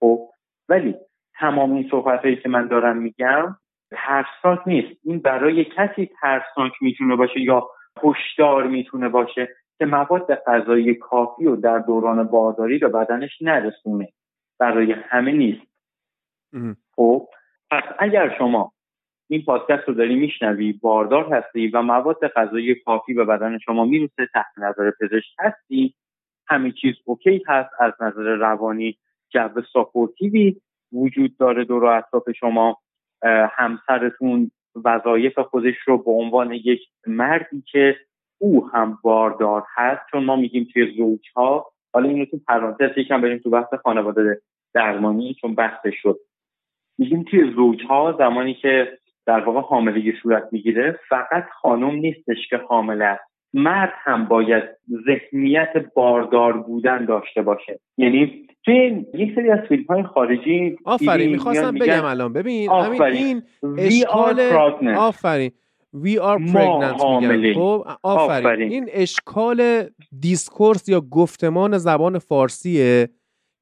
[0.00, 0.28] خب
[0.68, 0.94] ولی
[1.34, 3.56] تمام این صحبت هایی که من دارم میگم
[3.90, 5.00] ترسناک نیست.
[5.04, 7.68] این برای کسی ترسناک می‌تونه باشه یا
[8.04, 9.48] هشدار می‌تونه باشه
[9.78, 14.08] که مواد غذایی کافی و در دوران بارداری به بدنش نرسونه.
[14.58, 15.73] برای همه نیست.
[16.96, 17.28] خب
[17.70, 18.72] پس اگر شما
[19.28, 24.28] این پادکست رو داری میشنوی باردار هستی و مواد غذایی کافی به بدن شما می‌رسه
[24.34, 25.94] تحت نظر پزشک هستی
[26.48, 28.98] همین چیز okay هست از نظر روانی
[29.30, 30.60] جو supportive ی
[30.92, 32.78] وجود داره دور اطراف شما
[33.50, 34.50] همسرتون
[34.84, 37.96] وظایف خودش رو به عنوان یک مردی که
[38.38, 43.38] او هم باردار هست چون ما میگیم توی زوجها حالا اینو تو پرانتز یکم بریم
[43.38, 44.42] تو بحث خانواده
[44.74, 46.18] درمانی چون بحث شد
[46.98, 48.88] میگیم توی زوجها زمانی که
[49.26, 53.24] در واقع حاملگی صورت می‌گیره فقط خانم نیستش که حامله است.
[53.54, 54.64] مرد هم باید
[55.06, 57.80] ذهنیت باردار بودن داشته باشه.
[57.98, 62.32] یعنی توی یک سری از فیلم های خارجی آفرین می‌خواستم بگم الان.
[62.32, 63.42] ببین همین این
[63.78, 64.40] اشکال
[64.96, 65.50] آفرین.
[65.94, 67.54] We are pregnant میگن.
[67.54, 68.72] خب آفرین.
[68.72, 69.82] این اشکال
[70.20, 73.08] دیسکورس یا گفتمان زبان فارسیه.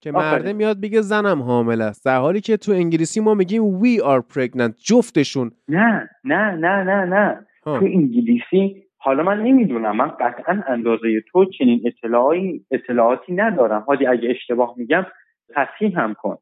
[0.03, 2.05] که مرده میاد بگه زنم حامل است.
[2.05, 5.51] در حالی که تو انگلیسی ما میگیم we are pregnant جفتشون.
[5.69, 7.47] نه نه نه نه نه.
[7.65, 13.85] تو انگلیسی حالا من نمی‌دونم من قطعا اندازه تو چنین اطلاعی اطلاعاتی ندارم.
[13.87, 15.07] حالی اگه اشتباه میگم
[15.55, 16.39] تصحیح هم کن.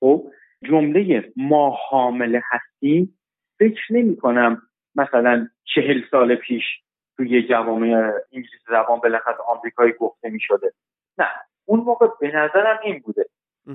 [0.00, 0.24] خب
[0.68, 3.14] جمله ما حامله هستی
[3.58, 4.62] فکر نمی کنم
[4.94, 6.64] مثلا چهل سال پیش
[7.16, 10.72] توی جوامع انگلیسی زبان بالاخره آمریکایی گفته می شده
[11.18, 11.26] نه.
[11.66, 13.24] اون موقع به نظرم این بوده.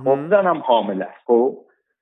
[0.04, 1.58] خب زنم حامل است خب؟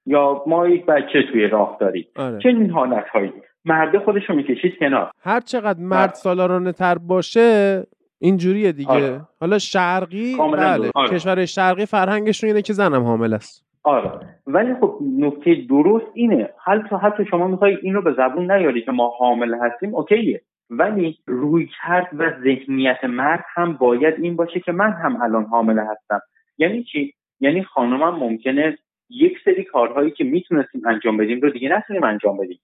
[0.05, 2.07] یا ما یک بچه توی راه داریم.
[2.15, 2.39] آره.
[2.39, 3.33] چنین حالت هایی
[3.65, 5.11] مرد خودش رو می‌کشید کنار.
[5.23, 7.83] هر چقدر مرد سالارانه تر باشه
[8.19, 8.91] اینجوریه دیگه.
[8.91, 9.21] آره.
[9.39, 10.91] حالا شرقی بله.
[10.95, 11.09] آره.
[11.09, 13.65] کشور شرقی فرهنگشون اینه که زنم حامل است.
[13.83, 14.11] آره.
[14.47, 16.49] ولی خب نکته درست اینه.
[16.63, 20.41] حتی حتی شما می‌خوای این رو به زبون نیاری که ما حامل هستیم اوکیه.
[20.69, 25.81] ولی روی کرد و ذهنیت مرد هم باید این باشه که من هم الان حامله
[25.81, 26.19] هستم.
[26.57, 28.77] یعنی چی؟ یعنی خانمم ممکنه
[29.09, 32.59] یک سری کارهایی که می‌تونستیم انجام بدیم رو دیگه نتونیم انجام بدیم.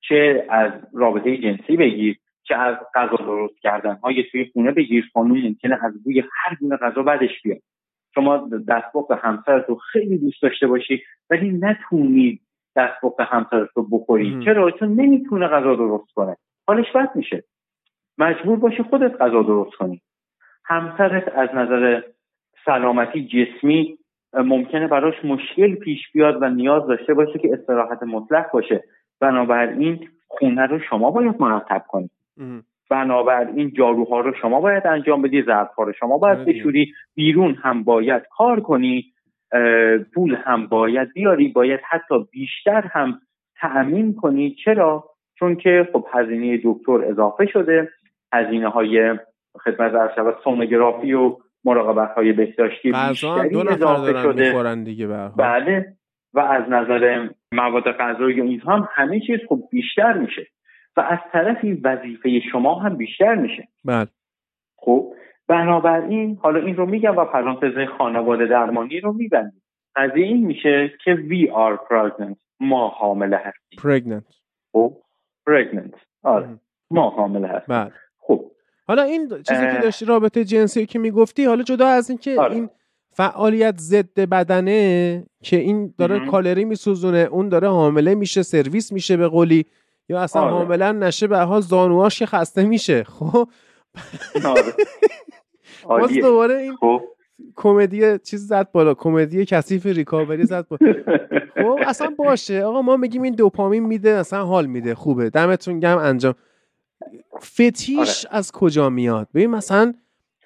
[0.00, 5.10] چه از رابطه جنسی بگیر چه از غذا درست کردن های توی خونه بگیر.
[5.14, 7.58] خانم ممکنه از بوی هر گونه غذا بدش بیاد.
[8.14, 12.40] شما دستپخت همسرت رو خیلی دوست داشته باشی ولی نتونی
[12.76, 14.44] دستپخت همسرت رو بخوری.
[14.44, 16.36] چرا؟ چون نمی‌تونه غذا درست کنه.
[16.66, 17.44] حالش بد میشه.
[18.18, 20.02] مجبور باشی خودت غذا درست کنی.
[20.64, 22.02] همسرت از نظر
[22.64, 23.98] سلامتی جسمی
[24.32, 28.84] ممکنه براش مشکل پیش بیاد و نیاز داشته باشه که استراحت مطلق باشه.
[29.20, 32.10] بنابراین خونه رو شما باید مرتب کنی.
[32.90, 36.52] بنابراین جاروها رو شما باید انجام بدی ظرفها رو شما باید آره.
[36.52, 36.92] بشوری.
[37.14, 39.12] بیرون هم باید کار کنی
[40.14, 43.20] پول هم باید بیاری باید حتی بیشتر هم
[43.60, 44.56] تأمین کنی.
[44.64, 45.04] چرا؟
[45.38, 47.88] چون که خب هزینه دکتر اضافه شده
[48.32, 49.18] هزینه های
[49.64, 52.92] خدمت عرض شود سونوگرافی و مراقبت های بهداشتی
[53.52, 55.06] دو نفر اضافه دارن دیگه.
[55.36, 55.96] بله.
[56.34, 60.46] و از نظر مواد غذایی و اینها هم همه چیز خب بیشتر میشه.
[60.96, 63.68] و از طرفی وظیفه شما هم بیشتر میشه.
[63.84, 64.08] بله.
[64.76, 65.14] خب
[65.48, 69.62] بنابراین حالا این رو میگم و پرانتز خانواده درمانی رو میبندیم.
[69.96, 73.78] قضیه این میشه که we are pregnant ما حامله هستیم.
[73.78, 74.34] Pregnant.
[74.72, 74.96] خب؟
[75.50, 76.60] Pregnant آره.
[76.90, 78.50] ما حامله هستیم بله خب
[78.86, 79.78] حالا این چیزی که.
[79.82, 82.54] داشتی رابطه جنسی که می‌گفتی حالا جدا از این که آره.
[82.54, 82.70] این
[83.12, 86.30] فعالیت ضد بدنه که این داره مهم.
[86.30, 89.66] کالری میسوزونه اون داره حامله میشه سرویس میشه به قولی
[90.08, 90.52] یا اصلا آره.
[90.52, 93.48] حاملا نشه به حال زانواش که خسته میشه خب
[94.44, 94.62] آره
[96.00, 96.12] باز.
[96.12, 97.02] دوباره این خب
[97.56, 100.92] کمدی چیز زد بالا کمدی کثیف ریکاوری زد بالا.
[101.54, 102.64] خب اصلا باشه.
[102.64, 104.94] آقا ما میگیم این دوپامین میده اصلا حال میده.
[104.94, 105.30] خوبه.
[105.30, 106.34] دمتون گم انجام.
[107.42, 109.94] فتیش از کجا میاد؟ ببین مثلا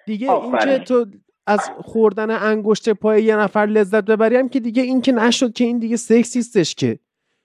[0.06, 0.30] دیگه.
[0.30, 1.06] اینکه تو
[1.46, 5.64] از خوردن انگشت پای یه نفر لذت ببری هم که دیگه این که نشد که
[5.64, 6.98] این دیگه سکسیستش که.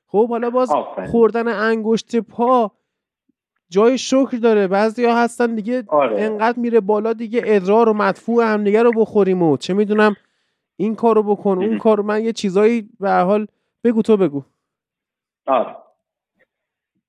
[0.07, 1.07] خب حالا باز آفرین.
[1.07, 2.72] خوردن انگشت پا
[3.69, 4.67] جای شکر داره.
[4.67, 6.21] بعضی ها هستن دیگه آره.
[6.21, 10.15] انقدر میره بالا دیگه ادرار و مدفوع همدیگه رو بخوریم و چه می‌دونم
[10.77, 11.77] این کارو بکن اون.
[11.77, 12.03] کارو.
[12.03, 13.47] من یه چیزایی به حال
[13.83, 14.43] بگو تو بگو.
[15.47, 15.75] آره.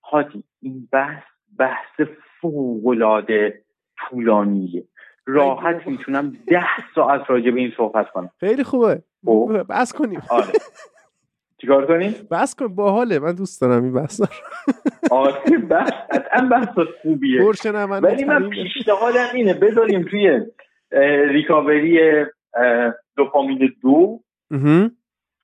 [0.01, 1.23] حاجی این بحث
[1.59, 2.01] بحث
[2.41, 3.63] فوقلاده
[4.11, 4.85] طولانیه.
[5.27, 5.87] راحت.
[5.87, 8.31] می‌تونم ده ساعت راجع به این صحبت کنم.
[8.41, 9.03] خیلی خوبه.
[9.27, 9.67] خب.
[9.69, 10.23] بس کنیم.
[10.31, 10.47] آره.
[11.61, 13.19] چیکار کنیم؟ بس کن باحاله.
[13.19, 14.21] من دوست دارم این بحث
[15.11, 16.69] آره بحث قطعا بحث
[17.03, 17.43] خوبیه.
[18.03, 20.41] ولی من پیشنهادم اینه بذاریم توی
[21.33, 22.01] ریکاوری
[23.17, 24.21] دوپامین دو.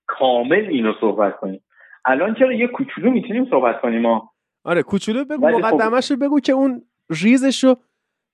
[0.06, 1.64] کامل اینو صحبت کنیم.
[2.05, 4.30] الان چرا یه کوچولو می‌تونیم صحبت کنیم؟ ما
[4.64, 7.76] آره کوچولو بگو خب- مقدمش رو بگو که اون ریزش رو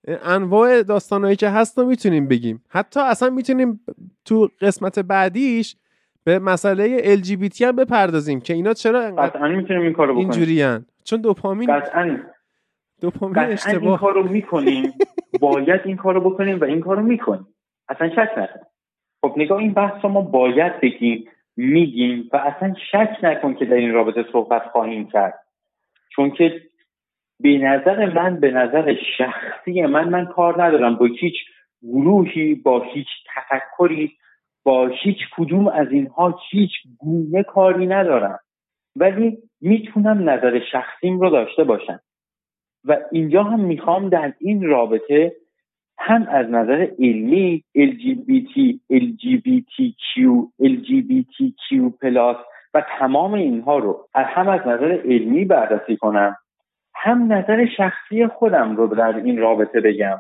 [0.09, 2.65] انواع داستانهایی که هست رو می‌تونیم بگیم.
[2.69, 3.81] حتی اصلا می‌تونیم
[4.25, 5.77] تو قسمت بعدیش
[6.29, 10.31] به مسئله LGBT هم بپردازیم که اینا چرا قطعا می‌تونیم این کارو بکنیم.
[10.31, 12.19] اینجوری چون دوپامین قطعا.
[13.01, 14.01] دوپامین این اشتباه.
[14.01, 14.93] کار رو می‌کنیم.
[15.41, 17.47] باید این کار رو بکنیم و این کار رو می‌کنیم.
[17.89, 18.61] اصلا شک نکن.
[19.23, 23.77] خب نگاه این بحث رو ما باید بگیم میگیم و اصلا شک نکن که در
[23.77, 25.35] این رابطه صحبت خواهیم کرد.
[26.11, 26.63] چون که
[27.41, 31.35] به نظر من به نظر شخصی من من کار ندارم با هیچ
[31.83, 34.13] گروهی با هیچ تفکری
[34.69, 38.39] با هیچ کدوم از اینها هیچ گونه کاری ندارم.
[38.97, 42.01] ولی می‌تونم نظر شخصیم رو داشته باشم.
[42.85, 45.37] و اینجا هم می‌خوام در این رابطه
[45.99, 50.15] هم از نظر علمی LGBT, LGBTQ,
[50.63, 51.97] LGBTQ+,
[52.75, 56.37] و تمام اینها رو هم از نظر علمی بررسی کنم.
[56.95, 60.19] هم نظر شخصی خودم رو در این رابطه بگم.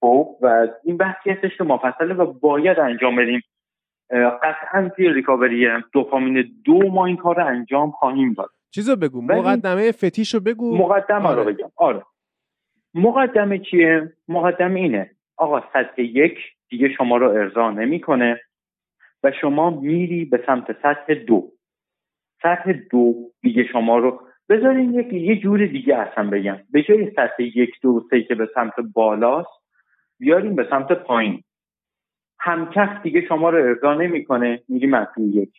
[0.00, 3.40] خب و این بحثی هستش که مفصله و باید انجام بدیم.
[4.42, 8.50] قطعا توی ریکاوری دوپامین دو ما این کار رو انجام خواهیم داد.
[8.70, 10.76] چیزو بگو مقدمه فتیشو بگو.
[10.78, 11.42] مقدمه آره.
[11.42, 11.70] رو بگم.
[11.76, 12.02] آره.
[12.94, 15.10] مقدمه چیه؟ مقدمه اینه.
[15.36, 16.38] آقا سطح یک
[16.68, 18.40] دیگه شما رو ارضا نمی‌کنه
[19.22, 21.52] و شما میری به سمت سطح دو.
[22.42, 26.58] سطح دو دیگه شما رو بذارین یک یه جور دیگه اصلا بگم.
[26.70, 29.62] به جای سطح یک دو سه که به سمت بالاست
[30.18, 31.44] بیاریم به سمت پایین.
[32.44, 35.52] همکف دیگه شما رو ارضا نمی‌کنه میری منفی یک.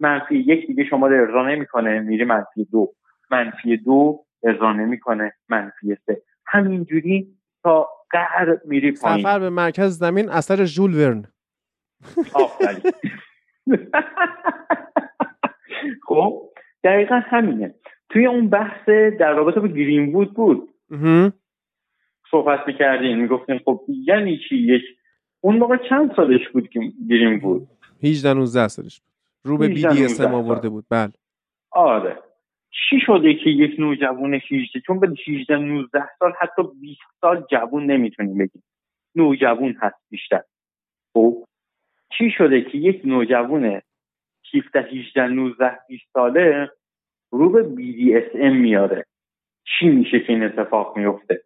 [0.00, 2.94] منفی یک دیگه شما رو ارضا نمی‌کنه میری منفی دو.
[3.30, 6.22] منفی دو ارضا نمی‌کنه منفی سه.
[6.46, 7.26] همینجوری
[7.62, 9.20] تا قهر میری پایین.
[9.20, 11.24] سفر به مرکز زمین اثر ژول ورن.
[16.08, 16.42] خب
[16.84, 17.74] دقیقا همینه.
[18.08, 18.88] توی اون بحث
[19.20, 20.34] در رابطه با گرین بود.
[20.34, 20.68] بود
[22.30, 24.82] صحبت می‌کردیم می‌گفتیم خب یعنی چی؟ یک
[25.44, 27.68] اون موقع چند سالش بود که گرین بود؟
[28.02, 29.10] 18 19 سالش بود.
[29.44, 30.84] رو به اس آورده بود.
[30.90, 31.12] بله.
[31.70, 32.18] آره.
[32.70, 37.86] چی شده که یک نوجوان 18 چون به 18 19 سال حتی 20 سال جوون
[37.86, 38.62] نمی‌تونیم بگیم.
[39.14, 40.42] نوجوان هست بیشتر.
[41.12, 41.44] خب؟
[42.18, 43.82] چی شده که یک نوجوان
[44.54, 46.70] 17 18 19 20 ساله
[47.32, 49.04] رو به BDSM میاره؟
[49.64, 51.44] چی میشه که این اتفاق میفته؟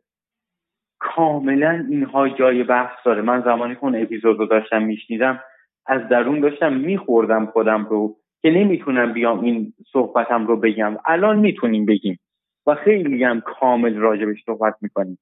[1.00, 3.22] کاملا اینها جای بحث داره.
[3.22, 5.40] من زمانی که اون اپیزود رو داشتم میشنیدم
[5.86, 10.96] از درون داشتم میخوردم خودم رو که نمی‌تونم بیام این صحبتم رو بگم.
[11.06, 12.18] الان می‌تونیم بگیم
[12.66, 15.18] و خیلی هم کامل راجبش صحبت می‌کنیم.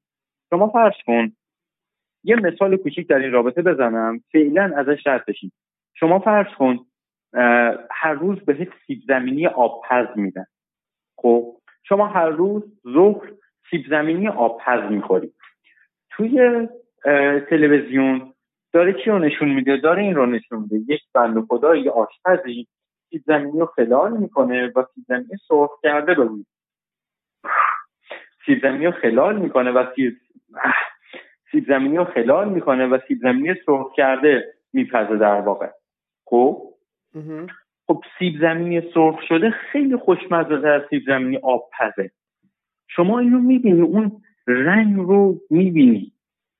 [0.50, 1.32] شما فرض کن
[2.24, 4.20] یه مثال کوچیک در این رابطه بزنم.
[4.32, 5.52] فعلا ازش رد بشیم.
[5.94, 6.78] شما فرض کن
[7.90, 10.46] هر روز بهت سیب زمینی آبپز میدن.
[11.18, 12.62] خب شما هر روز
[12.92, 13.32] ظهر
[13.70, 15.32] سیب زمینی آبپز می‌خوری.
[16.16, 16.68] توی
[17.50, 18.32] تلویزیون
[18.72, 20.94] داره چی رو نشون میده؟ داره این رو نشون میده.
[20.94, 22.66] یک بند خدا یه آشپزی
[23.10, 26.44] سیب زمینی رو خلال می‌کنه و سیب زمینی سرخ کرده روی.
[28.46, 30.16] سیب زمینی رو خلال می‌کنه و سیب
[31.50, 35.70] سیب زمینی رو خلال می‌کنه و سیب زمینی سرخ کرده میپزه در واقع.
[36.24, 36.74] خب؟
[37.86, 42.10] خب سیب زمینی سرخ شده خیلی خوشمزه از سیب زمینی آب پزه.
[42.88, 46.12] شما اینو می‌بینی اون رنگ رو می‌بینی.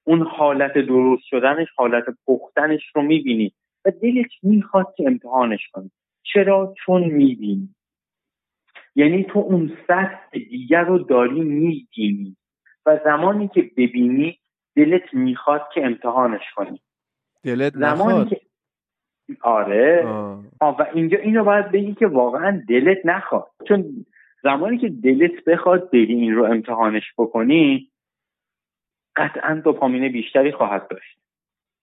[0.05, 3.53] اون حالت درست شدنش حالت پختنش رو می‌بینی.
[3.85, 5.91] و دلت می‌خواد که امتحانش کنی.
[6.23, 7.75] چرا؟ چون می‌بینی.
[8.95, 12.37] یعنی تو اون سطح دیگر رو داری می‌بینی.
[12.87, 14.39] و زمانی که ببینی
[14.77, 16.81] دلت می‌خواد که امتحانش کنی.
[17.45, 18.41] دلت زمانی که
[19.43, 20.05] آره.
[20.61, 20.77] آه.
[20.79, 23.47] و اینجا اینو باید بگی که واقعا دلت نخواد.
[23.69, 24.07] چون
[24.43, 27.91] زمانی که دلت بخواد بری این رو امتحانش بکنی
[29.17, 31.19] قطعا دوپامین بیشتری خواهد داشت.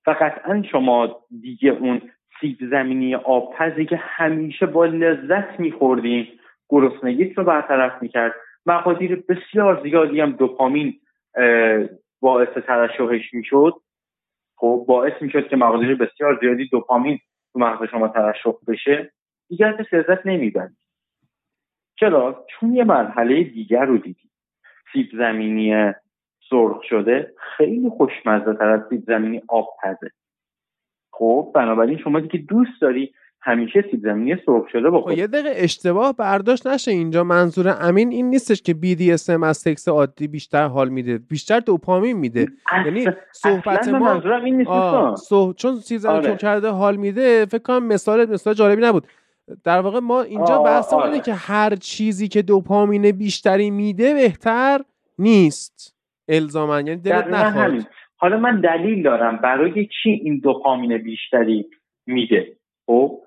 [0.08, 2.02] و قطعا شما دیگه اون
[2.42, 6.28] سیب زمینی آبپزی که همیشه با لذت میخوردین
[6.70, 8.34] گرسنگیت رو برطرف می‌کرد.
[8.66, 11.00] مقادیر بسیار زیادی هم دوپامین
[12.22, 13.74] باعث ترشحش می‌شد.
[14.56, 17.20] خب باعث می‌شد که مقادیر بسیار زیادی دوپامین
[17.54, 19.12] تو مغز شما ترشح بشه.
[19.50, 20.83] دیگر ازش لذت نمی‌برید
[22.04, 24.30] چرا؟ چون یه مرحله دیگر رو دیدی
[24.94, 25.92] سیب زمینی
[26.50, 30.12] سرخ شده خیلی خوشمزه تر از سیب زمینی آب پزه.
[31.12, 35.50] خب بنابراین شما که دوست داری همیشه سیب زمینی سرخ شده بخور خب یه دقیقه
[35.54, 40.90] اشتباه برداشت نشه اینجا منظور امین این نیستش که BDSM از سکس عادی بیشتر حال
[40.90, 42.48] میده بیشتر دوپامین میده.
[42.86, 46.38] یعنی صحبت ما منظورم این نیست چون سیب زمینی آره.
[46.38, 49.08] کرده حال میده فکر کنم مثال مثال جالبی نبود.
[49.64, 51.20] در واقع ما اینجا بحث آره.
[51.20, 54.80] که هر چیزی که دوپامین بیشتری میده بهتر
[55.20, 55.96] نیست.
[56.28, 57.88] الزاما یعنی دلت نخواد.
[58.18, 61.70] حالا من دلیل دارم برای چی این دوپامین بیشتری
[62.06, 62.58] میده.
[62.86, 63.20] خب؟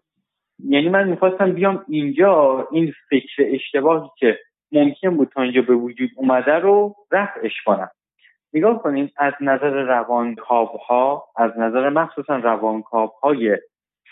[0.68, 4.38] یعنی من می‌خواستم بیام اینجا این فکر اشتباهی که
[4.72, 7.90] ممکن بود تا اینجا به وجود اومده رو رفعش کنم.
[8.52, 13.58] نگاه کنید از نظر روانکاو ها از نظر مخصوصا روانکاو های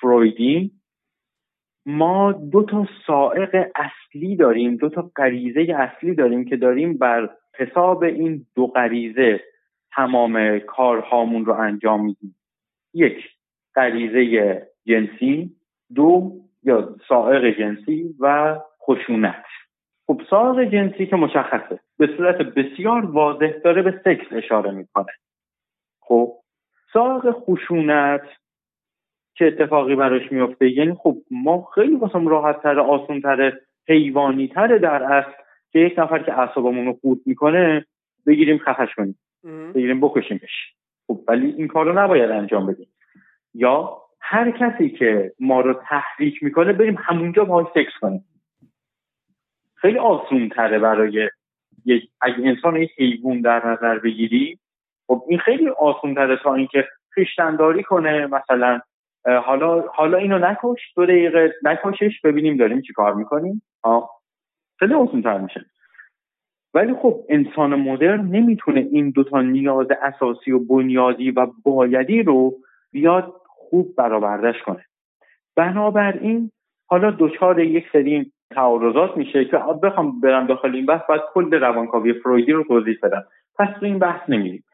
[0.00, 0.72] فرویدی
[1.86, 8.02] ما دو تا سائق اصلی داریم دو تا غریزه اصلی داریم که داریم بر حساب
[8.02, 9.40] این دو غریزه
[9.92, 12.36] تمام کارهامون رو انجام میدیم.
[12.94, 13.30] یک
[13.74, 15.50] غریزه جنسی
[15.94, 16.32] دو
[16.62, 19.44] یا سائق جنسی و خشونت.
[20.06, 25.12] خب سائق جنسی که مشخصه به صورت بسیار واضح داره به سکس اشاره می‌کنه.
[26.00, 26.32] خب
[26.92, 28.22] سائق خشونت
[29.34, 34.78] چه اتفاقی براش میفته یعنی خب ما خیلی واسم راحت تره آسون تره حیوانی تره
[34.78, 35.32] در اصل
[35.70, 37.86] که یک نفر که اعصابمون رو خورد می‌کنه
[38.26, 39.18] بگیریم خفش کنیم.
[39.74, 40.74] بگیریم بکشیمش.
[41.06, 42.88] خب ولی این کار رو نباید انجام بدیم.
[43.54, 48.24] یا هر کسی که ما رو تحریک می‌کنه بریم همونجا باهاش سکس کنیم.
[49.74, 51.28] خیلی آسون تره برای
[51.84, 54.58] یک اگه انسان یک حیوان در نظر بگیری
[55.06, 58.80] خب این خیلی آسون تره تا اینکه خیشتنداری کنه مثلا
[59.24, 63.62] حالا حالا اینو نکش دو دقیقه نکشش ببینیم داریم چی کار می‌کنیم.
[64.78, 65.64] خیلی آسون تر میشه.
[66.74, 72.54] ولی خب انسان مدرن نمی‌تونه این دوتا نیاز اساسی و بنیادی و بایدی رو
[72.92, 74.84] بیاد خوب برآوردهش کنه.
[75.56, 76.50] بنابراین
[76.86, 82.12] حالا دچار یک سری تعارضات میشه که بخوام برم داخل این بحث باید کل روانکاوی
[82.12, 83.24] فرویدی رو توضیح بدم.
[83.58, 84.64] پس تو این بحث نمیریم.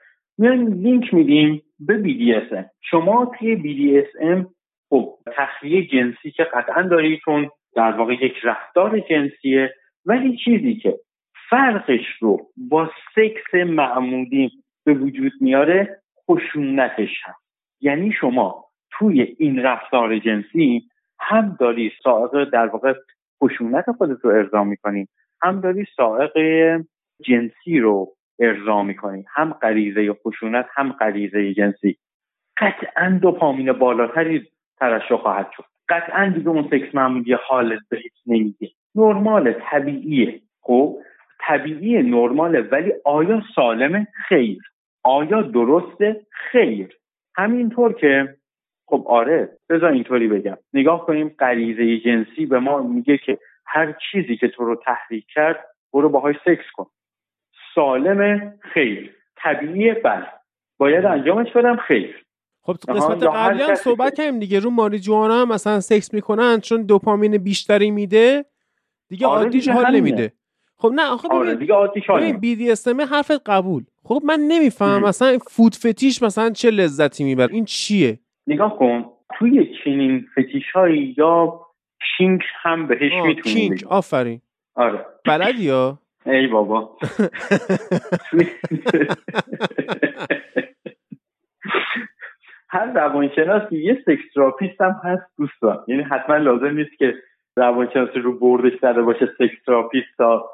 [0.40, 4.46] میایم لینک میدیم به BDSM شما توی BDSM
[4.88, 9.74] خب تخلیه جنسی که قطعا دارید چون در واقع یک رفتار جنسیه
[10.06, 10.98] ولی چیزی که
[11.50, 14.50] فرقش رو با سکس معمولی
[14.84, 17.40] به وجود میاره خشونتش هست.
[17.80, 20.82] یعنی شما توی این رفتار جنسی
[21.18, 22.94] هم داری سائق در واقع
[23.42, 25.08] خشونت خودت رو ارضا می‌کنی
[25.42, 26.32] هم داری سائق
[27.24, 31.96] جنسی رو ارضا می‌کنی هم غریزه خشونت هم غریزه جنسی.
[32.56, 34.46] قطعا دوپامین بالاتری
[34.80, 35.64] ترشح خواهد شد.
[35.88, 38.68] قطعا دیگه اون سکس معمولی حالت به هیچ نمیگه.
[38.94, 40.40] نرمال طبیعیه.
[40.60, 40.96] خب
[41.40, 44.58] طبیعی نرماله ولی آیا سالمه خیر؟
[45.04, 46.96] آیا درسته خیر؟
[47.36, 48.34] همینطور که
[48.86, 50.56] خب آره بذار اینطوری بگم.
[50.72, 55.64] نگاه کنیم غریزه جنسی به ما میگه که هر چیزی که تو رو تحریک کرد
[55.92, 56.86] برو باهاش سکس کن.
[57.74, 59.10] سالم خیر.
[59.36, 60.26] طبیعی بله.
[60.78, 62.26] باید انجامش بدم خیر.
[62.62, 64.58] خب تو قسمت قبلی هم صحبت کردیم دیگه.
[64.58, 68.44] رو ماری جوانا هم مثلا سکس می‌کنن چون دوپامین بیشتری میده.
[69.08, 70.32] دیگه آره عادیش حال نمیده.
[70.76, 72.74] خب نه آخه آره دیگه عادیش حال بی دی
[73.10, 73.84] حرفت قبول.
[74.04, 77.54] خب من نمی‌فهمم مثلا فود فتیش مثلا چه لذتی می‌بره.
[77.54, 79.04] این چیه؟ نگاه کن.
[79.38, 81.60] توی چنین فتیش هایی یا
[82.16, 84.40] kink هم بهش می‌تونیم kink آفرین.
[84.74, 85.06] آره.
[85.26, 85.98] بلدی یا
[86.30, 86.98] ای بابا.
[92.68, 95.84] هر روانشناسی یه sex therapist هم هست دوستان.
[95.88, 97.14] یعنی حتما لازم نیست که
[97.56, 100.50] روانشناسی رو بردش زده باشه sex therapist تا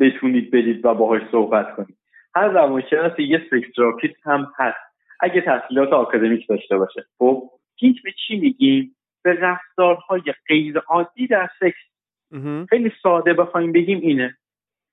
[0.00, 1.96] بتونید برید و باهاش صحبت کنید.
[2.34, 4.78] هر روانشناسی یه sex therapist هم هست.
[5.20, 7.04] اگه تحصیلات آکادمیک داشته باشه.
[7.18, 11.88] خب هیچ به چی میگیم؟ به رفتارهای غیر عادی در سکس.
[12.68, 14.36] خیلی ساده بخوایم بگیم اینه.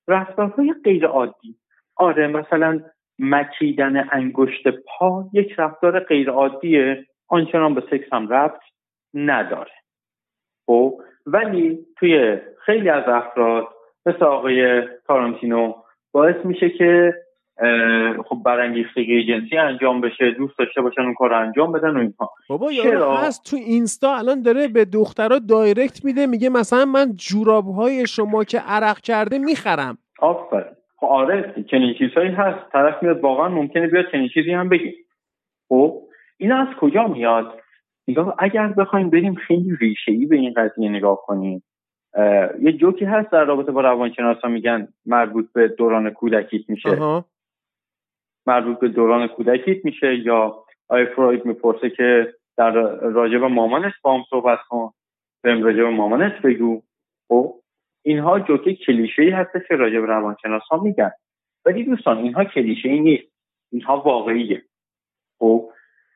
[0.08, 1.56] رفتارهای غیر عادی
[1.96, 2.82] آره مثلا
[3.20, 8.62] مکیدن انگشت پا یک رفتار غیر عادیه آنچنان به سکس هم ربط
[9.14, 9.72] نداره.
[10.66, 13.68] خب ولی توی خیلی از افراد
[14.06, 15.74] مثل آقای تارانتینو
[16.12, 17.14] باعث میشه که
[18.30, 22.32] خب برانگیختگی جنسی انجام بشه دوست داشته باشن اون کار انجام بدن و اینها.
[22.50, 27.66] بابا چرا؟ هست تو اینستا الان داره به دخترها دایرکت میده میگه مثلا من جوراب
[27.66, 29.98] های شما که عرق کرده می‌خرم.
[30.20, 30.74] آفرین.
[30.98, 32.72] خب آره چنین چیزهایی هست.
[32.72, 34.94] طرف میاد واقعا ممکنه بیاد چنین چیزی هم بگی
[35.70, 36.02] خب
[36.38, 37.46] این از کجا میاد؟
[38.08, 41.64] نگاه اگر بخوایم بریم خیلی ریشه ای به این قضیه نگاه کنیم.
[42.62, 46.90] یه جوکی هست در رابطه با روانشناسا میگن مربوط به دوران کودکیت میشه.
[48.48, 54.24] مربوط به دوران کودکیت میشه یا آی فروید می‌پرسه که در راجب مامانش با هم
[54.30, 54.92] صحبت کن
[55.44, 56.82] بهم راجب مامانش بگو.
[57.28, 57.56] خب
[58.06, 61.12] اینها جوکی کلیشه ای هست که راجب روانشناس ها میگن.
[61.66, 63.34] ولی دوستان اینها کلیشه ای نیست.
[63.72, 64.62] اینها واقعیه.
[65.40, 65.70] خب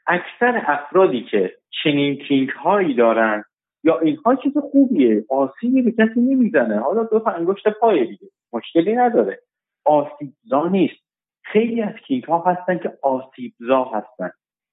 [0.08, 3.44] اکثر افرادی که چنین کینگ هایی دارن
[3.84, 5.26] یا اینها چیز خوبیه.
[5.30, 6.80] آسیبی به کسی نمی‌زنه.
[6.80, 8.28] حالا دو تا انگشت پای دیگه.
[8.54, 9.40] مشکلی نداره.
[9.86, 11.09] آسیبزا نیست.
[11.52, 14.32] خیلی از کینگ ها هستن که آسیبزا هستن.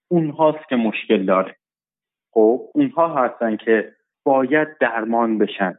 [0.08, 1.56] اونهاست که مشکل داره.
[2.30, 3.92] خب اونها هستن که
[4.24, 5.78] باید درمان بشن.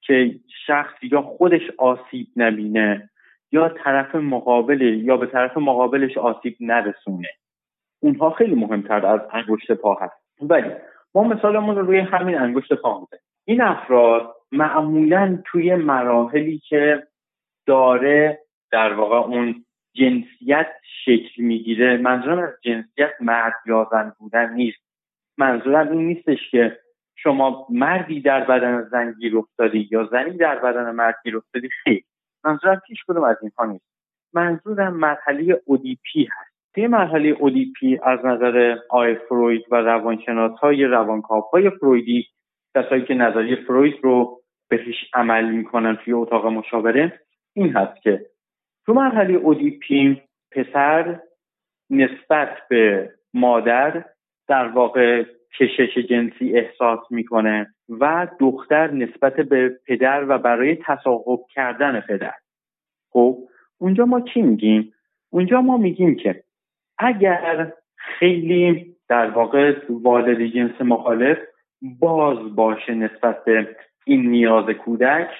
[0.00, 0.34] که
[0.66, 3.10] شخص یا خودش آسیب نبینه
[3.52, 7.28] یا طرف مقابل یا به طرف مقابلش آسیب نرسونه.
[8.02, 10.40] اونها خیلی مهمتر از انگشت پا هست.
[10.42, 10.70] ولی
[11.14, 17.06] ما مثالمون رو روی همین انگشت پا می‌زنیم این افراد معمولا توی مراحلی که
[17.66, 18.38] داره
[18.72, 19.64] در واقع اون
[19.96, 20.66] جنسیت
[21.04, 21.96] شکل می‌گیره.
[21.96, 24.78] منظورم از جنسیت مرد یا زن بودن نیست.
[25.38, 26.78] منظورم این نیستش که
[27.16, 31.68] شما مردی در بدن زن گیر افتادی یا زنی در بدن مرد گیر افتادی.
[31.68, 32.04] خیلی
[32.44, 33.84] منظورم پیش کدوم از اینها نیست.
[34.34, 36.56] منظورم مرحله اودیپی هست.
[36.74, 42.26] توی مرحله اودیپی از نظر آی فروید و روانشناس های روانکاپ های فرویدی
[42.76, 47.20] کسایی که نظریه فروید رو بهش عمل می‌کنن توی اتاق مشاوره
[47.52, 48.26] این هست که
[48.86, 50.22] تو مرحله اودیپی
[50.52, 51.20] پسر
[51.90, 54.04] نسبت به مادر
[54.48, 55.24] در واقع
[55.58, 62.34] کشش جنسی احساس می‌کنه و دختر نسبت به پدر و برای تصاحب کردن پدر.
[63.10, 63.38] خب
[63.78, 64.92] اونجا ما چی میگیم؟
[65.30, 66.44] اونجا ما میگیم که
[66.98, 71.38] اگر خیلی در واقع والد جنس مخالف
[71.82, 75.30] باز باشه نسبت به این نیاز کودک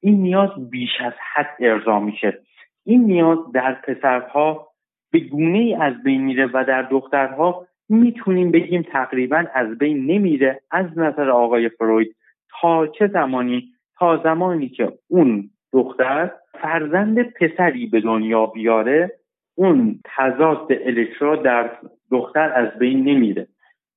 [0.00, 2.42] این نیاز بیش از حد ارضا میشه.
[2.84, 4.68] این نیاز در پسرها
[5.12, 10.60] به گونه ای از بین میره و در دخترها می‌تونیم بگیم تقریبا از بین نمیره
[10.70, 12.16] از نظر آقای فروید
[12.60, 16.30] تا چه زمانی؟ تا زمانی که اون دختر
[16.62, 19.12] فرزند پسری به دنیا بیاره
[19.54, 21.70] اون تضاد الکترا در
[22.10, 23.48] دختر از بین نمیره.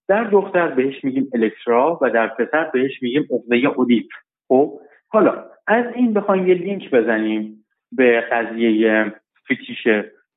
[0.07, 4.07] در دختر بهش میگیم الکترا و در پسر بهش میگیم عقده اودیپ.
[4.47, 7.65] خب حالا از این بخوایم یه لینک بزنیم.
[7.91, 9.14] به قضیه
[9.45, 9.88] فتیش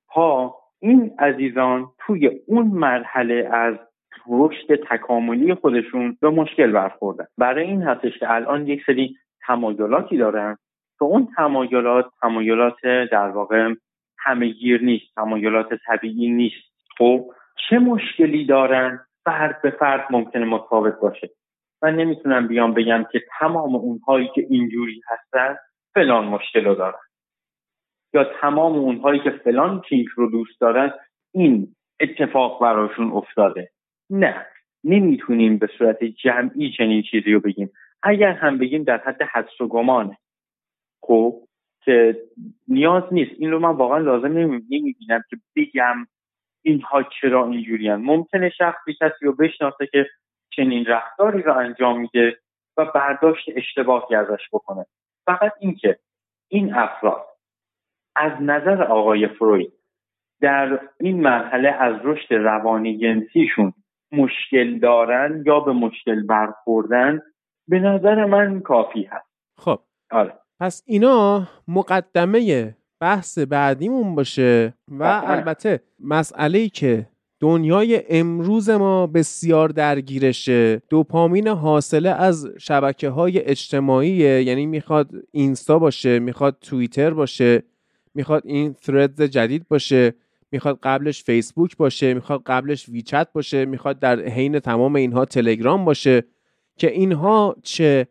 [0.09, 3.74] پا این عزیزان توی اون مرحله از
[4.28, 7.27] رشد تکاملی خودشون به مشکل برخوردن.
[7.39, 9.16] برای این هستش که الان یک سری
[9.47, 10.56] تمایلاتی دارن
[10.98, 12.81] که اون تمایلات تمایلات
[13.12, 13.74] در واقع
[14.18, 16.70] همهگیر نیست تمایلات طبیعی نیست.
[16.98, 17.31] خب
[17.68, 21.31] چه مشکلی دارن؟ فرد به فرد ممکنه متفاوت باشه.
[21.82, 25.56] من نمی‌تونم بیام بگم که تمام اونهایی که اینجوری هستن
[25.94, 26.98] فلان مشکل رو دارن.
[28.15, 30.93] یا تمام اونهایی که فلان کینک رو دوست دارن
[31.35, 33.70] این اتفاق براشون افتاده.
[34.11, 34.47] نه.
[34.85, 37.70] نمی‌تونیم به صورت جمعی چنین چیزی رو بگیم.
[38.03, 40.19] اگر هم بگیم در حد حدس و گمانه
[41.03, 41.41] خب
[41.85, 42.23] که
[42.69, 43.31] نیاز نیست.
[43.39, 46.07] این رو من واقعا لازم نمی‌بینم که بگم
[46.62, 50.07] اینها چرا اینجوریان ممکنه شخصی کسی رو بشناسه که
[50.51, 52.39] چنین رفتاری رو انجام میده
[52.77, 54.87] و برداشت اشتباهی ازش بکنه.
[55.27, 55.99] فقط اینکه
[56.49, 57.30] این افراد
[58.21, 59.73] از نظر آقای فروید
[60.41, 63.73] در این مرحله از رشد روانی جنسیشون
[64.13, 67.21] مشکل دارن یا به مشکل برخوردن؟
[67.69, 69.27] به نظر من کافی هست.
[69.59, 69.79] خب.
[70.11, 70.33] آره.
[70.61, 77.07] پس اینا مقدمه بحث بعدیمون باشه و البته مسئله ای که
[77.41, 86.19] دنیای امروز ما بسیار درگیرشه دوپامین حاصله از شبکه های اجتماعیه یعنی می‌خواد اینستا باشه
[86.19, 87.63] می‌خواد توییتر باشه.
[88.15, 90.15] می‌خواد این ثرد جدید باشه
[90.53, 96.24] می‌خواد قبلش فیسبوک باشه می‌خواد قبلش ویچت باشه می‌خواد در حین تمام اینها تلگرام باشه
[96.78, 98.07] که اینها چه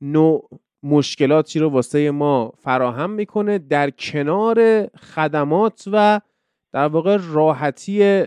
[0.00, 0.50] نوع
[0.82, 6.20] مشکلاتی رو واسه ما فراهم می‌کنه در کنار خدمات و
[6.72, 8.24] در واقع راحتی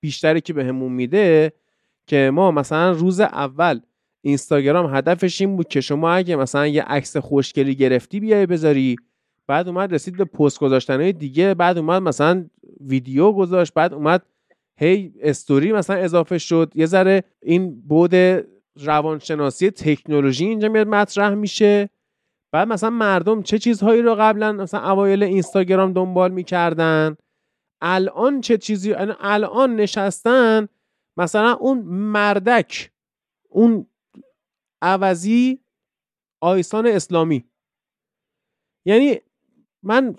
[0.00, 1.52] بیشتری که بهمون به میده
[2.06, 3.80] که ما مثلا روز اول
[4.22, 8.96] اینستاگرام هدفش این بود که شما اگه مثلا یه عکس خوشگلی گرفتی بیای بذاری
[9.46, 12.46] بعد اومد رسید به پست گذاشتن دیگه بعد اومد مثلا
[12.80, 14.22] ویدیو گذاشت بعد اومد
[14.78, 16.72] هی استوری مثلا اضافه شد.
[16.74, 18.14] یه ذره این بود
[18.76, 21.90] روانشناسی تکنولوژی اینجا میاد مطرح میشه.
[22.52, 27.16] بعد مثلا مردم چه چیزهایی رو قبلا مثلا اوایل اینستاگرام دنبال می‌کردن؟
[27.80, 30.68] الان چه چیزی؟ یعنی الان نشستن
[31.16, 32.90] مثلا اون مردک
[33.48, 33.86] اون
[34.82, 35.60] عوضی
[36.40, 37.44] آیسان اسلامی.
[38.86, 39.20] یعنی
[39.86, 40.14] من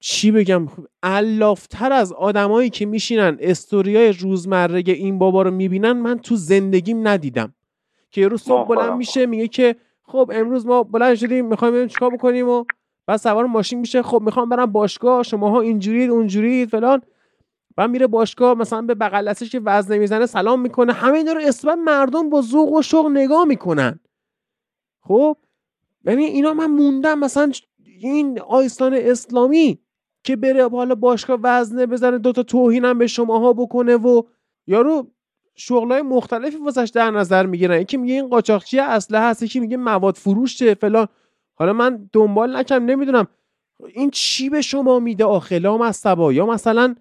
[0.00, 0.66] چی بگم؟
[1.02, 7.54] الافتر از آدمایی که میشینن استوریای روزمره این بابا رو می‌بینن من تو زندگیم ندیدم.
[8.10, 11.88] که یه روز صبح بلند میشه میگه که خب امروز ما بلند شدیم می‌خوایم بریم
[11.88, 12.64] چیکار بکنیم و
[13.06, 17.02] بعد سوار ماشین میشه خب می‌خوام برم باشگاه شماها اینجورید اونجورید فلان.
[17.76, 20.92] بعد میره باشگاه مثلا به بغل که وزن می‌زنه سلام می‌کنه.
[20.92, 24.00] همه اینا رو اصلا مردم با ذوق و شوق نگاه می‌کنن.
[25.00, 25.36] خب؟
[26.04, 27.52] یعنی اینا من موندم مثلا
[28.08, 29.78] این آیستان اسلامی
[30.24, 34.22] که بره حالا باشگاه وزنه بزنه دوتا توهینم به شماها بکنه و
[34.66, 35.10] یارو
[35.54, 37.80] شغلای مختلفی واسش در نظر می‌گیرن.
[37.80, 41.08] یکی میگه این قاچاقچی اصله هست یکی میگه مواد فروشه فلان.
[41.54, 43.26] حالا من دنبال نکم نمی‌دونم.
[43.94, 46.94] این چی به شما میده آخلام از سبا یا مثلا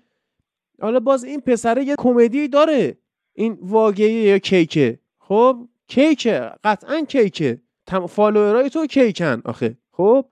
[0.81, 2.97] حالا باز این پسره یه کمدی داره.
[3.33, 4.99] این واقعی یا کیکه.
[5.19, 6.51] خب؟ کیکه.
[6.63, 7.61] قطعا کیکه.
[8.09, 9.77] فالوورای تو کیکن آخه.
[9.91, 10.25] خب؟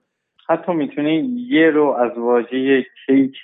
[0.50, 3.36] حتی می‌تونی یه رو از واژه کیک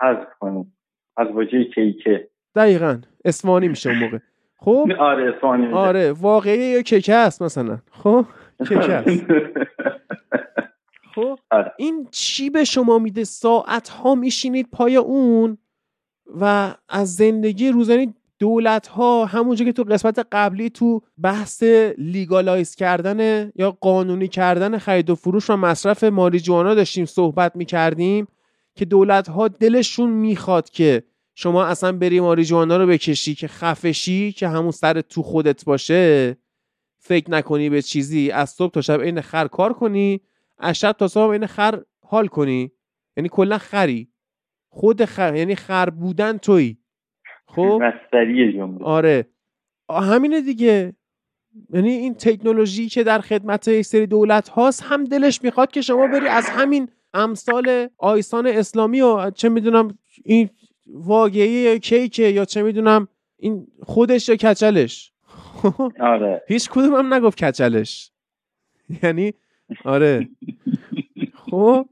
[0.00, 0.72] حذف کنی.
[1.16, 2.28] از واژه کیکه.
[2.54, 3.00] دقیقا.
[3.24, 4.18] اسمانی میشه اون موقع.
[4.56, 5.76] خب؟ آره اسمانی میشه.
[5.76, 7.78] آره واقعی یا کیکه هست مثلا.
[7.90, 8.24] خب؟
[8.58, 9.26] کیکه هست.
[11.14, 11.72] خب؟ آره.
[11.78, 15.58] این چی به شما میده؟ ساعت ها میشینید پای اون
[16.40, 21.62] و از زندگی روزانه دولت ها همونجا که تو قسمت قبلی تو بحث
[21.98, 28.26] لیگالایز کردن یا قانونی کردن خرید و فروش و مصرف ماریجوانا داشتیم صحبت می‌کردیم
[28.74, 31.02] که دولت ها دلشون می‌خواد که
[31.34, 36.36] شما اصلا بری ماریجوانا رو بکشی که خفشی که همون سر تو خودت باشه
[36.98, 38.30] فکر نکنی به چیزی.
[38.30, 40.20] از صبح تا شب این خر کار کنی
[40.58, 42.72] از شب تا صبح این خر حال کنی.
[43.16, 44.08] یعنی کلا خری.
[44.68, 46.76] خود خر یعنی خر بودن توی
[47.54, 47.78] خب؟
[48.82, 49.26] آره.
[49.90, 50.94] همینه دیگه.
[51.72, 56.06] یعنی این تکنولوژی که در خدمت یک سری دولت هاست هم دلش می‌خواد که شما
[56.06, 60.50] بری از همین امثال آیسان اسلامی و چه می‌دونم این
[60.86, 65.12] واقعی یا کیکه یا چه می‌دونم این خودش یا کچلش.
[66.00, 66.42] آره.
[66.48, 68.12] هیچ کدوم هم نگفت کچلش.
[69.02, 69.34] یعنی؟
[69.84, 70.28] آره.
[71.50, 71.88] خب؟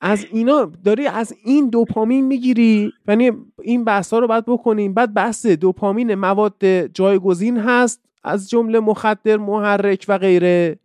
[0.00, 3.32] از اینا داری از این دوپامین می‌گیری یعنی
[3.62, 4.94] این بحث ها رو باید بکنیم.
[4.94, 10.78] بعد بحث دوپامین مواد جایگزین هست از جمله مخدر محرک و غیره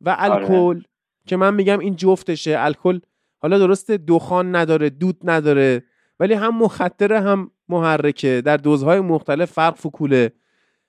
[0.00, 0.82] و الکل
[1.26, 2.56] که من میگم این جفتشه.
[2.58, 3.00] الکل
[3.38, 5.82] حالا درسته دخان نداره دود نداره
[6.20, 8.42] ولی هم مخدره هم محرکه.
[8.44, 10.32] در دوزهای مختلف فرق فکوله.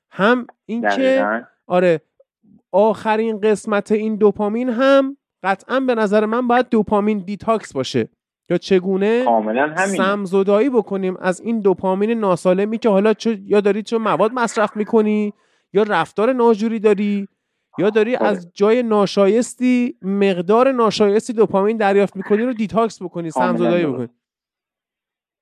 [0.09, 1.25] هم اینکه
[1.67, 2.01] آره
[2.71, 8.09] آخرین قسمت این دوپامین هم قطعا به نظر من باید dopamine detox باشه.
[8.49, 9.25] یا چگونه
[9.97, 15.33] سمزدایی بکنیم از این دوپامین ناسالمی که حالا چه یا داری چه مواد مصرف می‌کنی
[15.73, 17.27] یا رفتار ناجوری داری
[17.79, 18.27] یا داری آره.
[18.27, 24.09] از جای ناشایستی مقدار ناشایستی دوپامین دریافت می‌کنی رو detox بکنی سمزدایی بکنی.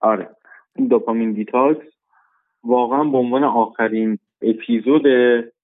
[0.02, 0.30] آره.
[0.76, 1.86] این dopamine detox
[2.64, 5.02] واقعا به عنوان آخرین اپیزود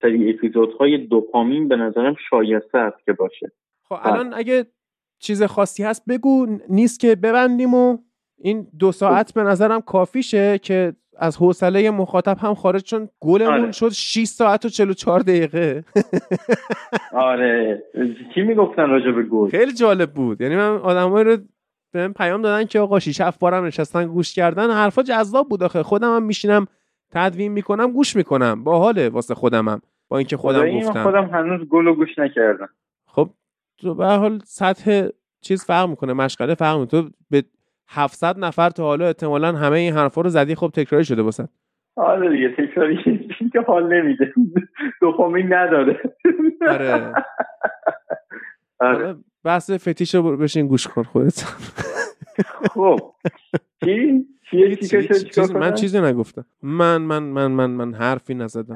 [0.01, 3.51] سری اپیزودهای دوپامین به نظرم شایسته است که باشه.
[3.89, 4.65] خب الان اگه
[5.19, 7.97] چیز خاصی هست بگو نیست که ببندیم و
[8.37, 13.71] این دو ساعت به نظرم کافیشه که از حوصله مخاطب هم خارج چون گلمون آره.
[13.71, 15.83] شد 6 ساعت و 44 دقیقه.
[17.13, 17.83] آره.
[18.35, 20.41] چی می‌گفتن راجع به گل؟ خیلی جالب بود.
[20.41, 21.37] یعنی من آدمایی رو
[21.91, 24.71] بهم پیام دادن که آقا 6 7 بارم نشستن گوش کردن.
[24.71, 25.83] حرفا جذاب بود آخه.
[25.83, 26.67] خودم هم میشینم
[27.11, 28.63] تدوین می‌کنم گوش می‌کنم.
[28.63, 29.81] باحاله واسه خودمم.
[30.09, 31.03] با اینکه خودم گفتم.
[31.03, 32.65] خودم هنوز گلو گوش نکردم.
[32.65, 32.88] خب
[33.81, 35.07] تو به حال سطح
[35.41, 37.01] چیز فرق می‌کنه مشغله فرق می‌کنه.
[37.03, 37.43] تو به
[37.87, 41.49] 700 نفر تا حالا احتمالا همه این حرفا رو زدی خب تکراری شده باسد
[41.95, 42.97] آره دیگه تکراری
[43.53, 44.33] که حال نمیده.
[45.01, 45.99] دوپامین نداره.
[46.69, 47.13] آره.
[48.79, 49.15] آره.
[49.43, 51.43] بحث فتیش رو بشین گوش کن خودت.
[52.73, 52.99] خب.
[53.85, 54.25] چی؟
[55.53, 56.45] من چیزی نگفتم.
[56.63, 58.75] من من من من من حرفی نزدم.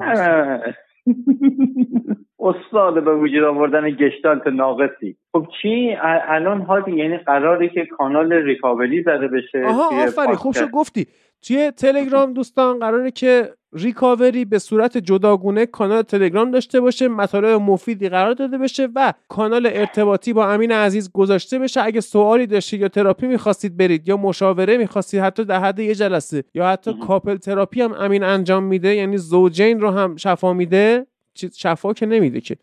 [2.44, 5.16] استاد به وجود آوردن گشتالت ناقصی.
[5.32, 5.96] خب چی؟
[6.28, 10.34] الان هادی یعنی قراره که کانال recovery زده بشه آها آفرین.
[10.34, 11.06] خوب شد گفتی.
[11.46, 18.08] توی تلگرام دوستان قراره که recovery به صورت جداگونه کانال تلگرام داشته باشه مطالب مفیدی
[18.08, 21.84] قرار داده بشه و کانال ارتباطی با امین عزیز گذاشته بشه.
[21.84, 26.44] اگه سوالی داشتید یا تراپی می‌خواستید برید یا مشاوره می‌خواستید حتی در حد یه جلسه
[26.54, 31.06] یا حتی couple therapy هم امین انجام میده یعنی زوجین رو هم شفا میده.
[31.54, 32.56] شفا که نمیده که.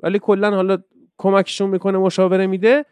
[0.00, 0.78] ولی کلا حالا
[1.18, 2.84] کمکشون می‌کنه مشاوره میده.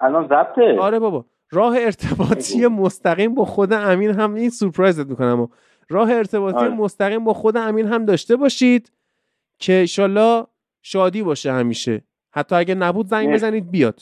[0.00, 0.78] الان ضبطه.
[0.80, 1.24] آره بابا.
[1.50, 5.48] راه ارتباطی مستقیم با خود امین هم این سورپرایزت می‌کنم.
[5.88, 6.68] راه ارتباطی آره.
[6.68, 8.92] مستقیم با خود امین هم داشته باشید
[9.58, 10.46] که ایشالله
[10.82, 12.04] شادی باشه همیشه.
[12.30, 14.00] حتی اگه نبود زنگ بزنید بیاد.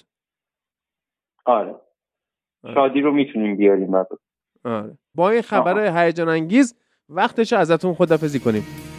[1.44, 1.74] آره,
[2.64, 2.74] آره.
[2.74, 3.94] شادی رو می‌تونیم بیاریم
[4.64, 4.98] آره.
[5.14, 6.74] با این خبر هیجان انگیز
[7.08, 8.89] وقتش ازتون خدافزی کنیم.